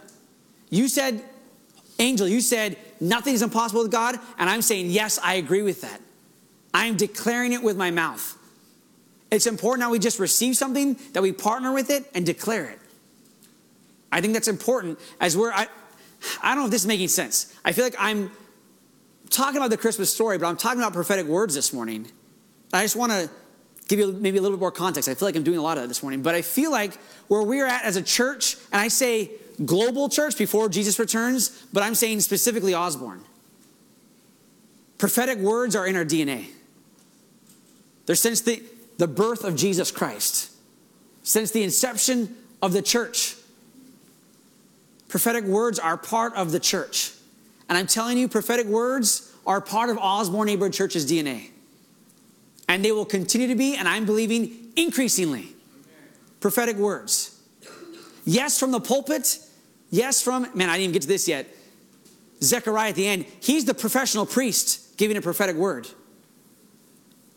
You 0.69 0.89
said, 0.89 1.23
Angel, 1.99 2.27
you 2.27 2.41
said, 2.41 2.75
nothing 2.99 3.33
is 3.33 3.41
impossible 3.41 3.83
with 3.83 3.91
God, 3.93 4.19
and 4.37 4.49
I'm 4.49 4.61
saying, 4.61 4.89
yes, 4.89 5.19
I 5.23 5.35
agree 5.35 5.61
with 5.61 5.79
that. 5.81 6.01
I'm 6.73 6.97
declaring 6.97 7.53
it 7.53 7.63
with 7.63 7.77
my 7.77 7.91
mouth. 7.91 8.37
It's 9.31 9.45
important 9.45 9.81
that 9.85 9.91
we 9.91 9.99
just 9.99 10.19
receive 10.19 10.57
something, 10.57 10.97
that 11.13 11.21
we 11.21 11.31
partner 11.31 11.71
with 11.71 11.89
it 11.89 12.09
and 12.13 12.25
declare 12.25 12.65
it. 12.65 12.79
I 14.11 14.21
think 14.21 14.33
that's 14.33 14.47
important 14.47 14.99
as 15.19 15.37
we're, 15.37 15.51
I, 15.51 15.67
I 16.41 16.49
don't 16.49 16.59
know 16.59 16.65
if 16.65 16.71
this 16.71 16.81
is 16.81 16.87
making 16.87 17.09
sense. 17.09 17.53
I 17.63 17.71
feel 17.71 17.83
like 17.83 17.95
I'm 17.99 18.31
talking 19.29 19.57
about 19.57 19.69
the 19.69 19.77
Christmas 19.77 20.11
story, 20.11 20.37
but 20.37 20.47
I'm 20.47 20.57
talking 20.57 20.79
about 20.79 20.93
prophetic 20.93 21.27
words 21.27 21.53
this 21.53 21.71
morning. 21.73 22.07
I 22.73 22.83
just 22.83 22.95
want 22.95 23.11
to 23.11 23.29
give 23.87 23.99
you 23.99 24.11
maybe 24.11 24.37
a 24.37 24.41
little 24.41 24.57
bit 24.57 24.61
more 24.61 24.71
context. 24.71 25.09
I 25.09 25.13
feel 25.13 25.27
like 25.27 25.35
I'm 25.35 25.43
doing 25.43 25.57
a 25.57 25.61
lot 25.61 25.77
of 25.77 25.83
that 25.83 25.87
this 25.87 26.01
morning, 26.01 26.21
but 26.21 26.35
I 26.35 26.41
feel 26.41 26.71
like 26.71 26.95
where 27.27 27.43
we're 27.43 27.65
at 27.65 27.83
as 27.83 27.95
a 27.95 28.01
church, 28.01 28.55
and 28.71 28.81
I 28.81 28.87
say 28.87 29.31
global 29.65 30.09
church 30.09 30.37
before 30.37 30.69
Jesus 30.69 30.97
returns, 30.99 31.49
but 31.73 31.83
I'm 31.83 31.95
saying 31.95 32.21
specifically 32.21 32.73
Osborne. 32.73 33.21
Prophetic 34.97 35.37
words 35.39 35.75
are 35.75 35.87
in 35.87 35.95
our 35.95 36.05
DNA. 36.05 36.47
Since 38.15 38.41
the, 38.41 38.63
the 38.97 39.07
birth 39.07 39.43
of 39.43 39.55
Jesus 39.55 39.91
Christ, 39.91 40.51
since 41.23 41.51
the 41.51 41.63
inception 41.63 42.35
of 42.61 42.73
the 42.73 42.81
church. 42.81 43.35
Prophetic 45.07 45.43
words 45.43 45.79
are 45.79 45.97
part 45.97 46.35
of 46.35 46.51
the 46.51 46.59
church. 46.59 47.13
And 47.67 47.77
I'm 47.77 47.87
telling 47.87 48.17
you, 48.17 48.27
prophetic 48.27 48.67
words 48.67 49.33
are 49.45 49.61
part 49.61 49.89
of 49.89 49.97
Osborne 49.97 50.47
Neighborhood 50.47 50.73
Church's 50.73 51.09
DNA. 51.09 51.49
And 52.67 52.85
they 52.85 52.91
will 52.91 53.05
continue 53.05 53.47
to 53.47 53.55
be, 53.55 53.75
and 53.75 53.87
I'm 53.87 54.05
believing 54.05 54.71
increasingly, 54.75 55.47
prophetic 56.39 56.77
words. 56.77 57.39
Yes, 58.25 58.59
from 58.59 58.71
the 58.71 58.79
pulpit. 58.79 59.39
Yes, 59.89 60.21
from, 60.21 60.47
man, 60.53 60.69
I 60.69 60.73
didn't 60.73 60.81
even 60.81 60.93
get 60.93 61.01
to 61.03 61.07
this 61.07 61.27
yet. 61.27 61.47
Zechariah 62.43 62.89
at 62.89 62.95
the 62.95 63.07
end, 63.07 63.25
he's 63.41 63.65
the 63.65 63.73
professional 63.73 64.25
priest 64.25 64.97
giving 64.97 65.17
a 65.17 65.21
prophetic 65.21 65.55
word. 65.55 65.87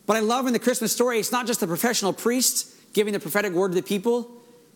But 0.05 0.17
I 0.17 0.19
love 0.19 0.47
in 0.47 0.53
the 0.53 0.59
Christmas 0.59 0.91
story, 0.91 1.19
it's 1.19 1.31
not 1.31 1.47
just 1.47 1.59
the 1.59 1.67
professional 1.67 2.13
priest 2.13 2.69
giving 2.93 3.13
the 3.13 3.19
prophetic 3.19 3.53
word 3.53 3.69
to 3.69 3.75
the 3.75 3.83
people, 3.83 4.29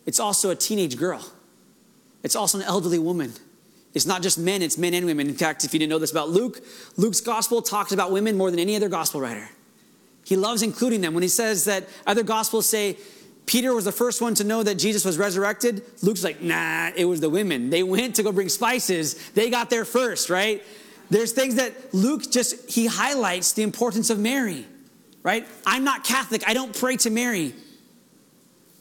it's 0.06 0.20
also 0.20 0.50
a 0.50 0.56
teenage 0.56 0.98
girl. 0.98 1.24
It's 2.24 2.36
also 2.36 2.58
an 2.58 2.63
elderly 2.63 3.00
woman. 3.00 3.34
It's 3.94 4.06
not 4.06 4.22
just 4.22 4.38
men, 4.38 4.62
it's 4.62 4.78
men 4.78 4.94
and 4.94 5.06
women. 5.06 5.28
In 5.28 5.36
fact, 5.36 5.63
if 5.63 5.74
you 5.74 5.80
didn't 5.80 5.90
know 5.90 6.00
this 6.00 6.12
about 6.12 6.30
Luke, 6.30 6.62
Luke's 6.98 7.22
gospel 7.22 7.62
talks 7.62 7.92
about 7.92 8.12
women 8.12 8.38
more 8.38 8.50
than 8.52 8.60
any 8.60 8.76
other 8.76 8.90
gospel 8.90 9.22
writer. 9.22 9.50
He 10.26 10.36
loves 10.36 10.62
including 10.62 11.02
them. 11.02 11.13
When 11.13 11.24
he 11.24 11.30
says 11.30 11.66
that 11.66 11.88
other 12.06 12.24
gospels 12.24 12.68
say 12.68 12.98
Peter 13.46 13.74
was 13.74 13.86
the 13.86 13.92
first 13.92 14.22
one 14.22 14.34
to 14.36 14.44
know 14.44 14.62
that 14.62 14.76
Jesus 14.76 15.06
was 15.06 15.18
resurrected, 15.18 15.84
Luke's 16.02 16.24
like, 16.24 16.42
nah, 16.42 16.92
it 16.96 17.06
was 17.06 17.22
the 17.22 17.30
women. 17.30 17.70
They 17.70 17.82
went 17.82 18.16
to 18.16 18.24
go 18.24 18.32
bring 18.32 18.50
spices, 18.50 19.13
they 19.32 19.50
got 19.50 19.70
there 19.70 19.86
first, 19.86 20.30
right? 20.30 20.63
There's 21.10 21.32
things 21.32 21.56
that 21.56 21.94
Luke 21.94 22.30
just, 22.30 22.70
he 22.70 22.88
highlights 22.88 23.54
the 23.54 23.63
importance 23.63 24.10
of 24.10 24.20
Mary 24.20 24.66
right? 25.24 25.46
I'm 25.66 25.84
not 25.84 26.04
Catholic. 26.04 26.44
I 26.48 26.54
don't 26.54 26.78
pray 26.78 26.98
to 26.98 27.10
Mary. 27.10 27.54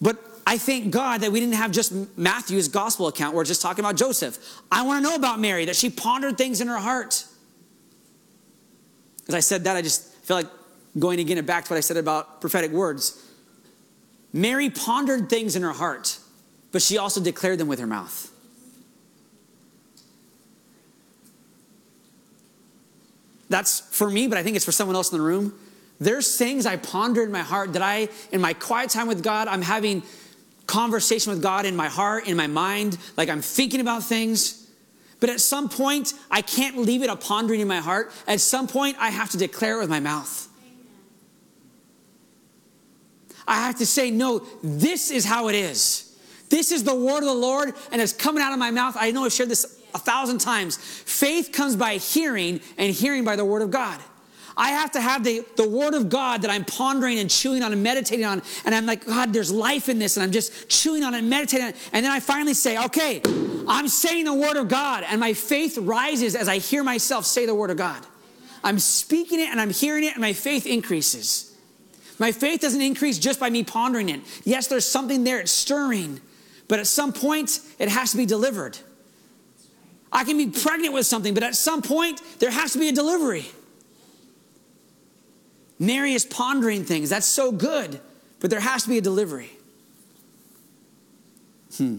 But 0.00 0.18
I 0.46 0.58
thank 0.58 0.92
God 0.92 1.22
that 1.22 1.32
we 1.32 1.40
didn't 1.40 1.54
have 1.54 1.72
just 1.72 1.92
Matthew's 2.16 2.68
gospel 2.68 3.08
account 3.08 3.34
where 3.34 3.42
it's 3.42 3.50
just 3.50 3.62
talking 3.62 3.84
about 3.84 3.96
Joseph. 3.96 4.38
I 4.70 4.82
want 4.82 5.04
to 5.04 5.10
know 5.10 5.16
about 5.16 5.40
Mary, 5.40 5.64
that 5.64 5.76
she 5.76 5.90
pondered 5.90 6.38
things 6.38 6.60
in 6.60 6.68
her 6.68 6.78
heart. 6.78 7.24
As 9.28 9.34
I 9.34 9.40
said 9.40 9.64
that, 9.64 9.76
I 9.76 9.82
just 9.82 10.12
feel 10.24 10.36
like 10.36 10.46
going 10.98 11.18
again 11.18 11.38
and 11.38 11.46
back 11.46 11.64
to 11.64 11.72
what 11.72 11.78
I 11.78 11.80
said 11.80 11.96
about 11.96 12.40
prophetic 12.40 12.70
words. 12.70 13.22
Mary 14.32 14.70
pondered 14.70 15.28
things 15.28 15.56
in 15.56 15.62
her 15.62 15.72
heart, 15.72 16.18
but 16.70 16.80
she 16.80 16.98
also 16.98 17.20
declared 17.20 17.58
them 17.58 17.68
with 17.68 17.80
her 17.80 17.86
mouth. 17.86 18.30
That's 23.48 23.80
for 23.80 24.10
me, 24.10 24.26
but 24.26 24.38
I 24.38 24.42
think 24.42 24.56
it's 24.56 24.64
for 24.64 24.72
someone 24.72 24.96
else 24.96 25.10
in 25.10 25.18
the 25.18 25.24
room. 25.24 25.54
There's 25.98 26.36
things 26.36 26.66
I 26.66 26.76
ponder 26.76 27.22
in 27.22 27.32
my 27.32 27.40
heart 27.40 27.72
that 27.72 27.82
I, 27.82 28.08
in 28.30 28.40
my 28.40 28.52
quiet 28.52 28.90
time 28.90 29.08
with 29.08 29.22
God, 29.22 29.48
I'm 29.48 29.62
having 29.62 30.02
conversation 30.66 31.32
with 31.32 31.42
God 31.42 31.64
in 31.64 31.76
my 31.76 31.88
heart, 31.88 32.26
in 32.26 32.36
my 32.36 32.46
mind, 32.46 32.98
like 33.16 33.28
I'm 33.28 33.40
thinking 33.40 33.80
about 33.80 34.02
things. 34.02 34.68
But 35.20 35.30
at 35.30 35.40
some 35.40 35.68
point, 35.68 36.12
I 36.30 36.42
can't 36.42 36.76
leave 36.76 37.02
it 37.02 37.08
a 37.08 37.16
pondering 37.16 37.60
in 37.60 37.68
my 37.68 37.78
heart. 37.78 38.12
At 38.26 38.40
some 38.40 38.66
point, 38.66 38.96
I 38.98 39.10
have 39.10 39.30
to 39.30 39.38
declare 39.38 39.78
it 39.78 39.80
with 39.80 39.88
my 39.88 40.00
mouth. 40.00 40.48
I 43.48 43.56
have 43.56 43.76
to 43.76 43.86
say, 43.86 44.10
no, 44.10 44.40
this 44.62 45.10
is 45.10 45.24
how 45.24 45.48
it 45.48 45.54
is. 45.54 46.18
This 46.50 46.72
is 46.72 46.84
the 46.84 46.94
word 46.94 47.18
of 47.18 47.24
the 47.24 47.34
Lord, 47.34 47.74
and 47.90 48.02
it's 48.02 48.12
coming 48.12 48.42
out 48.42 48.52
of 48.52 48.58
my 48.58 48.70
mouth. 48.70 48.96
I 48.98 49.10
know 49.12 49.24
I've 49.24 49.32
shared 49.32 49.48
this 49.48 49.80
a 49.94 49.98
thousand 49.98 50.38
times. 50.38 50.76
Faith 50.76 51.52
comes 51.52 51.76
by 51.76 51.94
hearing, 51.94 52.60
and 52.76 52.92
hearing 52.92 53.24
by 53.24 53.36
the 53.36 53.44
word 53.44 53.62
of 53.62 53.70
God. 53.70 54.00
I 54.56 54.70
have 54.70 54.92
to 54.92 55.00
have 55.00 55.22
the, 55.22 55.44
the 55.56 55.68
word 55.68 55.92
of 55.92 56.08
God 56.08 56.42
that 56.42 56.50
I'm 56.50 56.64
pondering 56.64 57.18
and 57.18 57.28
chewing 57.28 57.62
on 57.62 57.72
and 57.72 57.82
meditating 57.82 58.24
on. 58.24 58.42
And 58.64 58.74
I'm 58.74 58.86
like, 58.86 59.04
God, 59.04 59.32
there's 59.32 59.50
life 59.50 59.88
in 59.90 59.98
this. 59.98 60.16
And 60.16 60.24
I'm 60.24 60.32
just 60.32 60.68
chewing 60.70 61.04
on 61.04 61.14
it 61.14 61.18
and 61.18 61.28
meditating 61.28 61.66
on 61.66 61.70
it. 61.72 61.90
And 61.92 62.04
then 62.04 62.10
I 62.10 62.20
finally 62.20 62.54
say, 62.54 62.82
okay, 62.86 63.20
I'm 63.68 63.86
saying 63.86 64.24
the 64.24 64.32
word 64.32 64.56
of 64.56 64.68
God. 64.68 65.04
And 65.06 65.20
my 65.20 65.34
faith 65.34 65.76
rises 65.76 66.34
as 66.34 66.48
I 66.48 66.56
hear 66.58 66.82
myself 66.82 67.26
say 67.26 67.44
the 67.44 67.54
word 67.54 67.70
of 67.70 67.76
God. 67.76 68.06
I'm 68.64 68.78
speaking 68.78 69.40
it 69.40 69.50
and 69.50 69.60
I'm 69.60 69.70
hearing 69.70 70.04
it, 70.04 70.14
and 70.14 70.20
my 70.20 70.32
faith 70.32 70.66
increases. 70.66 71.54
My 72.18 72.32
faith 72.32 72.62
doesn't 72.62 72.80
increase 72.80 73.18
just 73.18 73.38
by 73.38 73.50
me 73.50 73.62
pondering 73.62 74.08
it. 74.08 74.20
Yes, 74.44 74.68
there's 74.68 74.86
something 74.86 75.22
there, 75.22 75.38
it's 75.38 75.52
stirring. 75.52 76.20
But 76.66 76.80
at 76.80 76.86
some 76.86 77.12
point, 77.12 77.60
it 77.78 77.88
has 77.88 78.12
to 78.12 78.16
be 78.16 78.26
delivered. 78.26 78.78
I 80.10 80.24
can 80.24 80.38
be 80.38 80.48
pregnant 80.48 80.94
with 80.94 81.06
something, 81.06 81.34
but 81.34 81.42
at 81.42 81.54
some 81.54 81.82
point, 81.82 82.22
there 82.38 82.50
has 82.50 82.72
to 82.72 82.78
be 82.78 82.88
a 82.88 82.92
delivery. 82.92 83.46
Mary 85.78 86.14
is 86.14 86.24
pondering 86.24 86.84
things. 86.84 87.10
That's 87.10 87.26
so 87.26 87.52
good. 87.52 88.00
But 88.40 88.50
there 88.50 88.60
has 88.60 88.84
to 88.84 88.88
be 88.88 88.98
a 88.98 89.00
delivery. 89.02 89.50
Hmm. 91.76 91.96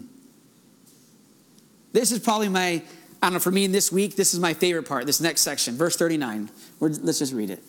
This 1.94 2.12
is 2.12 2.20
probably 2.20 2.50
my, 2.50 2.68
I 2.68 2.84
don't 3.22 3.34
know, 3.34 3.40
for 3.40 3.52
me 3.52 3.66
in 3.66 3.72
this 3.72 3.92
week, 3.92 4.16
this 4.16 4.34
is 4.34 4.40
my 4.40 4.54
favorite 4.54 4.88
part, 4.88 5.06
this 5.06 5.22
next 5.22 5.42
section, 5.42 5.76
verse 5.76 5.96
39. 5.96 6.50
We're, 6.80 6.90
let's 6.90 7.20
just 7.20 7.34
read 7.34 7.50
it. 7.50 7.64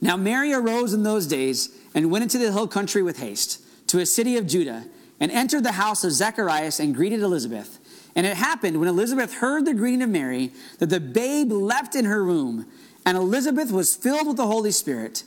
Now 0.00 0.16
Mary 0.16 0.52
arose 0.52 0.92
in 0.92 1.02
those 1.02 1.26
days 1.26 1.70
and 1.94 2.10
went 2.10 2.24
into 2.24 2.38
the 2.38 2.52
hill 2.52 2.66
country 2.66 3.02
with 3.02 3.18
haste 3.18 3.62
to 3.88 4.00
a 4.00 4.06
city 4.06 4.36
of 4.36 4.46
Judah 4.46 4.84
and 5.20 5.30
entered 5.30 5.62
the 5.62 5.72
house 5.72 6.02
of 6.04 6.10
Zacharias 6.12 6.80
and 6.80 6.94
greeted 6.94 7.20
Elizabeth. 7.20 7.78
And 8.14 8.26
it 8.26 8.36
happened 8.36 8.78
when 8.78 8.88
Elizabeth 8.88 9.34
heard 9.34 9.64
the 9.64 9.74
greeting 9.74 10.02
of 10.02 10.10
Mary 10.10 10.50
that 10.80 10.90
the 10.90 11.00
babe 11.00 11.50
leapt 11.52 11.94
in 11.94 12.04
her 12.04 12.24
womb, 12.24 12.66
and 13.04 13.16
Elizabeth 13.16 13.72
was 13.72 13.96
filled 13.96 14.26
with 14.26 14.36
the 14.36 14.46
Holy 14.46 14.70
Spirit. 14.70 15.24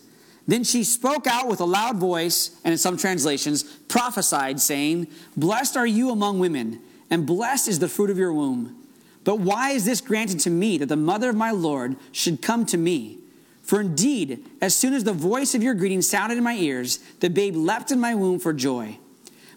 Then 0.48 0.64
she 0.64 0.84
spoke 0.84 1.28
out 1.28 1.48
with 1.48 1.60
a 1.60 1.66
loud 1.66 1.98
voice, 1.98 2.52
and 2.64 2.72
in 2.72 2.78
some 2.78 2.98
translations, 2.98 3.64
prophesied, 3.64 4.60
saying, 4.60 5.08
Blessed 5.36 5.76
are 5.76 5.88
you 5.88 6.12
among 6.12 6.40
women, 6.40 6.80
and 7.10 7.26
blessed 7.26 7.68
is 7.68 7.80
the 7.80 7.88
fruit 7.88 8.10
of 8.10 8.18
your 8.18 8.34
womb. 8.34 8.76
But 9.24 9.40
why 9.40 9.72
is 9.72 9.86
this 9.86 10.02
granted 10.02 10.40
to 10.42 10.52
me 10.52 10.78
that 10.78 10.86
the 10.86 10.96
mother 10.96 11.30
of 11.30 11.36
my 11.36 11.52
Lord 11.52 11.96
should 12.12 12.42
come 12.42 12.66
to 12.68 12.78
me? 12.78 13.18
For 13.64 13.82
indeed, 13.82 14.46
as 14.62 14.76
soon 14.76 14.94
as 14.94 15.04
the 15.04 15.14
voice 15.14 15.56
of 15.56 15.64
your 15.64 15.74
greeting 15.74 16.04
sounded 16.04 16.38
in 16.38 16.44
my 16.44 16.56
ears, 16.56 17.00
the 17.20 17.32
babe 17.32 17.56
leapt 17.56 17.92
in 17.92 18.00
my 18.00 18.14
womb 18.14 18.38
for 18.38 18.54
joy. 18.54 19.00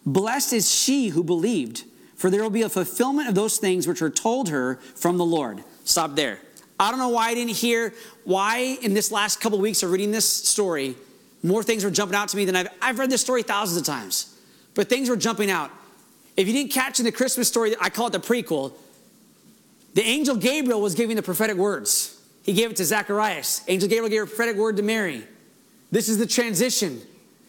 Blessed 0.07 0.55
is 0.55 0.75
she 0.75 1.09
who 1.09 1.23
believed, 1.23 1.85
for 2.17 2.31
there 2.31 2.43
will 2.43 2.49
be 2.49 2.63
a 2.63 2.71
fulfillment 2.71 3.29
of 3.29 3.35
those 3.35 3.59
things 3.59 3.87
which 3.87 4.01
were 4.01 4.09
told 4.09 4.49
her 4.49 4.77
from 4.77 5.19
the 5.19 5.27
Lord. 5.27 5.63
Stop 5.85 6.17
there. 6.17 6.39
I 6.81 6.91
don't 6.91 7.01
know 7.01 7.09
why 7.09 7.31
I 7.31 7.35
didn't 7.35 7.57
hear 7.57 7.93
why 8.25 8.79
in 8.83 8.95
this 8.95 9.11
last 9.11 9.41
couple 9.41 9.59
of 9.59 9.63
weeks 9.63 9.83
of 9.83 9.91
reading 9.91 10.13
this 10.13 10.27
story, 10.27 10.95
more 11.43 11.63
things 11.63 11.85
were 11.85 11.91
jumping 11.91 12.17
out 12.17 12.29
to 12.29 12.37
me 12.37 12.45
than 12.45 12.57
I've, 12.57 12.69
I've 12.81 12.99
read 12.99 13.11
this 13.11 13.21
story 13.21 13.43
thousands 13.43 13.81
of 13.81 13.87
times. 13.87 14.37
But 14.75 14.89
things 14.89 15.09
were 15.09 15.17
jumping 15.17 15.51
out. 15.51 15.71
If 16.37 16.47
you 16.47 16.53
didn't 16.53 16.73
catch 16.73 17.01
in 17.01 17.05
the 17.05 17.13
Christmas 17.13 17.49
story, 17.49 17.75
I 17.81 17.91
call 17.91 18.07
it 18.09 18.13
the 18.13 18.21
prequel, 18.21 18.73
the 19.95 20.03
angel 20.03 20.37
Gabriel 20.37 20.81
was 20.81 20.95
giving 20.95 21.17
the 21.17 21.23
prophetic 21.23 21.57
words. 21.57 22.21
He 22.45 22.53
gave 22.53 22.71
it 22.71 22.77
to 22.77 22.85
Zacharias. 22.85 23.63
Angel 23.67 23.89
Gabriel 23.89 24.09
gave 24.09 24.23
a 24.23 24.27
prophetic 24.27 24.57
word 24.57 24.77
to 24.77 24.83
Mary. 24.83 25.25
This 25.91 26.09
is 26.09 26.19
the 26.19 26.27
transition. 26.27 27.01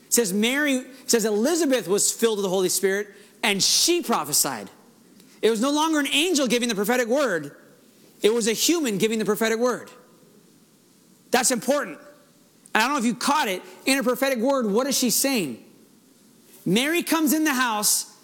It 0.07 0.13
says 0.13 0.33
Mary, 0.33 0.77
it 0.77 1.09
says 1.09 1.25
Elizabeth 1.25 1.87
was 1.87 2.11
filled 2.11 2.39
with 2.39 2.43
the 2.43 2.49
Holy 2.49 2.69
Spirit 2.69 3.09
and 3.43 3.61
she 3.61 4.01
prophesied. 4.01 4.69
It 5.41 5.49
was 5.49 5.61
no 5.61 5.71
longer 5.71 5.99
an 5.99 6.07
angel 6.07 6.47
giving 6.47 6.67
the 6.67 6.75
prophetic 6.75 7.07
word, 7.07 7.55
it 8.21 8.33
was 8.33 8.47
a 8.47 8.53
human 8.53 8.97
giving 8.97 9.19
the 9.19 9.25
prophetic 9.25 9.59
word. 9.59 9.89
That's 11.31 11.51
important. 11.51 11.97
And 12.73 12.83
I 12.83 12.87
don't 12.87 12.93
know 12.93 12.99
if 12.99 13.05
you 13.05 13.15
caught 13.15 13.47
it. 13.47 13.61
In 13.85 13.97
a 13.97 14.03
prophetic 14.03 14.39
word, 14.39 14.65
what 14.65 14.87
is 14.87 14.97
she 14.97 15.09
saying? 15.09 15.63
Mary 16.65 17.01
comes 17.03 17.33
in 17.33 17.43
the 17.43 17.53
house, 17.53 18.15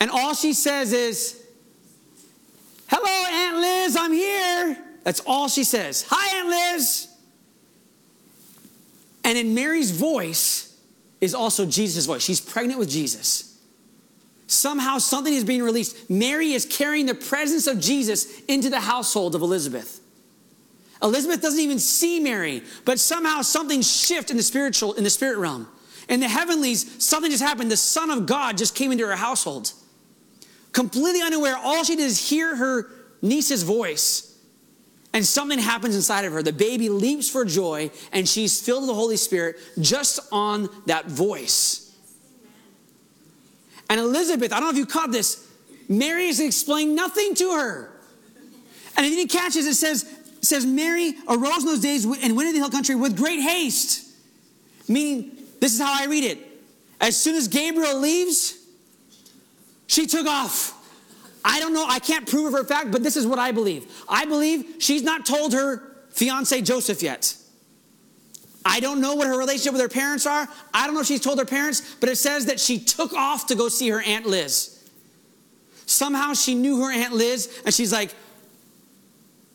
and 0.00 0.10
all 0.10 0.34
she 0.34 0.52
says 0.52 0.92
is, 0.92 1.42
Hello, 2.88 3.04
Aunt 3.04 3.56
Liz, 3.56 3.96
I'm 3.96 4.12
here. 4.12 4.78
That's 5.04 5.20
all 5.26 5.48
she 5.48 5.64
says. 5.64 6.06
Hi, 6.08 6.38
Aunt 6.38 6.48
Liz. 6.48 7.08
And 9.24 9.36
in 9.36 9.54
Mary's 9.54 9.90
voice 9.90 10.74
is 11.20 11.34
also 11.34 11.66
Jesus' 11.66 12.06
voice. 12.06 12.22
She's 12.22 12.40
pregnant 12.40 12.78
with 12.78 12.88
Jesus. 12.88 13.47
Somehow 14.48 14.96
something 14.96 15.32
is 15.32 15.44
being 15.44 15.62
released. 15.62 16.08
Mary 16.08 16.52
is 16.52 16.64
carrying 16.64 17.04
the 17.04 17.14
presence 17.14 17.66
of 17.66 17.78
Jesus 17.78 18.40
into 18.48 18.70
the 18.70 18.80
household 18.80 19.34
of 19.34 19.42
Elizabeth. 19.42 20.00
Elizabeth 21.02 21.42
doesn't 21.42 21.60
even 21.60 21.78
see 21.78 22.18
Mary, 22.18 22.62
but 22.86 22.98
somehow 22.98 23.42
something 23.42 23.82
shifted 23.82 24.32
in 24.32 24.36
the 24.38 24.42
spiritual 24.42 24.94
in 24.94 25.04
the 25.04 25.10
spirit 25.10 25.36
realm. 25.36 25.68
In 26.08 26.20
the 26.20 26.28
heavenlies, 26.28 27.04
something 27.04 27.30
just 27.30 27.42
happened. 27.42 27.70
The 27.70 27.76
Son 27.76 28.10
of 28.10 28.24
God 28.24 28.56
just 28.56 28.74
came 28.74 28.90
into 28.90 29.06
her 29.06 29.16
household. 29.16 29.72
Completely 30.72 31.20
unaware, 31.20 31.56
all 31.56 31.84
she 31.84 31.94
did 31.94 32.06
is 32.06 32.30
hear 32.30 32.56
her 32.56 32.90
niece's 33.20 33.62
voice. 33.62 34.34
And 35.12 35.26
something 35.26 35.58
happens 35.58 35.94
inside 35.94 36.24
of 36.24 36.32
her. 36.32 36.42
The 36.42 36.54
baby 36.54 36.88
leaps 36.88 37.28
for 37.28 37.44
joy, 37.44 37.90
and 38.12 38.26
she's 38.26 38.62
filled 38.62 38.82
with 38.82 38.88
the 38.88 38.94
Holy 38.94 39.18
Spirit 39.18 39.56
just 39.78 40.20
on 40.32 40.70
that 40.86 41.06
voice. 41.06 41.87
And 43.88 44.00
Elizabeth, 44.00 44.52
I 44.52 44.60
don't 44.60 44.64
know 44.64 44.70
if 44.70 44.76
you 44.76 44.86
caught 44.86 45.10
this, 45.10 45.46
Mary 45.88 46.26
has 46.26 46.40
explained 46.40 46.94
nothing 46.94 47.34
to 47.36 47.52
her. 47.52 47.90
And 48.96 49.06
if 49.06 49.12
you 49.12 49.18
didn't 49.18 49.30
catch 49.30 49.54
this, 49.54 49.66
it 49.66 49.74
says, 49.74 50.02
it 50.02 50.44
says 50.44 50.66
Mary 50.66 51.14
arose 51.28 51.60
in 51.60 51.66
those 51.66 51.80
days 51.80 52.04
and 52.04 52.36
went 52.36 52.48
into 52.48 52.52
the 52.52 52.58
hill 52.58 52.70
country 52.70 52.94
with 52.94 53.16
great 53.16 53.40
haste. 53.40 54.06
Meaning, 54.88 55.38
this 55.60 55.72
is 55.72 55.80
how 55.80 55.92
I 56.02 56.06
read 56.06 56.24
it. 56.24 56.38
As 57.00 57.16
soon 57.16 57.36
as 57.36 57.48
Gabriel 57.48 57.98
leaves, 57.98 58.58
she 59.86 60.06
took 60.06 60.26
off. 60.26 60.74
I 61.44 61.60
don't 61.60 61.72
know, 61.72 61.86
I 61.88 61.98
can't 61.98 62.28
prove 62.28 62.52
her 62.52 62.64
fact, 62.64 62.90
but 62.90 63.02
this 63.02 63.16
is 63.16 63.26
what 63.26 63.38
I 63.38 63.52
believe. 63.52 63.86
I 64.08 64.26
believe 64.26 64.76
she's 64.80 65.02
not 65.02 65.24
told 65.24 65.54
her 65.54 65.82
fiance 66.10 66.60
Joseph 66.60 67.02
yet. 67.02 67.34
I 68.70 68.80
don't 68.80 69.00
know 69.00 69.14
what 69.14 69.26
her 69.26 69.38
relationship 69.38 69.72
with 69.72 69.80
her 69.80 69.88
parents 69.88 70.26
are. 70.26 70.46
I 70.74 70.84
don't 70.84 70.94
know 70.94 71.00
if 71.00 71.06
she's 71.06 71.22
told 71.22 71.38
her 71.38 71.46
parents, 71.46 71.96
but 72.00 72.10
it 72.10 72.16
says 72.16 72.44
that 72.46 72.60
she 72.60 72.78
took 72.78 73.14
off 73.14 73.46
to 73.46 73.54
go 73.54 73.70
see 73.70 73.88
her 73.88 74.02
Aunt 74.02 74.26
Liz. 74.26 74.86
Somehow 75.86 76.34
she 76.34 76.54
knew 76.54 76.82
her 76.82 76.92
Aunt 76.92 77.14
Liz, 77.14 77.62
and 77.64 77.72
she's 77.72 77.94
like, 77.94 78.14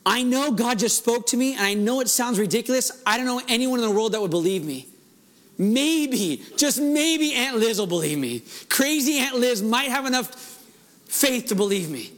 I 0.03 0.23
know 0.23 0.51
God 0.51 0.79
just 0.79 0.97
spoke 0.97 1.27
to 1.27 1.37
me, 1.37 1.53
and 1.53 1.61
I 1.61 1.75
know 1.75 1.99
it 1.99 2.09
sounds 2.09 2.39
ridiculous. 2.39 3.03
I 3.05 3.17
don't 3.17 3.27
know 3.27 3.39
anyone 3.47 3.79
in 3.79 3.85
the 3.85 3.91
world 3.91 4.13
that 4.13 4.21
would 4.21 4.31
believe 4.31 4.65
me. 4.65 4.87
Maybe, 5.59 6.41
just 6.57 6.81
maybe 6.81 7.35
Aunt 7.35 7.57
Liz 7.57 7.77
will 7.77 7.85
believe 7.85 8.17
me. 8.17 8.41
Crazy 8.67 9.19
Aunt 9.19 9.35
Liz 9.35 9.61
might 9.61 9.89
have 9.89 10.07
enough 10.07 10.59
faith 11.05 11.45
to 11.49 11.55
believe 11.55 11.87
me. 11.87 12.11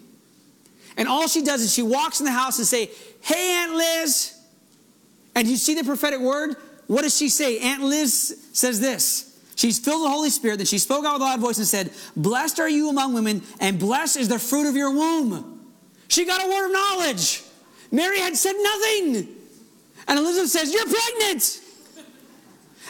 And 0.96 1.10
all 1.10 1.28
she 1.28 1.44
does 1.44 1.60
is 1.60 1.74
she 1.74 1.84
walks 1.84 2.22
in 2.22 2.26
the 2.26 2.32
house 2.32 2.58
and 2.58 2.66
say, 2.66 2.90
Hey, 3.20 3.52
Aunt 3.52 3.74
Liz. 3.74 4.32
And 5.36 5.46
you 5.46 5.58
see 5.58 5.76
the 5.76 5.84
prophetic 5.84 6.22
word? 6.22 6.56
What 6.88 7.02
does 7.02 7.18
she 7.18 7.30
say? 7.30 7.60
Aunt 7.60 7.84
Liz 7.84 8.48
says 8.54 8.80
this. 8.80 9.32
She's 9.56 9.80
filled 9.80 10.02
with 10.02 10.12
the 10.12 10.16
Holy 10.16 10.30
Spirit. 10.30 10.58
Then 10.58 10.66
she 10.66 10.78
spoke 10.78 11.06
out 11.06 11.14
with 11.14 11.22
a 11.22 11.26
loud 11.26 11.40
voice 11.40 11.58
and 11.58 11.68
said, 11.68 11.92
Blessed 12.16 12.60
are 12.60 12.70
you 12.70 12.90
among 12.90 13.14
women, 13.14 13.42
and 13.60 13.80
blessed 13.80 14.18
is 14.18 14.28
the 14.28 14.38
fruit 14.38 14.68
of 14.68 14.76
your 14.76 14.92
womb. 14.92 15.66
She 16.08 16.26
got 16.26 16.44
a 16.44 16.48
word 16.48 16.68
of 16.68 16.74
knowledge. 16.74 17.44
Mary 17.92 18.20
had 18.20 18.36
said 18.36 18.54
nothing. 18.62 19.30
And 20.08 20.20
Elizabeth 20.20 20.52
says, 20.52 20.74
You're 20.74 20.86
pregnant. 20.86 21.62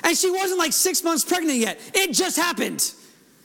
And 0.04 0.18
she 0.18 0.30
wasn't 0.30 0.60
like 0.60 0.74
six 0.74 1.04
months 1.04 1.24
pregnant 1.24 1.60
yet. 1.60 1.80
It 1.93 2.12
just 2.12 2.36
happened. 2.36 2.91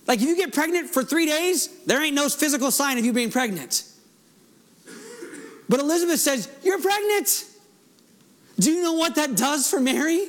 Like 0.06 0.20
if 0.20 0.26
you 0.26 0.36
get 0.36 0.52
pregnant 0.52 0.90
for 0.90 1.04
three 1.04 1.26
days, 1.26 1.68
there 1.84 2.02
ain't 2.02 2.14
no 2.14 2.28
physical 2.28 2.70
sign 2.70 2.98
of 2.98 3.04
you 3.04 3.12
being 3.12 3.30
pregnant. 3.30 3.84
But 5.68 5.78
Elizabeth 5.80 6.18
says, 6.18 6.48
You're 6.64 6.80
pregnant. 6.80 7.44
Do 8.58 8.72
you 8.72 8.82
know 8.82 8.94
what 8.94 9.14
that 9.14 9.36
does 9.36 9.70
for 9.70 9.78
Mary? 9.80 10.28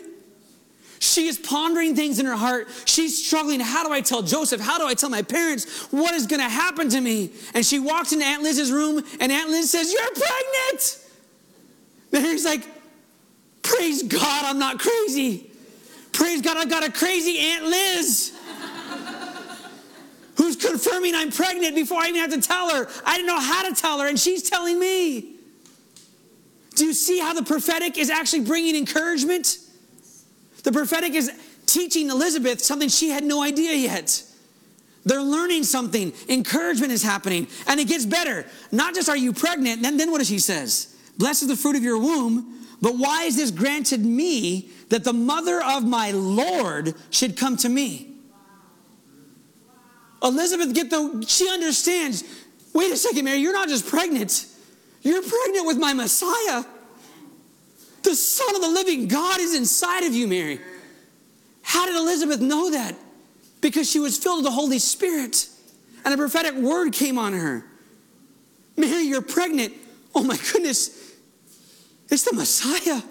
She 1.01 1.25
is 1.25 1.39
pondering 1.39 1.95
things 1.95 2.19
in 2.19 2.27
her 2.27 2.35
heart. 2.35 2.67
She's 2.85 3.25
struggling. 3.25 3.59
How 3.59 3.83
do 3.83 3.91
I 3.91 4.01
tell 4.01 4.21
Joseph? 4.21 4.61
How 4.61 4.77
do 4.77 4.85
I 4.85 4.93
tell 4.93 5.09
my 5.09 5.23
parents 5.23 5.91
what 5.91 6.13
is 6.13 6.27
going 6.27 6.41
to 6.41 6.47
happen 6.47 6.89
to 6.89 7.01
me? 7.01 7.31
And 7.55 7.65
she 7.65 7.79
walks 7.79 8.13
into 8.13 8.23
Aunt 8.23 8.43
Liz's 8.43 8.71
room, 8.71 9.03
and 9.19 9.31
Aunt 9.31 9.49
Liz 9.49 9.71
says, 9.71 9.91
You're 9.91 10.11
pregnant. 10.11 10.99
Mary's 12.11 12.45
like, 12.45 12.67
Praise 13.63 14.03
God, 14.03 14.45
I'm 14.45 14.59
not 14.59 14.77
crazy. 14.77 15.49
Praise 16.11 16.43
God, 16.43 16.57
I've 16.57 16.69
got 16.69 16.87
a 16.87 16.91
crazy 16.91 17.39
Aunt 17.39 17.65
Liz 17.65 18.37
who's 20.37 20.55
confirming 20.55 21.15
I'm 21.15 21.31
pregnant 21.31 21.73
before 21.73 21.99
I 21.99 22.09
even 22.09 22.21
have 22.21 22.31
to 22.31 22.41
tell 22.41 22.69
her. 22.69 22.87
I 23.05 23.15
didn't 23.15 23.27
know 23.27 23.39
how 23.39 23.67
to 23.67 23.73
tell 23.73 23.99
her, 23.99 24.07
and 24.07 24.19
she's 24.19 24.47
telling 24.47 24.79
me. 24.79 25.33
Do 26.75 26.85
you 26.85 26.93
see 26.93 27.19
how 27.19 27.33
the 27.33 27.43
prophetic 27.43 27.97
is 27.97 28.11
actually 28.11 28.41
bringing 28.41 28.75
encouragement? 28.75 29.57
The 30.63 30.71
prophetic 30.71 31.13
is 31.13 31.31
teaching 31.65 32.09
Elizabeth 32.09 32.61
something 32.61 32.89
she 32.89 33.09
had 33.09 33.23
no 33.23 33.41
idea 33.41 33.73
yet. 33.73 34.23
They're 35.03 35.21
learning 35.21 35.63
something. 35.63 36.13
Encouragement 36.29 36.91
is 36.91 37.01
happening. 37.01 37.47
And 37.67 37.79
it 37.79 37.87
gets 37.87 38.05
better. 38.05 38.45
Not 38.71 38.93
just 38.93 39.09
are 39.09 39.17
you 39.17 39.33
pregnant, 39.33 39.81
then, 39.81 39.97
then 39.97 40.11
what 40.11 40.19
does 40.19 40.27
she 40.27 40.39
says? 40.39 40.95
Blessed 41.17 41.43
is 41.43 41.47
the 41.47 41.55
fruit 41.55 41.75
of 41.75 41.83
your 41.83 41.97
womb. 41.97 42.67
But 42.81 42.97
why 42.97 43.23
is 43.23 43.35
this 43.35 43.51
granted 43.51 44.03
me 44.03 44.69
that 44.89 45.03
the 45.03 45.13
mother 45.13 45.61
of 45.63 45.85
my 45.85 46.11
Lord 46.11 46.95
should 47.09 47.37
come 47.37 47.57
to 47.57 47.69
me? 47.69 48.09
Elizabeth, 50.23 50.73
get 50.73 50.89
the, 50.89 51.25
she 51.27 51.49
understands. 51.49 52.23
Wait 52.73 52.91
a 52.91 52.97
second, 52.97 53.25
Mary, 53.25 53.39
you're 53.39 53.53
not 53.53 53.69
just 53.69 53.87
pregnant. 53.87 54.45
You're 55.01 55.21
pregnant 55.21 55.65
with 55.65 55.77
my 55.77 55.93
Messiah. 55.93 56.63
The 58.03 58.15
Son 58.15 58.55
of 58.55 58.61
the 58.61 58.69
living 58.69 59.07
God 59.07 59.39
is 59.39 59.55
inside 59.55 60.03
of 60.03 60.13
you, 60.13 60.27
Mary. 60.27 60.59
How 61.61 61.85
did 61.85 61.95
Elizabeth 61.95 62.41
know 62.41 62.71
that? 62.71 62.95
Because 63.61 63.89
she 63.89 63.99
was 63.99 64.17
filled 64.17 64.37
with 64.37 64.45
the 64.45 64.51
Holy 64.51 64.79
Spirit 64.79 65.47
and 66.03 66.13
a 66.13 66.17
prophetic 66.17 66.55
word 66.55 66.93
came 66.93 67.17
on 67.17 67.33
her. 67.33 67.63
Mary, 68.75 69.03
you're 69.03 69.21
pregnant. 69.21 69.73
Oh 70.15 70.23
my 70.23 70.37
goodness. 70.51 71.15
It's 72.09 72.23
the 72.23 72.35
Messiah. 72.35 73.01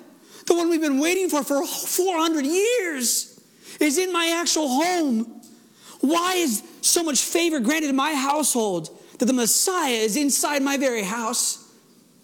the 0.46 0.54
one 0.54 0.68
we've 0.68 0.80
been 0.80 0.98
waiting 0.98 1.28
for 1.28 1.42
for 1.44 1.64
400 1.64 2.44
years, 2.44 3.40
is 3.80 3.98
in 3.98 4.12
my 4.12 4.36
actual 4.40 4.68
home. 4.68 5.40
Why 6.00 6.34
is 6.34 6.62
so 6.82 7.02
much 7.02 7.20
favor 7.20 7.60
granted 7.60 7.90
in 7.90 7.96
my 7.96 8.14
household 8.14 8.90
that 9.18 9.26
the 9.26 9.32
Messiah 9.32 9.92
is 9.92 10.16
inside 10.16 10.62
my 10.62 10.76
very 10.76 11.02
house? 11.02 11.59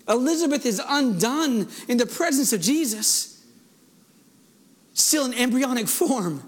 Elizabeth 0.08 0.64
is 0.64 0.80
undone 0.86 1.68
in 1.88 1.98
the 1.98 2.06
presence 2.06 2.52
of 2.52 2.60
Jesus, 2.60 3.44
still 4.94 5.26
in 5.26 5.34
embryonic 5.34 5.88
form. 5.88 6.42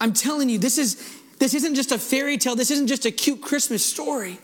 I'm 0.00 0.12
telling 0.12 0.48
you, 0.48 0.58
this 0.58 0.76
is 0.76 0.96
this 1.38 1.54
isn't 1.54 1.74
just 1.74 1.92
a 1.92 1.98
fairy 1.98 2.38
tale. 2.38 2.56
This 2.56 2.70
isn't 2.70 2.86
just 2.86 3.06
a 3.06 3.10
cute 3.10 3.40
Christmas 3.40 3.84
story. 3.84 4.38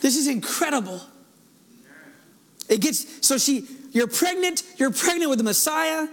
This 0.00 0.16
is 0.16 0.28
incredible. 0.28 1.00
It 2.68 2.80
gets 2.80 3.26
so 3.26 3.38
she 3.38 3.66
you're 3.92 4.06
pregnant, 4.06 4.62
you're 4.76 4.92
pregnant 4.92 5.30
with 5.30 5.38
the 5.38 5.44
Messiah. 5.44 6.08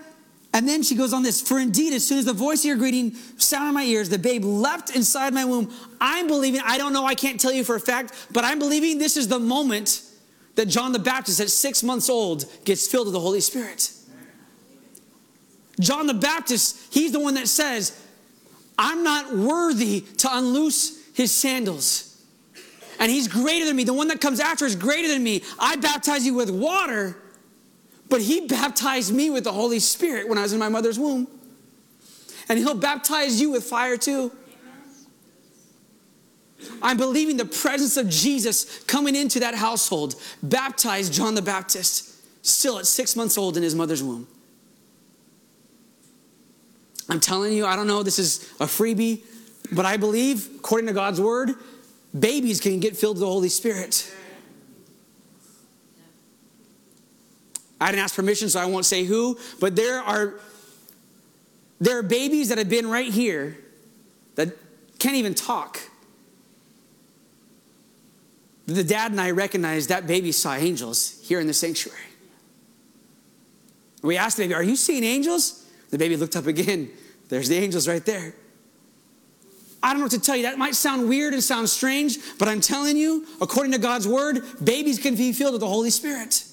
And 0.52 0.68
then 0.68 0.82
she 0.82 0.96
goes 0.96 1.14
on 1.14 1.22
this, 1.22 1.42
for 1.42 1.60
indeed, 1.60 1.94
as 1.94 2.08
soon 2.08 2.18
as 2.18 2.26
the 2.26 2.34
voice 2.34 2.62
of 2.62 2.66
your 2.66 2.78
greeting 2.78 3.14
sounded 3.38 3.70
in 3.70 3.74
my 3.76 3.84
ears, 3.84 4.10
the 4.10 4.18
babe 4.18 4.44
leapt 4.44 4.96
inside 4.96 5.34
my 5.34 5.46
womb. 5.46 5.72
I'm 6.02 6.28
believing, 6.28 6.62
I 6.66 6.78
don't 6.78 6.92
know, 6.92 7.06
I 7.06 7.14
can't 7.14 7.40
tell 7.40 7.52
you 7.52 7.64
for 7.64 7.76
a 7.76 7.80
fact, 7.80 8.28
but 8.32 8.44
I'm 8.44 8.58
believing 8.58 8.98
this 8.98 9.16
is 9.16 9.28
the 9.28 9.40
moment 9.40 10.02
that 10.56 10.68
John 10.68 10.92
the 10.92 11.00
Baptist, 11.00 11.40
at 11.40 11.50
six 11.50 11.84
months 11.84 12.10
old, 12.10 12.46
gets 12.66 12.88
filled 12.88 13.08
with 13.08 13.14
the 13.14 13.20
Holy 13.20 13.42
Spirit. 13.42 13.92
John 15.80 16.08
the 16.08 16.16
Baptist, 16.16 16.94
he's 16.94 17.12
the 17.12 17.20
one 17.20 17.36
that 17.36 17.48
says, 17.48 17.98
I'm 18.78 19.04
not 19.04 19.36
worthy 19.36 20.02
to 20.02 20.30
unloose 20.32 21.00
his 21.14 21.32
sandals. 21.32 22.06
And 23.00 23.10
he's 23.10 23.28
greater 23.28 23.66
than 23.66 23.76
me. 23.76 23.84
The 23.84 23.94
one 23.94 24.10
that 24.10 24.20
comes 24.20 24.40
after 24.40 24.66
is 24.66 24.76
greater 24.76 25.08
than 25.08 25.24
me. 25.24 25.44
I 25.60 25.76
baptize 25.78 26.26
you 26.26 26.34
with 26.34 26.50
water 26.50 27.18
but 28.10 28.22
he 28.22 28.48
baptized 28.48 29.14
me 29.14 29.30
with 29.30 29.44
the 29.44 29.54
Holy 29.54 29.80
Spirit 29.80 30.28
when 30.28 30.38
I 30.38 30.42
was 30.42 30.54
in 30.54 30.60
my 30.60 30.70
mother's 30.70 31.00
womb. 31.00 31.28
And 32.50 32.58
he'll 32.58 32.74
baptize 32.74 33.40
you 33.40 33.52
with 33.52 33.64
fire 33.64 33.96
too. 33.96 34.32
I'm 36.82 36.98
believing 36.98 37.38
the 37.38 37.46
presence 37.46 37.96
of 37.96 38.10
Jesus 38.10 38.84
coming 38.84 39.16
into 39.16 39.40
that 39.40 39.56
household 39.56 40.16
baptized 40.44 41.14
John 41.14 41.36
the 41.36 41.42
Baptist, 41.42 42.46
still 42.46 42.80
at 42.80 42.86
six 42.86 43.16
months 43.16 43.38
old 43.38 43.56
in 43.56 43.64
his 43.64 43.76
mother's 43.76 44.04
womb. 44.04 44.28
I'm 47.08 47.20
telling 47.20 47.54
you, 47.54 47.66
I 47.66 47.76
don't 47.76 47.88
know, 47.88 48.04
this 48.04 48.20
is 48.20 48.52
a 48.60 48.66
freebie, 48.66 49.22
but 49.72 49.86
I 49.86 49.98
believe, 49.98 50.48
according 50.58 50.88
to 50.88 50.94
God's 50.94 51.20
word, 51.20 51.52
babies 52.18 52.60
can 52.60 52.80
get 52.80 52.98
filled 52.98 53.18
with 53.18 53.22
the 53.22 53.28
Holy 53.28 53.50
Spirit. 53.50 54.12
I 57.82 57.92
didn't 57.92 58.04
ask 58.04 58.16
permission, 58.16 58.50
so 58.50 58.60
I 58.60 58.66
won't 58.66 58.86
say 58.86 59.04
who, 59.04 59.38
but 59.60 59.76
there 59.76 60.00
are 60.00 60.36
there 61.80 61.98
are 61.98 62.04
babies 62.04 62.50
that 62.50 62.58
have 62.58 62.70
been 62.70 62.90
right 62.90 63.12
here 63.12 63.58
that 64.36 64.50
can't 65.00 65.16
even 65.16 65.34
talk. 65.34 65.80
The 68.66 68.84
dad 68.84 69.12
and 69.12 69.20
I 69.20 69.32
recognized 69.32 69.90
that 69.90 70.06
baby 70.06 70.32
saw 70.32 70.56
angels 70.56 71.20
here 71.24 71.40
in 71.40 71.48
the 71.48 71.54
sanctuary. 71.54 71.98
We 74.02 74.18
asked 74.18 74.38
the 74.38 74.44
baby, 74.44 74.54
Are 74.54 74.64
you 74.64 74.76
seeing 74.76 75.04
angels? 75.04 75.66
The 75.90 75.98
baby 75.98 76.18
looked 76.18 76.36
up 76.36 76.48
again. 76.48 76.92
There's 77.30 77.50
the 77.50 77.58
angels 77.58 77.88
right 77.88 78.06
there. 78.06 78.34
I 79.82 79.92
don't 79.92 80.00
know 80.00 80.06
what 80.06 80.12
to 80.12 80.20
tell 80.20 80.36
you. 80.36 80.44
That 80.44 80.58
might 80.58 80.76
sound 80.76 81.08
weird 81.08 81.34
and 81.34 81.42
sound 81.42 81.70
strange, 81.70 82.18
but 82.38 82.48
I'm 82.48 82.60
telling 82.60 82.98
you, 82.98 83.26
according 83.42 83.72
to 83.72 83.78
God's 83.78 84.08
word, 84.08 84.44
babies 84.62 85.00
can 85.00 85.16
be 85.16 85.32
filled 85.32 85.54
with 85.54 85.62
the 85.62 85.68
Holy 85.68 85.90
Spirit. 85.90 86.44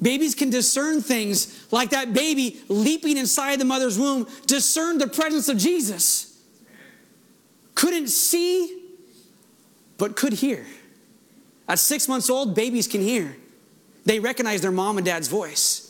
Babies 0.00 0.34
can 0.34 0.50
discern 0.50 1.02
things 1.02 1.66
like 1.72 1.90
that 1.90 2.12
baby 2.12 2.60
leaping 2.68 3.16
inside 3.16 3.58
the 3.58 3.64
mother's 3.64 3.98
womb 3.98 4.28
discerned 4.46 5.00
the 5.00 5.08
presence 5.08 5.48
of 5.48 5.58
Jesus. 5.58 6.40
Couldn't 7.74 8.08
see, 8.08 8.82
but 9.96 10.16
could 10.16 10.34
hear. 10.34 10.64
At 11.68 11.78
six 11.78 12.08
months 12.08 12.30
old, 12.30 12.54
babies 12.54 12.86
can 12.86 13.00
hear. 13.00 13.36
They 14.04 14.20
recognize 14.20 14.62
their 14.62 14.72
mom 14.72 14.98
and 14.98 15.04
dad's 15.04 15.28
voice. 15.28 15.84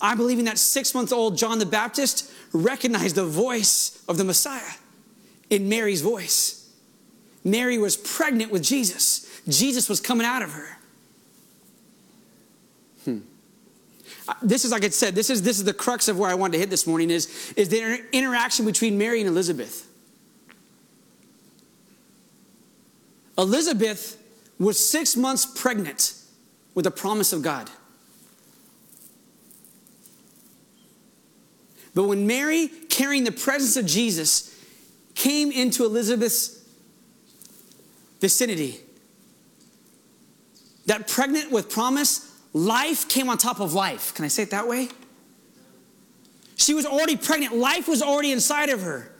I 0.00 0.14
believe 0.14 0.38
in 0.38 0.44
that 0.44 0.58
six 0.58 0.94
month 0.94 1.12
old 1.12 1.36
John 1.36 1.58
the 1.58 1.66
Baptist 1.66 2.30
recognized 2.52 3.16
the 3.16 3.26
voice 3.26 4.02
of 4.08 4.16
the 4.16 4.24
Messiah 4.24 4.74
in 5.50 5.68
Mary's 5.68 6.00
voice. 6.00 6.72
Mary 7.44 7.78
was 7.78 7.96
pregnant 7.96 8.52
with 8.52 8.62
Jesus, 8.62 9.26
Jesus 9.48 9.88
was 9.88 10.00
coming 10.00 10.26
out 10.26 10.42
of 10.42 10.52
her. 10.52 10.77
This 14.42 14.64
is 14.64 14.72
like 14.72 14.84
I 14.84 14.88
said, 14.90 15.14
this 15.14 15.30
is 15.30 15.42
this 15.42 15.58
is 15.58 15.64
the 15.64 15.72
crux 15.72 16.08
of 16.08 16.18
where 16.18 16.30
I 16.30 16.34
wanted 16.34 16.52
to 16.52 16.58
hit 16.58 16.70
this 16.70 16.86
morning 16.86 17.10
is, 17.10 17.52
is 17.56 17.68
the 17.68 17.80
inter- 17.80 18.06
interaction 18.12 18.66
between 18.66 18.98
Mary 18.98 19.20
and 19.20 19.28
Elizabeth. 19.28 19.86
Elizabeth 23.36 24.20
was 24.58 24.78
six 24.78 25.16
months 25.16 25.46
pregnant 25.46 26.14
with 26.74 26.84
the 26.84 26.90
promise 26.90 27.32
of 27.32 27.42
God. 27.42 27.70
But 31.94 32.04
when 32.04 32.26
Mary, 32.26 32.68
carrying 32.88 33.24
the 33.24 33.32
presence 33.32 33.76
of 33.76 33.86
Jesus, 33.86 34.54
came 35.14 35.50
into 35.50 35.84
Elizabeth's 35.84 36.62
vicinity, 38.20 38.80
that 40.86 41.08
pregnant 41.08 41.50
with 41.50 41.70
promise 41.70 42.27
Life 42.52 43.08
came 43.08 43.28
on 43.28 43.38
top 43.38 43.60
of 43.60 43.74
life. 43.74 44.14
Can 44.14 44.24
I 44.24 44.28
say 44.28 44.42
it 44.42 44.50
that 44.50 44.66
way? 44.66 44.88
She 46.56 46.74
was 46.74 46.84
already 46.84 47.16
pregnant, 47.16 47.54
life 47.54 47.88
was 47.88 48.02
already 48.02 48.32
inside 48.32 48.68
of 48.68 48.82
her. 48.82 49.12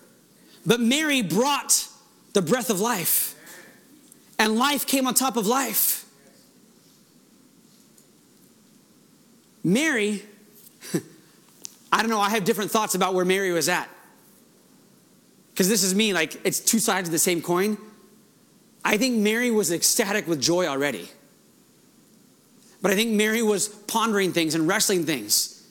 But 0.66 0.80
Mary 0.80 1.22
brought 1.22 1.88
the 2.32 2.42
breath 2.42 2.68
of 2.68 2.80
life, 2.80 3.34
and 4.38 4.56
life 4.58 4.86
came 4.86 5.06
on 5.06 5.14
top 5.14 5.36
of 5.36 5.46
life. 5.46 6.04
Mary, 9.62 10.22
I 11.92 12.00
don't 12.00 12.10
know, 12.10 12.20
I 12.20 12.30
have 12.30 12.44
different 12.44 12.70
thoughts 12.70 12.94
about 12.94 13.14
where 13.14 13.24
Mary 13.24 13.52
was 13.52 13.68
at. 13.68 13.88
Because 15.50 15.68
this 15.68 15.82
is 15.82 15.94
me, 15.94 16.12
like 16.12 16.40
it's 16.44 16.60
two 16.60 16.78
sides 16.78 17.08
of 17.08 17.12
the 17.12 17.18
same 17.18 17.42
coin. 17.42 17.78
I 18.84 18.96
think 18.96 19.16
Mary 19.16 19.50
was 19.50 19.72
ecstatic 19.72 20.26
with 20.26 20.40
joy 20.40 20.66
already. 20.66 21.08
But 22.80 22.90
I 22.90 22.94
think 22.94 23.10
Mary 23.10 23.42
was 23.42 23.68
pondering 23.68 24.32
things 24.32 24.54
and 24.54 24.68
wrestling 24.68 25.04
things. 25.04 25.66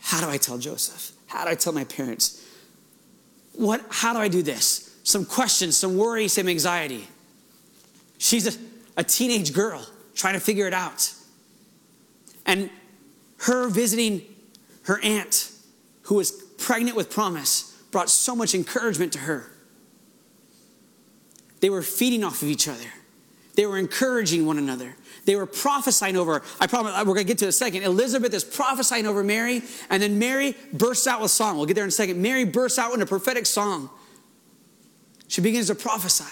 How 0.00 0.20
do 0.20 0.28
I 0.28 0.38
tell 0.38 0.58
Joseph? 0.58 1.12
How 1.26 1.44
do 1.44 1.50
I 1.50 1.54
tell 1.54 1.72
my 1.72 1.84
parents? 1.84 2.44
What, 3.52 3.84
how 3.90 4.12
do 4.12 4.18
I 4.18 4.28
do 4.28 4.42
this? 4.42 4.96
Some 5.04 5.24
questions, 5.24 5.76
some 5.76 5.96
worry, 5.96 6.28
some 6.28 6.48
anxiety. 6.48 7.06
She's 8.18 8.46
a, 8.46 8.58
a 8.96 9.04
teenage 9.04 9.52
girl 9.52 9.86
trying 10.14 10.34
to 10.34 10.40
figure 10.40 10.66
it 10.66 10.74
out. 10.74 11.12
And 12.44 12.70
her 13.38 13.68
visiting 13.68 14.22
her 14.82 15.00
aunt, 15.02 15.52
who 16.02 16.16
was 16.16 16.32
pregnant 16.58 16.96
with 16.96 17.10
promise, 17.10 17.76
brought 17.90 18.10
so 18.10 18.34
much 18.34 18.54
encouragement 18.54 19.12
to 19.12 19.20
her. 19.20 19.50
They 21.60 21.70
were 21.70 21.82
feeding 21.82 22.24
off 22.24 22.42
of 22.42 22.48
each 22.48 22.68
other. 22.68 22.92
They 23.54 23.66
were 23.66 23.78
encouraging 23.78 24.46
one 24.46 24.58
another. 24.58 24.96
They 25.30 25.36
were 25.36 25.46
prophesying 25.46 26.16
over. 26.16 26.42
I 26.58 26.66
promise 26.66 26.92
we're 26.98 27.14
going 27.14 27.18
to 27.18 27.24
get 27.24 27.38
to 27.38 27.46
a 27.46 27.52
second. 27.52 27.84
Elizabeth 27.84 28.34
is 28.34 28.42
prophesying 28.42 29.06
over 29.06 29.22
Mary, 29.22 29.62
and 29.88 30.02
then 30.02 30.18
Mary 30.18 30.56
bursts 30.72 31.06
out 31.06 31.20
with 31.20 31.30
song. 31.30 31.56
We'll 31.56 31.66
get 31.66 31.74
there 31.74 31.84
in 31.84 31.88
a 31.88 31.92
second. 31.92 32.20
Mary 32.20 32.44
bursts 32.44 32.80
out 32.80 32.92
in 32.94 33.00
a 33.00 33.06
prophetic 33.06 33.46
song. 33.46 33.90
She 35.28 35.40
begins 35.40 35.68
to 35.68 35.76
prophesy. 35.76 36.24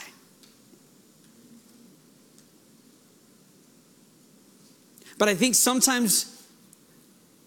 But 5.16 5.28
I 5.28 5.36
think 5.36 5.54
sometimes 5.54 6.44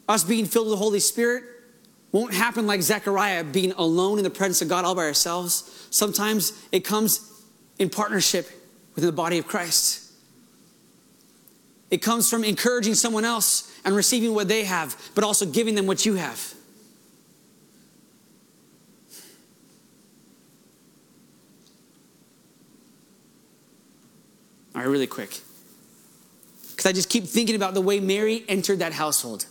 us 0.08 0.24
being 0.24 0.46
filled 0.46 0.68
with 0.68 0.80
the 0.80 0.82
Holy 0.82 1.02
Spirit 1.02 1.44
won't 2.14 2.34
happen 2.34 2.66
like 2.66 2.82
Zechariah 2.82 3.44
being 3.44 3.74
alone 3.74 4.20
in 4.20 4.24
the 4.24 4.30
presence 4.30 4.62
of 4.62 4.70
God 4.70 4.86
all 4.86 4.96
by 4.96 5.04
ourselves. 5.04 5.86
Sometimes 5.92 6.66
it 6.72 6.86
comes 6.86 7.44
in 7.78 7.90
partnership 7.90 8.50
within 8.96 9.08
the 9.08 9.12
body 9.12 9.38
of 9.38 9.48
Christ. 9.48 10.01
It 11.92 12.02
comes 12.02 12.30
from 12.30 12.46
encouraging 12.46 12.96
someone 12.96 13.26
else 13.26 13.70
and 13.84 13.94
receiving 13.94 14.34
what 14.34 14.48
they 14.48 14.64
have, 14.64 14.96
but 15.14 15.26
also 15.26 15.46
giving 15.46 15.76
them 15.76 15.86
what 15.86 16.06
you 16.06 16.16
have. 16.16 16.54
All 24.74 24.82
right, 24.82 24.88
really 24.88 25.06
quick. 25.06 25.42
Because 26.70 26.86
I 26.86 26.94
just 26.94 27.10
keep 27.10 27.26
thinking 27.26 27.58
about 27.58 27.74
the 27.74 27.82
way 27.82 28.00
Mary 28.00 28.46
entered 28.48 28.80
that 28.80 28.94
household. 28.94 29.46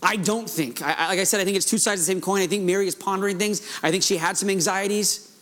I 0.00 0.14
don't 0.14 0.48
think, 0.48 0.82
I, 0.82 1.08
like 1.08 1.18
I 1.18 1.24
said, 1.24 1.40
I 1.40 1.44
think 1.44 1.56
it's 1.56 1.66
two 1.68 1.78
sides 1.78 2.00
of 2.00 2.06
the 2.06 2.12
same 2.12 2.20
coin. 2.20 2.42
I 2.42 2.46
think 2.46 2.62
Mary 2.62 2.86
is 2.86 2.94
pondering 2.94 3.38
things. 3.38 3.60
I 3.82 3.90
think 3.90 4.04
she 4.04 4.18
had 4.18 4.36
some 4.36 4.48
anxieties. 4.48 5.36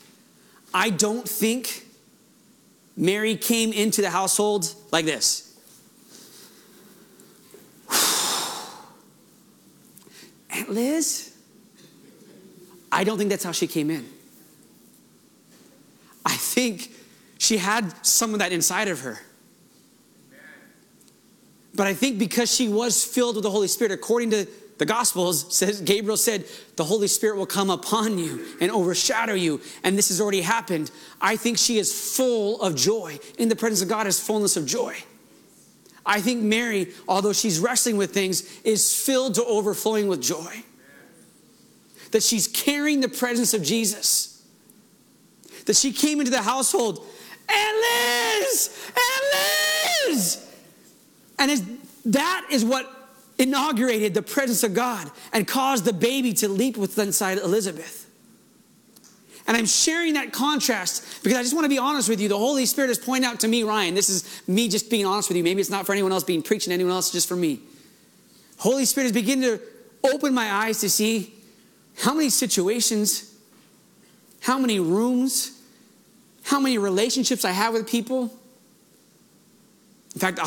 I 0.73 0.89
don't 0.89 1.29
think 1.29 1.84
Mary 2.97 3.37
came 3.37 3.73
into 3.73 4.01
the 4.03 4.11
household 4.11 4.73
like 4.93 5.05
this. 5.05 5.59
Aunt 10.51 10.71
Liz? 10.71 11.33
I 12.93 13.03
don't 13.03 13.19
think 13.19 13.31
that's 13.31 13.45
how 13.45 13.53
she 13.53 13.67
came 13.67 13.91
in. 13.91 14.09
I 16.25 16.37
think 16.37 16.91
she 17.39 17.59
had 17.59 18.07
some 18.07 18.33
of 18.33 18.39
that 18.39 18.53
inside 18.53 18.89
of 18.89 19.01
her. 19.01 19.21
But 21.75 21.89
I 21.89 21.95
think 21.95 22.19
because 22.21 22.55
she 22.55 22.69
was 22.69 23.05
filled 23.05 23.35
with 23.35 23.43
the 23.43 23.51
Holy 23.51 23.67
Spirit, 23.67 23.91
according 23.93 24.31
to 24.31 24.47
the 24.79 24.87
Gospels, 24.87 25.57
says 25.57 25.81
Gabriel 25.81 26.17
said, 26.17 26.45
the 26.77 26.85
Holy 26.85 27.07
Spirit 27.07 27.37
will 27.37 27.47
come 27.47 27.71
upon 27.71 28.19
you 28.19 28.45
and 28.61 28.73
overshadow 28.73 29.35
you. 29.35 29.61
And 29.85 29.97
this 29.97 30.09
has 30.09 30.21
already 30.21 30.41
happened. 30.41 30.91
I 31.21 31.37
think 31.37 31.59
she 31.59 31.79
is 31.79 32.17
full 32.17 32.61
of 32.61 32.75
joy. 32.75 33.19
In 33.39 33.49
the 33.49 33.57
presence 33.57 33.83
of 33.83 33.89
God 33.89 34.07
is 34.07 34.19
fullness 34.19 34.57
of 34.57 34.67
joy. 34.67 34.97
I 36.05 36.21
think 36.21 36.43
Mary, 36.43 36.93
although 37.09 37.33
she's 37.33 37.61
wrestling 37.61 37.97
with 37.97 38.13
things, 38.13 38.61
is 38.63 38.95
filled 38.95 39.37
to 39.37 39.45
overflowing 39.45 40.09
with 40.09 40.21
joy. 40.21 40.65
That 42.11 42.23
she's 42.23 42.47
carrying 42.47 43.01
the 43.01 43.09
presence 43.09 43.55
of 43.55 43.63
Jesus. 43.63 44.45
That 45.67 45.77
she 45.77 45.93
came 45.93 46.19
into 46.19 46.31
the 46.31 46.43
household, 46.43 47.07
and 47.49 47.77
Liz, 47.79 48.91
and 48.95 50.11
Liz. 50.11 50.47
And 51.39 51.79
that 52.07 52.47
is 52.51 52.65
what 52.65 52.94
inaugurated 53.39 54.15
the 54.15 54.23
presence 54.23 54.63
of 54.63 54.75
God 54.75 55.11
and 55.33 55.47
caused 55.47 55.85
the 55.85 55.93
baby 55.93 56.33
to 56.35 56.49
leap 56.49 56.77
within 56.77 57.09
inside 57.09 57.39
Elizabeth. 57.39 58.05
And 59.47 59.57
I'm 59.57 59.67
sharing 59.67 60.15
that 60.15 60.33
contrast 60.33 61.23
because 61.23 61.37
I 61.39 61.43
just 61.43 61.55
want 61.55 61.65
to 61.67 61.69
be 61.69 61.79
honest 61.79 62.09
with 62.09 62.21
you. 62.21 62.29
The 62.29 62.39
Holy 62.39 62.65
Spirit 62.65 62.89
has 62.89 62.99
pointed 62.99 63.27
out 63.27 63.41
to 63.41 63.49
me, 63.49 63.63
Ryan, 63.63 63.95
this 63.95 64.09
is 64.09 64.43
me 64.49 64.69
just 64.69 64.89
being 64.89 65.05
honest 65.05 65.29
with 65.29 65.37
you. 65.37 65.45
Maybe 65.45 65.61
it's 65.61 65.71
not 65.71 65.85
for 65.85 65.93
anyone 65.93 66.13
else 66.13 66.25
being 66.25 66.43
preaching 66.43 66.73
anyone 66.73 66.93
else, 66.93 67.11
just 67.13 67.29
for 67.29 67.37
me. 67.37 67.61
Holy 68.57 68.87
Spirit 68.87 69.07
is 69.07 69.13
beginning 69.13 69.59
to 69.59 69.61
open 70.03 70.33
my 70.33 70.51
eyes 70.51 70.81
to 70.81 70.89
see 70.89 71.35
how 71.99 72.15
many 72.15 72.31
situations, 72.31 73.35
how 74.41 74.59
many 74.59 74.81
rooms, 74.81 75.61
how 76.45 76.61
many 76.61 76.79
relationships 76.79 77.45
I 77.45 77.53
have 77.53 77.75
with 77.75 77.87
people. 77.87 78.33
In 80.15 80.21
fact, 80.21 80.41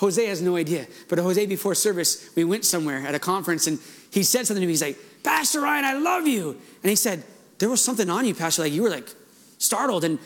Jose 0.00 0.24
has 0.24 0.40
no 0.40 0.56
idea. 0.56 0.86
But 1.08 1.18
Jose, 1.18 1.44
before 1.44 1.74
service, 1.74 2.30
we 2.34 2.42
went 2.42 2.64
somewhere 2.64 3.06
at 3.06 3.14
a 3.14 3.18
conference 3.18 3.66
and 3.66 3.78
he 4.10 4.22
said 4.22 4.46
something 4.46 4.62
to 4.62 4.66
me. 4.66 4.72
He's 4.72 4.80
like, 4.80 4.98
Pastor 5.22 5.60
Ryan, 5.60 5.84
I 5.84 5.92
love 5.92 6.26
you. 6.26 6.58
And 6.82 6.88
he 6.88 6.96
said, 6.96 7.22
There 7.58 7.68
was 7.68 7.84
something 7.84 8.08
on 8.08 8.24
you, 8.24 8.34
Pastor. 8.34 8.62
Like 8.62 8.72
you 8.72 8.82
were 8.82 8.88
like 8.88 9.14
startled. 9.58 10.04
And 10.04 10.18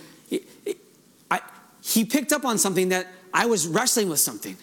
I, 1.29 1.41
he 1.83 2.05
picked 2.05 2.33
up 2.33 2.45
on 2.45 2.57
something 2.57 2.91
that 2.91 3.09
I 3.33 3.47
was 3.47 3.67
wrestling 3.67 4.09
with 4.09 4.21
something. 4.21 4.57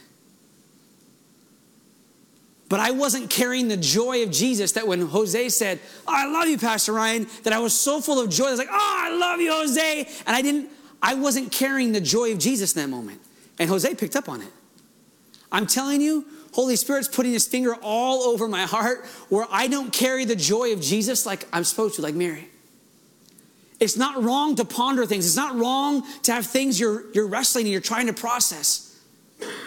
But 2.69 2.79
I 2.79 2.91
wasn't 2.91 3.29
carrying 3.29 3.67
the 3.67 3.75
joy 3.75 4.23
of 4.23 4.31
Jesus 4.31 4.71
that 4.73 4.87
when 4.87 5.01
Jose 5.01 5.49
said, 5.49 5.81
oh, 6.07 6.13
I 6.15 6.31
love 6.31 6.47
you, 6.47 6.57
Pastor 6.57 6.93
Ryan, 6.93 7.27
that 7.43 7.51
I 7.51 7.59
was 7.59 7.77
so 7.77 7.99
full 7.99 8.21
of 8.21 8.29
joy. 8.29 8.45
I 8.45 8.51
was 8.51 8.59
like, 8.59 8.69
Oh, 8.71 8.97
I 8.97 9.13
love 9.13 9.41
you, 9.41 9.51
Jose. 9.51 10.07
And 10.25 10.37
I 10.37 10.41
didn't, 10.41 10.69
I 11.01 11.15
wasn't 11.15 11.51
carrying 11.51 11.91
the 11.91 11.99
joy 11.99 12.31
of 12.31 12.39
Jesus 12.39 12.73
in 12.73 12.81
that 12.81 12.87
moment. 12.87 13.19
And 13.59 13.69
Jose 13.69 13.93
picked 13.95 14.15
up 14.15 14.29
on 14.29 14.41
it. 14.41 14.47
I'm 15.51 15.67
telling 15.67 16.01
you, 16.01 16.25
Holy 16.53 16.75
Spirit's 16.75 17.07
putting 17.07 17.33
his 17.33 17.47
finger 17.47 17.75
all 17.81 18.23
over 18.23 18.47
my 18.47 18.63
heart 18.63 19.05
where 19.29 19.45
I 19.49 19.67
don't 19.67 19.91
carry 19.91 20.25
the 20.25 20.35
joy 20.35 20.73
of 20.73 20.81
Jesus 20.81 21.25
like 21.25 21.47
I'm 21.53 21.63
supposed 21.63 21.95
to, 21.95 22.01
like 22.01 22.15
Mary. 22.15 22.47
It's 23.79 23.97
not 23.97 24.21
wrong 24.23 24.55
to 24.57 24.65
ponder 24.65 25.05
things. 25.05 25.25
It's 25.25 25.35
not 25.35 25.57
wrong 25.57 26.03
to 26.23 26.31
have 26.31 26.45
things 26.45 26.79
you're, 26.79 27.05
you're 27.13 27.27
wrestling 27.27 27.65
and 27.65 27.71
you're 27.71 27.81
trying 27.81 28.07
to 28.07 28.13
process. 28.13 28.99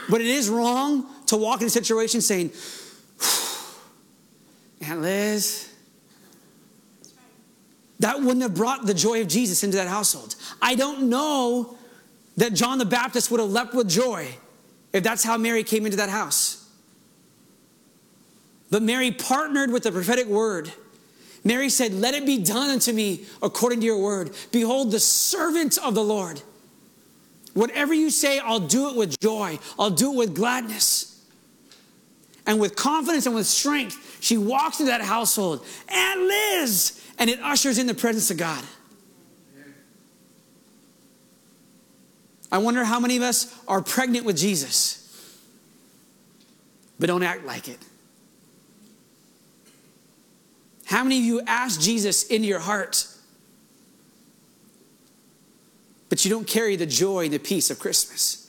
But 0.09 0.21
it 0.21 0.29
is 0.29 0.49
wrong 0.49 1.07
to 1.27 1.37
walk 1.37 1.61
in 1.63 1.67
a 1.67 1.71
situation 1.71 2.21
saying, 2.21 2.53
Aunt 4.83 5.01
Liz, 5.01 5.73
that 8.01 8.21
wouldn't 8.21 8.43
have 8.43 8.55
brought 8.55 8.87
the 8.87 8.95
joy 8.95 9.21
of 9.21 9.29
Jesus 9.29 9.65
into 9.65 9.79
that 9.79 9.89
household. 9.89 10.37
I 10.61 10.75
don't 10.75 11.09
know 11.09 11.77
that 12.37 12.53
John 12.53 12.79
the 12.79 12.85
Baptist 12.85 13.31
would 13.31 13.41
have 13.41 13.51
leapt 13.51 13.75
with 13.75 13.89
joy 13.89 14.29
if 14.95 15.03
that's 15.03 15.25
how 15.25 15.37
Mary 15.37 15.65
came 15.65 15.85
into 15.85 15.99
that 15.99 16.09
house. 16.09 16.67
But 18.71 18.83
Mary 18.83 19.11
partnered 19.11 19.71
with 19.71 19.83
the 19.83 19.93
prophetic 19.93 20.27
word. 20.27 20.73
Mary 21.43 21.69
said, 21.69 21.93
Let 21.93 22.15
it 22.15 22.25
be 22.25 22.39
done 22.39 22.71
unto 22.71 22.93
me 22.93 23.27
according 23.43 23.81
to 23.81 23.87
your 23.87 23.99
word. 23.99 24.31
Behold, 24.53 24.93
the 24.93 25.01
servant 25.01 25.77
of 25.79 25.95
the 25.95 26.03
Lord. 26.03 26.41
Whatever 27.53 27.93
you 27.93 28.11
say, 28.11 28.39
I'll 28.39 28.61
do 28.61 28.89
it 28.89 28.97
with 28.97 29.21
joy, 29.21 29.59
I'll 29.79 29.91
do 29.91 30.13
it 30.13 30.17
with 30.17 30.35
gladness. 30.35 31.11
And 32.47 32.61
with 32.61 32.77
confidence 32.77 33.27
and 33.27 33.35
with 33.35 33.47
strength, 33.47 34.19
she 34.21 34.39
walks 34.39 34.79
into 34.79 34.93
that 34.93 35.01
household. 35.01 35.65
Aunt 35.89 36.21
Liz! 36.21 37.01
And 37.19 37.31
it 37.31 37.41
ushers 37.41 37.79
in 37.79 37.87
the 37.87 37.95
presence 37.95 38.31
of 38.31 38.37
God. 38.37 38.63
I 42.55 42.59
wonder 42.59 42.85
how 42.85 43.01
many 43.01 43.17
of 43.17 43.25
us 43.25 43.53
are 43.67 43.83
pregnant 43.83 44.25
with 44.25 44.37
Jesus, 44.37 45.41
but 47.01 47.09
don't 47.09 47.25
act 47.25 47.45
like 47.45 47.67
it. 47.67 47.81
How 50.85 51.03
many 51.03 51.19
of 51.19 51.25
you 51.25 51.41
ask 51.49 51.81
Jesus 51.81 52.23
into 52.29 52.47
your 52.47 52.61
heart, 52.61 53.09
but 56.09 56.25
you 56.25 56.31
don't 56.31 56.47
carry 56.47 56.77
the 56.77 56.87
joy 56.87 57.25
and 57.25 57.35
the 57.35 57.41
peace 57.41 57.71
of 57.71 57.81
Christmas? 57.81 58.49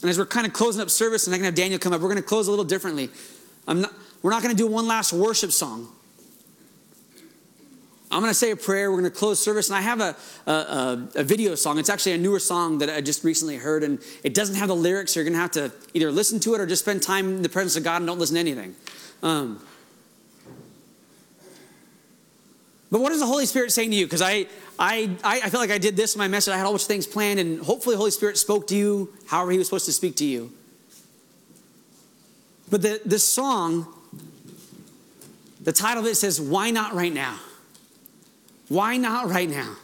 And 0.00 0.08
as 0.08 0.16
we're 0.16 0.24
kind 0.24 0.46
of 0.46 0.54
closing 0.54 0.80
up 0.80 0.88
service, 0.88 1.26
and 1.26 1.34
I 1.34 1.36
can 1.36 1.44
have 1.44 1.54
Daniel 1.54 1.78
come 1.78 1.92
up, 1.92 2.00
we're 2.00 2.08
going 2.08 2.16
to 2.16 2.26
close 2.26 2.46
a 2.48 2.50
little 2.50 2.64
differently. 2.64 3.10
Not, 3.68 3.92
we're 4.22 4.30
not 4.30 4.42
going 4.42 4.56
to 4.56 4.62
do 4.62 4.66
one 4.66 4.86
last 4.86 5.12
worship 5.12 5.52
song. 5.52 5.94
I'm 8.10 8.20
going 8.20 8.30
to 8.30 8.34
say 8.34 8.52
a 8.52 8.56
prayer. 8.56 8.90
We're 8.90 9.00
going 9.00 9.10
to 9.10 9.18
close 9.18 9.42
service. 9.42 9.68
And 9.68 9.76
I 9.76 9.80
have 9.80 10.00
a, 10.00 10.16
a, 10.46 11.08
a, 11.16 11.24
video 11.24 11.56
song. 11.56 11.78
It's 11.78 11.90
actually 11.90 12.12
a 12.12 12.18
newer 12.18 12.38
song 12.38 12.78
that 12.78 12.88
I 12.88 13.00
just 13.00 13.24
recently 13.24 13.56
heard. 13.56 13.82
And 13.82 13.98
it 14.22 14.32
doesn't 14.32 14.54
have 14.54 14.68
the 14.68 14.76
lyrics. 14.76 15.12
So 15.12 15.20
you're 15.20 15.24
going 15.24 15.34
to 15.34 15.40
have 15.40 15.50
to 15.52 15.72
either 15.92 16.12
listen 16.12 16.38
to 16.40 16.54
it 16.54 16.60
or 16.60 16.66
just 16.66 16.84
spend 16.84 17.02
time 17.02 17.36
in 17.36 17.42
the 17.42 17.48
presence 17.48 17.76
of 17.76 17.82
God 17.82 17.96
and 17.96 18.06
don't 18.06 18.20
listen 18.20 18.34
to 18.34 18.40
anything. 18.40 18.76
Um, 19.24 19.60
but 22.92 23.00
what 23.00 23.10
is 23.10 23.18
the 23.18 23.26
Holy 23.26 23.46
Spirit 23.46 23.72
saying 23.72 23.90
to 23.90 23.96
you? 23.96 24.06
Because 24.06 24.22
I, 24.22 24.46
I, 24.78 25.10
I 25.24 25.50
feel 25.50 25.58
like 25.58 25.72
I 25.72 25.78
did 25.78 25.96
this 25.96 26.14
in 26.14 26.20
my 26.20 26.28
message. 26.28 26.54
I 26.54 26.58
had 26.58 26.66
all 26.66 26.74
of 26.76 26.82
things 26.82 27.08
planned. 27.08 27.40
And 27.40 27.60
hopefully 27.60 27.94
the 27.94 27.98
Holy 27.98 28.12
Spirit 28.12 28.38
spoke 28.38 28.68
to 28.68 28.76
you 28.76 29.12
however 29.26 29.50
he 29.50 29.58
was 29.58 29.66
supposed 29.66 29.86
to 29.86 29.92
speak 29.92 30.16
to 30.16 30.24
you. 30.24 30.52
But 32.70 32.82
the, 32.82 33.00
this 33.04 33.24
song, 33.24 33.92
the 35.60 35.72
title 35.72 36.04
of 36.04 36.08
it 36.08 36.14
says, 36.14 36.40
Why 36.40 36.70
Not 36.70 36.94
Right 36.94 37.12
Now? 37.12 37.38
Why 38.68 38.96
not 38.96 39.28
right 39.28 39.48
now? 39.48 39.76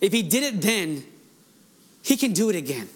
If 0.00 0.12
he 0.12 0.22
did 0.22 0.42
it 0.42 0.60
then, 0.60 1.04
he 2.02 2.16
can 2.16 2.32
do 2.32 2.50
it 2.50 2.56
again. 2.56 2.88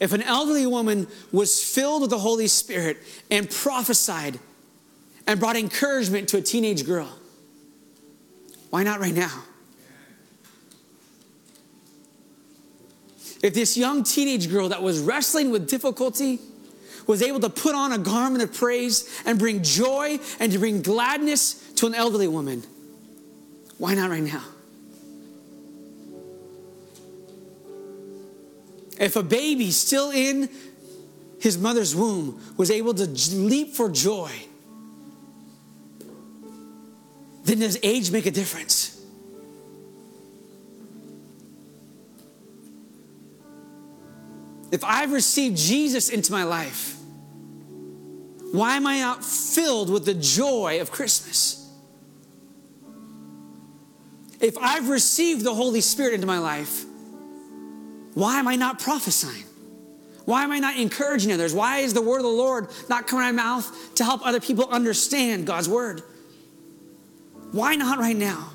If 0.00 0.12
an 0.12 0.22
elderly 0.22 0.66
woman 0.66 1.06
was 1.30 1.62
filled 1.62 2.02
with 2.02 2.10
the 2.10 2.18
Holy 2.18 2.48
Spirit 2.48 2.98
and 3.30 3.48
prophesied 3.48 4.40
and 5.28 5.38
brought 5.38 5.56
encouragement 5.56 6.28
to 6.30 6.38
a 6.38 6.40
teenage 6.40 6.84
girl, 6.84 7.08
why 8.70 8.82
not 8.82 8.98
right 8.98 9.14
now? 9.14 9.44
If 13.42 13.54
this 13.54 13.76
young 13.76 14.02
teenage 14.02 14.50
girl 14.50 14.68
that 14.70 14.82
was 14.82 15.00
wrestling 15.00 15.50
with 15.50 15.68
difficulty 15.68 16.40
was 17.06 17.22
able 17.22 17.40
to 17.40 17.50
put 17.50 17.74
on 17.74 17.92
a 17.92 17.98
garment 17.98 18.42
of 18.42 18.52
praise 18.54 19.08
and 19.24 19.38
bring 19.38 19.62
joy 19.62 20.18
and 20.38 20.52
to 20.52 20.58
bring 20.58 20.82
gladness 20.82 21.54
to 21.74 21.86
an 21.86 21.94
elderly 21.94 22.28
woman. 22.28 22.62
Why 23.78 23.94
not 23.94 24.10
right 24.10 24.22
now? 24.22 24.44
If 28.98 29.16
a 29.16 29.22
baby 29.22 29.70
still 29.72 30.10
in 30.10 30.48
his 31.40 31.58
mother's 31.58 31.94
womb 31.96 32.40
was 32.56 32.70
able 32.70 32.94
to 32.94 33.06
leap 33.34 33.74
for 33.74 33.88
joy, 33.88 34.30
then 37.44 37.58
does 37.58 37.76
age 37.82 38.12
make 38.12 38.26
a 38.26 38.30
difference? 38.30 39.02
If 44.70 44.84
I've 44.84 45.12
received 45.12 45.56
Jesus 45.56 46.08
into 46.08 46.32
my 46.32 46.44
life, 46.44 46.91
why 48.52 48.76
am 48.76 48.86
I 48.86 49.00
not 49.00 49.24
filled 49.24 49.90
with 49.90 50.04
the 50.04 50.14
joy 50.14 50.80
of 50.80 50.90
Christmas? 50.90 51.58
If 54.40 54.56
I've 54.58 54.88
received 54.88 55.44
the 55.44 55.54
Holy 55.54 55.80
Spirit 55.80 56.14
into 56.14 56.26
my 56.26 56.38
life, 56.38 56.84
why 58.14 58.38
am 58.38 58.46
I 58.46 58.56
not 58.56 58.78
prophesying? 58.78 59.44
Why 60.24 60.44
am 60.44 60.52
I 60.52 60.58
not 60.58 60.76
encouraging 60.76 61.32
others? 61.32 61.52
Why 61.54 61.78
is 61.78 61.94
the 61.94 62.02
word 62.02 62.18
of 62.18 62.24
the 62.24 62.28
Lord 62.28 62.68
not 62.88 63.06
coming 63.06 63.24
out 63.24 63.30
of 63.30 63.36
my 63.36 63.42
mouth 63.42 63.94
to 63.96 64.04
help 64.04 64.24
other 64.24 64.40
people 64.40 64.68
understand 64.70 65.46
God's 65.46 65.68
word? 65.68 66.02
Why 67.50 67.74
not 67.74 67.98
right 67.98 68.16
now? 68.16 68.52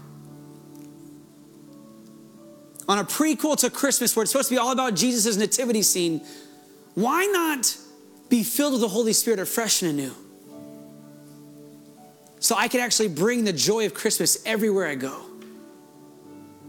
on 2.88 3.00
a 3.00 3.04
prequel 3.04 3.58
to 3.58 3.70
Christmas 3.70 4.16
where 4.16 4.24
it's 4.24 4.32
supposed 4.32 4.50
to 4.50 4.56
be 4.56 4.60
all 4.60 4.72
about 4.72 4.96
Jesus' 4.96 5.36
nativity 5.36 5.82
scene, 5.82 6.22
why 6.96 7.26
not 7.26 7.78
be 8.30 8.44
filled 8.44 8.74
with 8.74 8.82
the 8.82 8.88
Holy 8.88 9.14
Spirit 9.14 9.40
afresh 9.40 9.82
and 9.82 9.92
anew? 9.92 10.14
So 12.40 12.56
I 12.56 12.68
can 12.68 12.80
actually 12.80 13.10
bring 13.10 13.44
the 13.44 13.54
joy 13.54 13.86
of 13.86 13.94
Christmas 13.94 14.42
everywhere 14.46 14.88
I 14.88 14.96
go. 14.96 15.22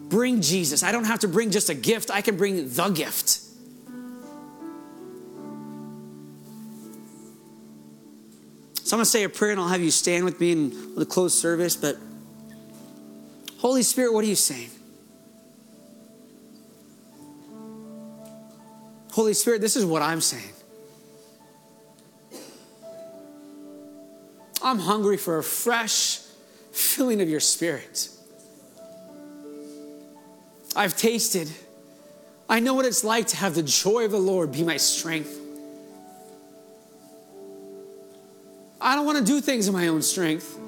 Bring 0.09 0.40
Jesus. 0.40 0.82
I 0.82 0.92
don't 0.92 1.04
have 1.04 1.20
to 1.20 1.28
bring 1.28 1.50
just 1.50 1.68
a 1.68 1.74
gift, 1.74 2.11
I 2.11 2.22
can 2.22 2.36
bring 2.36 2.68
the 2.68 2.88
gift. 2.88 3.40
So 8.88 8.96
I'm 8.96 9.00
going 9.00 9.04
to 9.04 9.11
say 9.11 9.24
a 9.24 9.28
prayer 9.28 9.50
and 9.50 9.61
I'll 9.61 9.68
have 9.68 9.82
you 9.82 9.90
stand 9.90 10.24
with 10.24 10.40
me 10.40 10.52
in 10.52 10.94
the 10.94 11.04
closed 11.04 11.38
service. 11.38 11.76
But 11.76 11.98
Holy 13.59 13.82
Spirit, 13.82 14.14
what 14.14 14.24
are 14.24 14.28
you 14.28 14.34
saying? 14.34 14.70
Holy 19.12 19.34
Spirit, 19.34 19.61
this 19.61 19.76
is 19.76 19.84
what 19.84 20.00
I'm 20.00 20.22
saying. 20.22 20.54
I'm 24.62 24.78
hungry 24.78 25.16
for 25.16 25.38
a 25.38 25.42
fresh 25.42 26.20
filling 26.72 27.20
of 27.20 27.28
your 27.28 27.40
spirit. 27.40 28.09
I've 30.74 30.96
tasted. 30.96 31.50
I 32.48 32.61
know 32.61 32.74
what 32.74 32.86
it's 32.86 33.04
like 33.04 33.28
to 33.28 33.36
have 33.36 33.54
the 33.54 33.62
joy 33.62 34.04
of 34.04 34.11
the 34.11 34.18
Lord 34.18 34.52
be 34.52 34.62
my 34.62 34.76
strength. 34.76 35.38
I 38.80 38.94
don't 38.94 39.04
want 39.04 39.18
to 39.18 39.24
do 39.24 39.40
things 39.40 39.66
in 39.66 39.74
my 39.74 39.88
own 39.88 40.02
strength. 40.02 40.59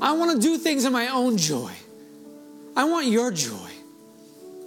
I 0.00 0.12
want 0.12 0.40
to 0.40 0.46
do 0.46 0.58
things 0.58 0.84
in 0.84 0.92
my 0.92 1.08
own 1.08 1.36
joy. 1.36 1.72
I 2.76 2.84
want 2.84 3.08
your 3.08 3.32
joy. 3.32 3.70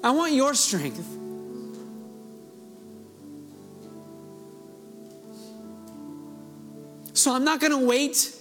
I 0.03 0.11
want 0.11 0.33
your 0.33 0.53
strength. 0.53 1.07
So 7.13 7.33
I'm 7.33 7.45
not 7.45 7.59
going 7.59 7.71
to 7.71 7.85
wait 7.85 8.35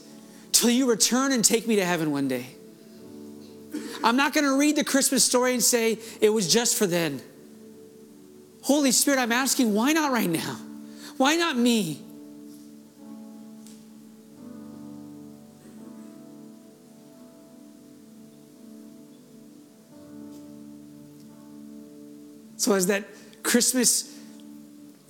till 0.52 0.70
you 0.70 0.88
return 0.88 1.32
and 1.32 1.44
take 1.44 1.66
me 1.66 1.76
to 1.76 1.84
heaven 1.84 2.10
one 2.10 2.28
day. 2.28 2.46
I'm 4.02 4.16
not 4.16 4.32
going 4.32 4.44
to 4.44 4.58
read 4.58 4.76
the 4.76 4.84
Christmas 4.84 5.24
story 5.24 5.52
and 5.52 5.62
say 5.62 5.98
it 6.20 6.30
was 6.30 6.50
just 6.50 6.76
for 6.76 6.86
then. 6.86 7.20
Holy 8.62 8.92
Spirit, 8.92 9.18
I'm 9.18 9.32
asking, 9.32 9.74
why 9.74 9.92
not 9.92 10.12
right 10.12 10.28
now? 10.28 10.56
Why 11.16 11.36
not 11.36 11.56
me? 11.56 12.00
So, 22.56 22.74
as 22.74 22.88
that 22.88 23.04
Christmas 23.42 24.18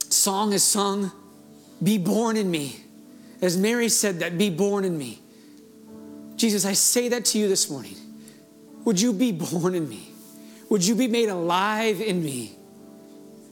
song 0.08 0.52
is 0.52 0.62
sung, 0.62 1.10
be 1.82 1.98
born 1.98 2.36
in 2.36 2.48
me. 2.48 2.76
As 3.42 3.56
Mary 3.56 3.88
said 3.88 4.20
that, 4.20 4.38
be 4.38 4.50
born 4.50 4.84
in 4.84 4.96
me. 4.96 5.18
Jesus, 6.40 6.64
I 6.64 6.72
say 6.72 7.10
that 7.10 7.26
to 7.26 7.38
you 7.38 7.48
this 7.48 7.68
morning. 7.68 7.96
Would 8.86 8.98
you 8.98 9.12
be 9.12 9.30
born 9.30 9.74
in 9.74 9.86
me? 9.86 10.08
Would 10.70 10.86
you 10.86 10.94
be 10.94 11.06
made 11.06 11.28
alive 11.28 12.00
in 12.00 12.24
me? 12.24 12.56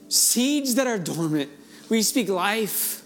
Seeds 0.08 0.76
that 0.76 0.86
are 0.86 0.98
dormant, 0.98 1.50
we 1.90 2.00
speak 2.00 2.30
life. 2.30 3.02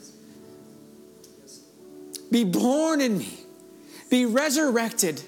Be 2.31 2.45
born 2.45 3.01
in 3.01 3.19
me. 3.19 3.41
Be 4.09 4.25
resurrected. 4.25 5.21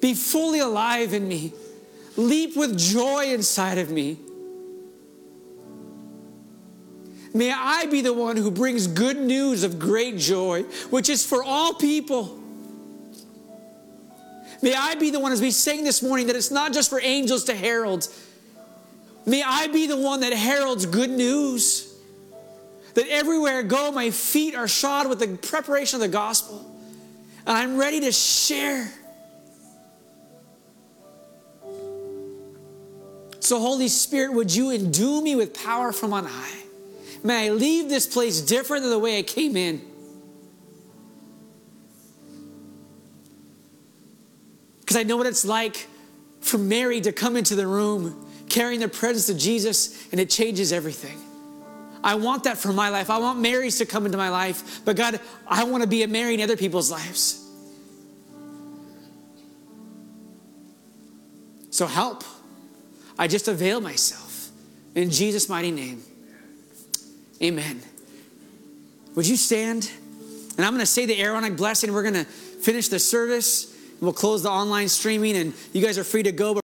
Be 0.00 0.14
fully 0.14 0.60
alive 0.60 1.12
in 1.12 1.26
me. 1.26 1.52
Leap 2.16 2.56
with 2.56 2.78
joy 2.78 3.24
inside 3.24 3.78
of 3.78 3.90
me. 3.90 4.16
May 7.34 7.50
I 7.52 7.86
be 7.86 8.00
the 8.00 8.14
one 8.14 8.36
who 8.36 8.52
brings 8.52 8.86
good 8.86 9.16
news 9.16 9.64
of 9.64 9.80
great 9.80 10.18
joy, 10.18 10.62
which 10.90 11.08
is 11.08 11.26
for 11.26 11.42
all 11.42 11.74
people. 11.74 12.37
May 14.60 14.74
I 14.74 14.94
be 14.96 15.10
the 15.10 15.20
one, 15.20 15.32
as 15.32 15.40
we 15.40 15.50
sang 15.50 15.84
this 15.84 16.02
morning, 16.02 16.26
that 16.26 16.36
it's 16.36 16.50
not 16.50 16.72
just 16.72 16.90
for 16.90 17.00
angels 17.00 17.44
to 17.44 17.54
herald. 17.54 18.08
May 19.24 19.42
I 19.42 19.68
be 19.68 19.86
the 19.86 19.96
one 19.96 20.20
that 20.20 20.32
heralds 20.32 20.86
good 20.86 21.10
news. 21.10 21.94
That 22.94 23.06
everywhere 23.08 23.60
I 23.60 23.62
go, 23.62 23.92
my 23.92 24.10
feet 24.10 24.54
are 24.54 24.66
shod 24.66 25.08
with 25.08 25.20
the 25.20 25.36
preparation 25.36 25.96
of 25.96 26.00
the 26.00 26.08
gospel. 26.08 26.64
And 27.46 27.56
I'm 27.56 27.76
ready 27.76 28.00
to 28.00 28.10
share. 28.10 28.92
So, 33.40 33.60
Holy 33.60 33.88
Spirit, 33.88 34.34
would 34.34 34.54
you 34.54 34.70
endue 34.70 35.22
me 35.22 35.36
with 35.36 35.54
power 35.54 35.92
from 35.92 36.12
on 36.12 36.24
high? 36.26 36.64
May 37.22 37.46
I 37.46 37.50
leave 37.50 37.88
this 37.88 38.06
place 38.06 38.40
different 38.40 38.82
than 38.82 38.90
the 38.90 38.98
way 38.98 39.18
I 39.18 39.22
came 39.22 39.56
in. 39.56 39.87
Because 44.88 44.96
I 44.96 45.02
know 45.02 45.18
what 45.18 45.26
it's 45.26 45.44
like 45.44 45.86
for 46.40 46.56
Mary 46.56 46.98
to 47.02 47.12
come 47.12 47.36
into 47.36 47.54
the 47.54 47.66
room 47.66 48.26
carrying 48.48 48.80
the 48.80 48.88
presence 48.88 49.28
of 49.28 49.36
Jesus 49.36 50.10
and 50.12 50.18
it 50.18 50.30
changes 50.30 50.72
everything. 50.72 51.20
I 52.02 52.14
want 52.14 52.44
that 52.44 52.56
for 52.56 52.72
my 52.72 52.88
life. 52.88 53.10
I 53.10 53.18
want 53.18 53.38
Marys 53.38 53.76
to 53.80 53.84
come 53.84 54.06
into 54.06 54.16
my 54.16 54.30
life, 54.30 54.80
but 54.86 54.96
God, 54.96 55.20
I 55.46 55.64
want 55.64 55.82
to 55.82 55.86
be 55.86 56.04
a 56.04 56.08
Mary 56.08 56.32
in 56.32 56.40
other 56.40 56.56
people's 56.56 56.90
lives. 56.90 57.46
So 61.68 61.86
help. 61.86 62.24
I 63.18 63.28
just 63.28 63.46
avail 63.46 63.82
myself. 63.82 64.48
In 64.94 65.10
Jesus' 65.10 65.50
mighty 65.50 65.70
name. 65.70 66.02
Amen. 67.42 67.82
Would 69.16 69.28
you 69.28 69.36
stand? 69.36 69.90
And 70.56 70.64
I'm 70.64 70.72
going 70.72 70.80
to 70.80 70.86
say 70.86 71.04
the 71.04 71.20
Aaronic 71.20 71.58
blessing. 71.58 71.92
We're 71.92 72.10
going 72.10 72.14
to 72.14 72.24
finish 72.24 72.88
the 72.88 72.98
service. 72.98 73.74
We'll 74.00 74.12
close 74.12 74.42
the 74.42 74.50
online 74.50 74.88
streaming, 74.88 75.36
and 75.36 75.52
you 75.72 75.82
guys 75.82 75.98
are 75.98 76.04
free 76.04 76.22
to 76.22 76.32
go. 76.32 76.54